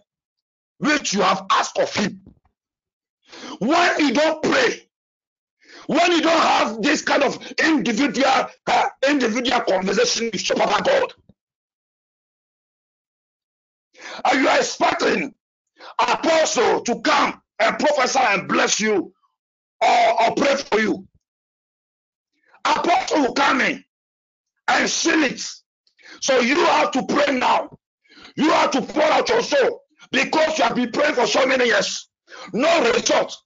which 0.79 1.13
you 1.13 1.23
have 1.23 1.47
asked 1.51 1.79
of 1.79 1.95
him. 1.95 2.21
When 3.59 4.01
you 4.01 4.13
don't 4.13 4.43
pray, 4.43 4.89
when 5.87 6.13
you 6.13 6.23
don't 6.23 6.43
have 6.43 6.83
this 6.83 7.03
kind 7.03 7.23
of 7.23 7.39
individual 7.59 8.47
uh, 8.67 8.87
individual 9.09 9.61
conversation 9.61 10.31
with 10.33 10.49
your 10.49 10.57
God, 10.57 11.13
and 14.25 14.41
you 14.41 14.49
are 14.49 14.59
expecting 14.59 15.35
apostle 15.99 16.81
to 16.83 17.01
come 17.01 17.41
and 17.59 17.79
prophesy 17.79 18.19
and 18.21 18.49
bless 18.49 18.81
you 18.81 19.13
or, 19.81 20.23
or 20.23 20.35
pray 20.35 20.57
for 20.57 20.81
you. 20.81 21.07
Apostle 22.65 23.23
will 23.23 23.35
come 23.35 23.61
in 23.61 23.85
and 24.69 24.89
seal 24.89 25.23
it. 25.25 25.41
So 26.21 26.41
you 26.41 26.57
have 26.65 26.91
to 26.93 27.05
pray 27.07 27.37
now. 27.39 27.71
You 28.37 28.51
have 28.51 28.71
to 28.73 28.83
pour 28.83 29.03
out 29.03 29.29
your 29.29 29.43
soul 29.43 29.83
because 30.11 30.59
you 30.59 30.65
have 30.65 30.75
been 30.75 30.91
praying 30.91 31.15
for 31.15 31.27
so 31.27 31.47
many 31.47 31.67
years. 31.67 32.09
No 32.53 32.93
result. 32.93 33.37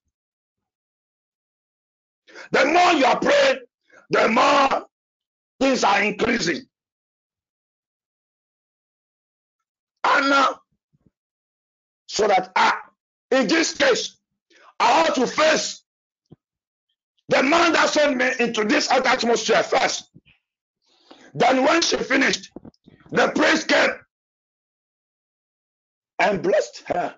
The 2.52 2.65
more 2.65 2.93
you 2.93 3.05
are 3.05 3.19
praying, 3.19 3.59
the 4.10 4.28
more 4.28 4.86
things 5.60 5.85
are 5.85 6.02
increasing. 6.02 6.62
And 10.05 10.31
now, 10.31 10.60
so 12.19 12.27
that 12.27 12.51
I, 12.57 12.74
in 13.31 13.47
this 13.47 13.74
case, 13.74 14.16
I 14.81 15.05
have 15.05 15.15
to 15.15 15.27
face 15.28 15.85
the 17.28 17.45
man 17.45 17.73
that 17.74 17.90
sent 17.90 18.16
me 18.16 18.28
into 18.40 18.65
this 18.65 18.90
atmosphere 18.90 19.62
first. 19.62 20.11
Then 21.32 21.62
when 21.62 21.81
she 21.81 21.97
finished, 21.97 22.51
the 23.12 23.28
priest 23.28 23.69
came 23.69 23.90
and 26.19 26.43
blessed 26.43 26.82
her, 26.89 27.15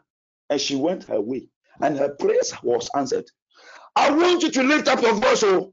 and 0.51 0.61
she 0.61 0.77
went 0.77 1.05
her 1.05 1.21
way, 1.23 1.49
and 1.81 1.97
her 1.97 2.11
praise 2.11 2.53
was 2.63 2.91
answered. 2.95 3.25
I 3.97 4.11
want 4.11 4.43
you 4.43 4.51
to 4.51 4.63
lift 4.63 4.87
up 4.87 5.01
your 5.01 5.15
voice. 5.15 5.43
Oh, 5.43 5.73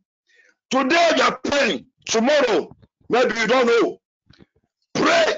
today 0.70 1.12
you 1.18 1.24
are 1.24 1.38
praying. 1.44 1.88
Tomorrow, 2.06 2.74
maybe 3.10 3.38
you 3.38 3.48
don't 3.48 3.68
know. 3.68 3.98
Pray, 4.94 5.34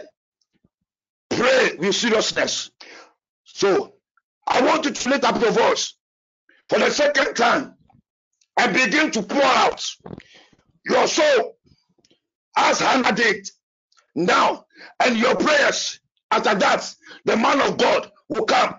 pray 1.32 1.76
with 1.80 1.95
seriousness. 1.95 2.70
So, 3.53 3.95
I 4.47 4.61
want 4.61 4.85
you 4.85 4.91
to 4.91 5.09
lift 5.09 5.23
up 5.23 5.41
your 5.41 5.51
voice 5.51 5.93
for 6.69 6.80
the 6.80 6.89
second 6.89 7.35
time 7.35 7.76
and 8.57 8.73
begin 8.73 9.11
to 9.11 9.21
pour 9.21 9.43
out 9.43 9.85
your 10.85 11.07
soul 11.07 11.57
as 12.57 12.80
Hannah 12.80 13.13
did 13.13 13.47
now, 14.15 14.65
and 14.99 15.17
your 15.17 15.35
prayers. 15.35 15.99
After 16.31 16.55
that, 16.55 16.93
the 17.26 17.38
man 17.38 17.61
of 17.61 17.77
God 17.77 18.11
will 18.27 18.45
come 18.45 18.76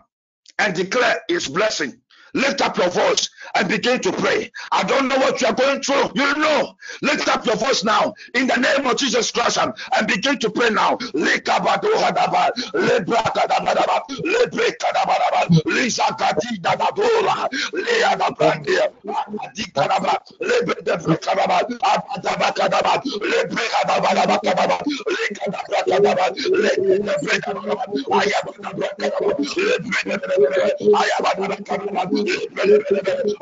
and 0.58 0.74
declare 0.74 1.20
his 1.28 1.48
blessing. 1.48 2.00
Lift 2.34 2.60
up 2.60 2.76
your 2.76 2.90
voice 2.90 3.29
and 3.54 3.68
begin 3.68 4.00
to 4.00 4.12
pray. 4.12 4.50
I 4.72 4.84
don't 4.84 5.08
know 5.08 5.18
what 5.18 5.40
you 5.40 5.46
are 5.48 5.54
going 5.54 5.82
through. 5.82 6.10
You 6.14 6.34
know. 6.36 6.76
Lift 7.02 7.28
up 7.28 7.46
your 7.46 7.56
voice 7.56 7.84
now 7.84 8.14
in 8.34 8.46
the 8.46 8.56
name 8.56 8.86
of 8.86 8.96
Jesus 8.96 9.30
Christ 9.30 9.58
um, 9.58 9.72
and 9.96 10.06
begin 10.06 10.38
to 10.38 10.50
pray 10.50 10.70
now. 10.70 10.98
I 33.32 33.36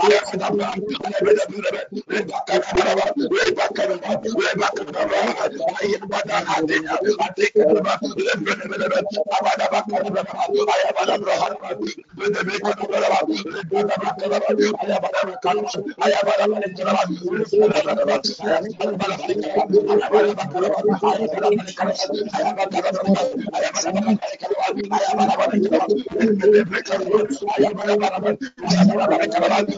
am 29.61 29.78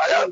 Ayah 0.00 0.26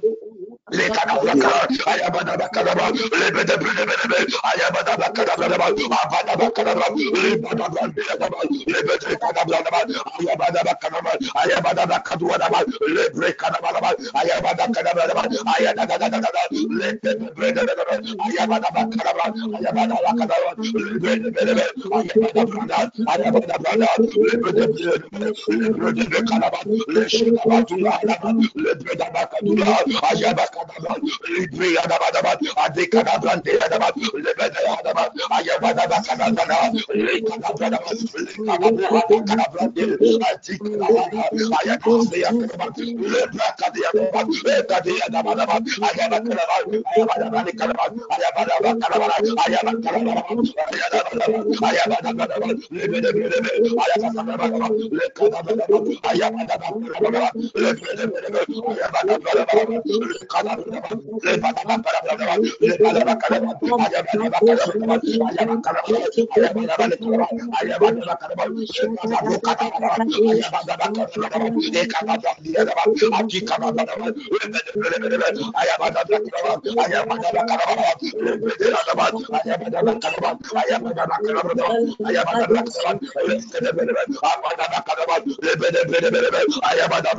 Lekanabraka, 0.70 1.69
ayabada 1.86 2.36
bakaraba, 2.36 2.90
lebede 2.93 3.57
lebede 3.57 4.19
ayabada 4.53 4.97
bakaraba, 5.01 5.66
abada 6.03 6.35
bakaraba, 6.36 6.86
lebada 7.15 7.69
bakaraba, 7.73 8.39
lebede 8.66 9.16
kanabraba, 9.16 9.81
ayabada 10.20 10.61
bakaraba, 10.65 11.12
ayabada 11.40 11.86
bakaduaba, 11.86 12.61
lebre 12.95 13.32
kanabraba, 13.40 13.90
ayabada 14.20 14.69
kanabraba, 14.69 15.23
ayada 15.57 15.86
da 15.86 15.99
da 15.99 16.09
da 16.11 16.20
da, 16.20 16.43
lebede 16.53 17.28
lebede 17.39 17.62
ayabada 18.28 18.69
bakaraba, 18.74 19.24
ayabada 19.57 19.97
bakaraba, 20.05 20.53
lebede 21.01 21.31
lebede, 21.49 21.65
ayabada 21.97 22.45
bakaraba, 22.45 22.90
ayabada 23.09 23.57
bakaraba, 23.59 23.97
lebede 24.20 24.65
lebede, 24.69 25.32
lebede 25.49 26.23
kanaba, 26.28 26.59
leşe 26.89 27.32
kanaba, 27.32 28.35
lebede 28.55 29.07
bakadura, 29.15 29.73
ayabada 30.11 30.57
kadabran, 30.59 31.01
libri 31.30 31.70
adabadabat, 31.78 32.39
adi 32.66 32.85
kadabran, 32.90 33.39
di 33.44 33.52
adabat, 33.55 33.94
lebede 34.24 34.62
adabat, 34.78 35.10
ayabadaba 35.39 35.98
kadabana, 36.02 36.59
li 36.94 37.16
kadabradaba, 37.22 37.90
li 37.94 38.35
kadabran, 38.43 39.22
kadabran, 39.28 39.68
di 39.74 39.85
adi 40.18 40.55
kadabana, 40.59 41.22
ayakasi 41.62 42.18
yakadabat, 42.26 42.74
lebra 43.12 43.48
kadiyadabat, 43.60 44.26
kadiyadabadabat, 44.68 45.62
ayabakadabat, 45.89 46.64
ayabadabani 46.93 47.52
kadabat, 47.55 47.93
ayabadaba 48.14 48.70
kadabat, 48.82 49.22
ayabakadabat, 49.47 50.26
ayabadabadabat, 50.74 51.47
ayabadabadabat, 51.68 52.56
lebede 52.74 53.10
lebede, 53.14 53.51
ayabakadabat, 53.85 54.72
le 54.98 55.06
kadabadabat, 55.18 55.85
ayabadabadabat, 56.10 57.35
lebede 57.55 58.05
lebede, 58.10 58.40
ayabadabadabat, 58.72 59.82
Ayabada, 86.69 87.19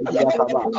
Yakaba, 0.09 0.69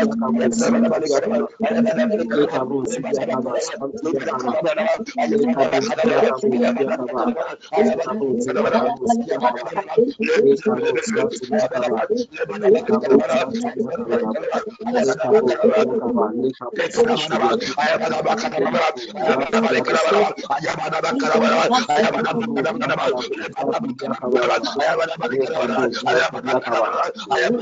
I 0.01 0.05
am 27.43 27.61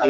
Ayah 0.00 0.09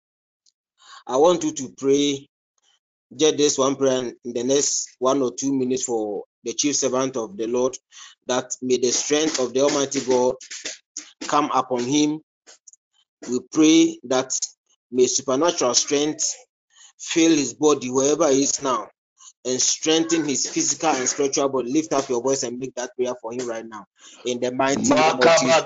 I 1.07 1.18
want 1.18 1.44
you 1.44 1.52
to 1.53 1.74
pray 1.78 2.28
just 3.16 3.38
this 3.38 3.57
one 3.57 3.76
prayer 3.76 4.14
in 4.24 4.34
the 4.34 4.44
next 4.44 4.95
one 4.99 5.22
or 5.22 5.34
two 5.34 5.53
minutes 5.53 5.84
for 5.84 6.24
the 6.44 6.53
chief 6.53 6.76
servant 6.76 7.18
of 7.18 7.38
the 7.38 7.48
Lord 7.48 7.78
that 8.28 8.52
may 8.61 8.78
the 8.78 8.91
strength 8.91 9.40
of 9.40 9.53
the 9.53 9.61
Almighty 9.61 10.02
God 10.02 10.36
come 11.24 11.49
upon 11.53 11.84
him. 11.84 12.22
We 13.30 13.40
pray 13.52 13.99
that 14.06 14.32
may 14.91 15.07
supernatural 15.07 15.74
strength 15.74 16.36
fill 16.99 17.32
his 17.32 17.53
body 17.53 17.90
wherever 17.90 18.30
he 18.30 18.44
is 18.44 18.61
now 18.61 18.88
and 19.49 19.61
strengthen 19.61 20.26
his 20.26 20.47
physical 20.47 20.89
and 20.89 21.07
spiritual 21.07 21.49
body. 21.49 21.71
Lift 21.71 21.93
up 21.93 22.07
your 22.09 22.21
voice 22.21 22.43
and 22.43 22.59
make 22.59 22.76
that 22.76 22.95
prayer 22.95 23.15
for 23.21 23.34
him 23.34 23.47
right 23.47 23.65
now. 23.65 23.85
In 24.26 24.39
the 24.39 24.51
mighty 24.51 24.93
name 24.93 25.19
of 25.19 25.35
Jesus. 25.39 25.65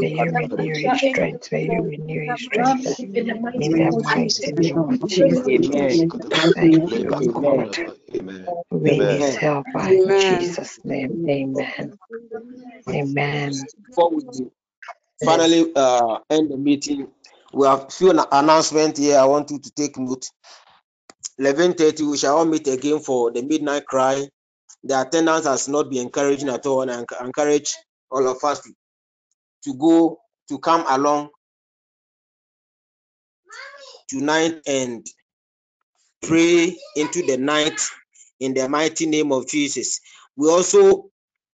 May 0.00 0.10
you 0.10 0.32
renew 0.32 0.76
his 0.78 1.00
strength. 1.00 1.50
May 1.52 1.64
you 1.64 1.82
renew 1.82 2.22
his 2.30 2.42
strength. 2.42 3.02
In 3.58 3.78
the 3.78 3.94
mighty 4.00 4.52
name 4.52 4.84
of 4.88 5.06
Jesus. 5.06 6.04
Thank 6.54 6.90
you, 6.92 7.34
God. 7.34 7.78
Rain 8.70 9.08
his 9.08 9.34
helper 9.36 9.88
in 10.04 10.14
Jesus' 10.14 10.80
name. 10.84 11.18
Amen. 11.28 11.94
Amen. 12.92 13.68
Finally 15.24 15.72
uh, 15.74 16.18
end 16.30 16.50
the 16.50 16.56
meeting, 16.56 17.08
we 17.52 17.66
have 17.66 17.92
few 17.92 18.10
announcement 18.32 18.98
here. 18.98 19.18
I 19.18 19.24
want 19.24 19.50
you 19.50 19.58
to 19.58 19.70
take 19.72 19.98
note. 19.98 20.26
11:30, 21.40 22.10
we 22.10 22.16
shall 22.16 22.38
all 22.38 22.44
meet 22.44 22.66
again 22.68 23.00
for 23.00 23.30
the 23.32 23.42
midnight 23.42 23.86
cry. 23.86 24.26
The 24.84 25.00
attendance 25.00 25.46
has 25.46 25.68
not 25.68 25.90
been 25.90 26.06
encouraging 26.06 26.48
at 26.48 26.66
all, 26.66 26.82
and 26.82 26.92
I 26.92 27.24
encourage 27.24 27.74
all 28.10 28.26
of 28.28 28.42
us 28.44 28.60
to, 28.60 28.72
to 29.64 29.74
go 29.74 30.18
to 30.48 30.58
come 30.58 30.84
along 30.88 31.30
tonight 34.08 34.60
and 34.66 35.06
pray 36.22 36.76
into 36.96 37.22
the 37.26 37.36
night 37.36 37.80
in 38.40 38.54
the 38.54 38.68
mighty 38.68 39.06
name 39.06 39.32
of 39.32 39.48
Jesus. 39.48 40.00
We 40.36 40.48
also 40.48 41.10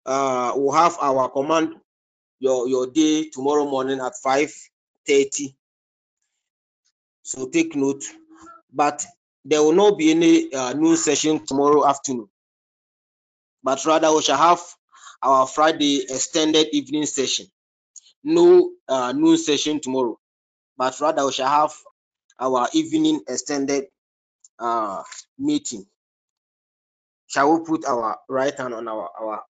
uh, 0.05 0.53
will 0.55 0.73
have 0.73 0.97
our 1.01 1.29
command 1.29 1.75
your 2.41 2.67
your 2.67 2.87
day 2.87 3.29
tomorrow 3.29 3.65
morning 3.69 4.01
at 4.01 4.13
5:30. 4.25 5.55
So 7.23 7.47
take 7.47 7.75
note. 7.75 8.03
But 8.73 9.05
there 9.45 9.61
will 9.63 9.73
not 9.73 9.97
be 9.97 10.11
any 10.11 10.53
uh, 10.53 10.73
noon 10.73 10.97
session 10.97 11.45
tomorrow 11.45 11.87
afternoon. 11.87 12.29
But 13.63 13.85
rather 13.85 14.13
we 14.15 14.21
shall 14.23 14.37
have 14.37 14.61
our 15.23 15.47
Friday 15.47 16.03
extended 16.03 16.67
evening 16.73 17.05
session. 17.05 17.47
No 18.23 18.71
uh, 18.87 19.13
noon 19.13 19.37
session 19.37 19.79
tomorrow, 19.81 20.19
but 20.77 20.99
rather 21.01 21.25
we 21.25 21.31
shall 21.33 21.49
have 21.49 21.73
our 22.39 22.69
evening 22.73 23.21
extended 23.27 23.85
uh, 24.59 25.03
meeting. 25.39 25.85
Shall 27.27 27.53
we 27.59 27.65
put 27.65 27.85
our 27.85 28.19
right 28.29 28.55
hand 28.57 28.73
on 28.73 28.87
our 28.87 29.09
our 29.19 29.43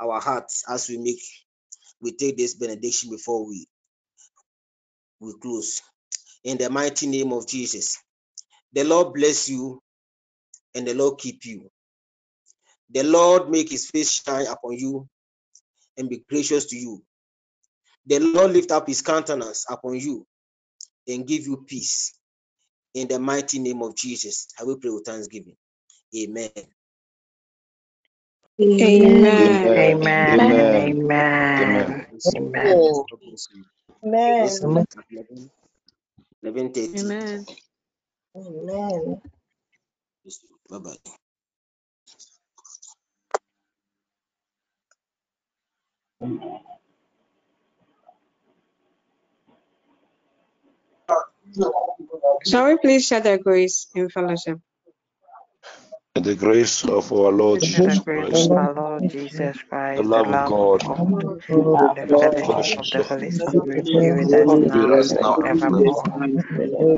our 0.00 0.20
hearts 0.20 0.64
as 0.68 0.88
we 0.88 0.98
make 0.98 1.22
we 2.02 2.12
take 2.12 2.36
this 2.38 2.54
benediction 2.54 3.10
before 3.10 3.46
we 3.48 3.66
we 5.20 5.34
close 5.42 5.82
in 6.44 6.58
the 6.58 6.70
mighty 6.70 7.06
name 7.08 7.32
of 7.32 7.48
Jesus. 7.48 7.98
The 8.74 8.84
Lord 8.84 9.14
bless 9.14 9.48
you 9.48 9.82
and 10.74 10.86
the 10.86 10.94
Lord 10.94 11.18
keep 11.18 11.44
you. 11.44 11.70
The 12.90 13.04
Lord 13.04 13.50
make 13.50 13.70
his 13.70 13.90
face 13.90 14.10
shine 14.12 14.46
upon 14.46 14.74
you 14.74 15.08
and 15.98 16.08
be 16.10 16.24
gracious 16.28 16.66
to 16.66 16.76
you. 16.76 17.02
The 18.06 18.20
Lord 18.20 18.52
lift 18.52 18.72
up 18.72 18.88
his 18.88 19.02
countenance 19.02 19.66
upon 19.70 20.00
you 20.00 20.26
and 21.08 21.26
give 21.26 21.46
you 21.46 21.64
peace. 21.66 22.14
In 22.94 23.08
the 23.08 23.18
mighty 23.20 23.58
name 23.60 23.82
of 23.82 23.96
Jesus, 23.96 24.48
I 24.60 24.64
will 24.64 24.78
pray 24.78 24.90
with 24.90 25.04
thanksgiving. 25.06 25.56
Amen. 26.16 26.50
Amen. 28.60 29.70
Amen. 29.76 29.98
Amen. 30.28 31.00
Amen. 31.58 32.06
Amen. 32.26 33.04
Eleven 36.42 36.72
thirty. 36.72 36.94
Amen. 36.96 37.46
Amen. 38.36 39.22
Bye 40.70 40.78
bye. 40.78 40.96
Shall 52.46 52.66
we 52.68 52.78
please 52.78 53.06
share 53.06 53.20
the 53.20 53.38
grace 53.38 53.88
in 53.94 54.08
fellowship? 54.10 54.58
The 56.20 56.34
grace 56.36 56.84
of 56.84 57.12
our 57.12 57.32
Lord 57.32 57.60
The 57.60 57.62
Jesus 57.62 58.00
grace 58.00 58.00
Christ, 58.00 58.50
of 58.50 58.52
our 58.52 58.74
Lord 58.74 59.08
Jesus 59.08 59.62
Christ, 59.68 60.14
the 60.14 60.24
love 60.24 60.30
of 60.30 60.44
God, 60.44 60.82
and 61.96 61.96
the 61.96 62.08
fellowship 62.18 62.78
of 62.78 62.90
the 62.94 63.02
Holy 63.04 63.30
Spirit 63.30 63.90
be 63.92 64.10
with 64.12 64.32
us 64.34 64.56
now 64.60 64.88
with 64.88 64.92
us 64.92 65.14
now 65.20 65.36
and 65.44 65.60
and 65.60 65.60
forevermore. 65.60 66.04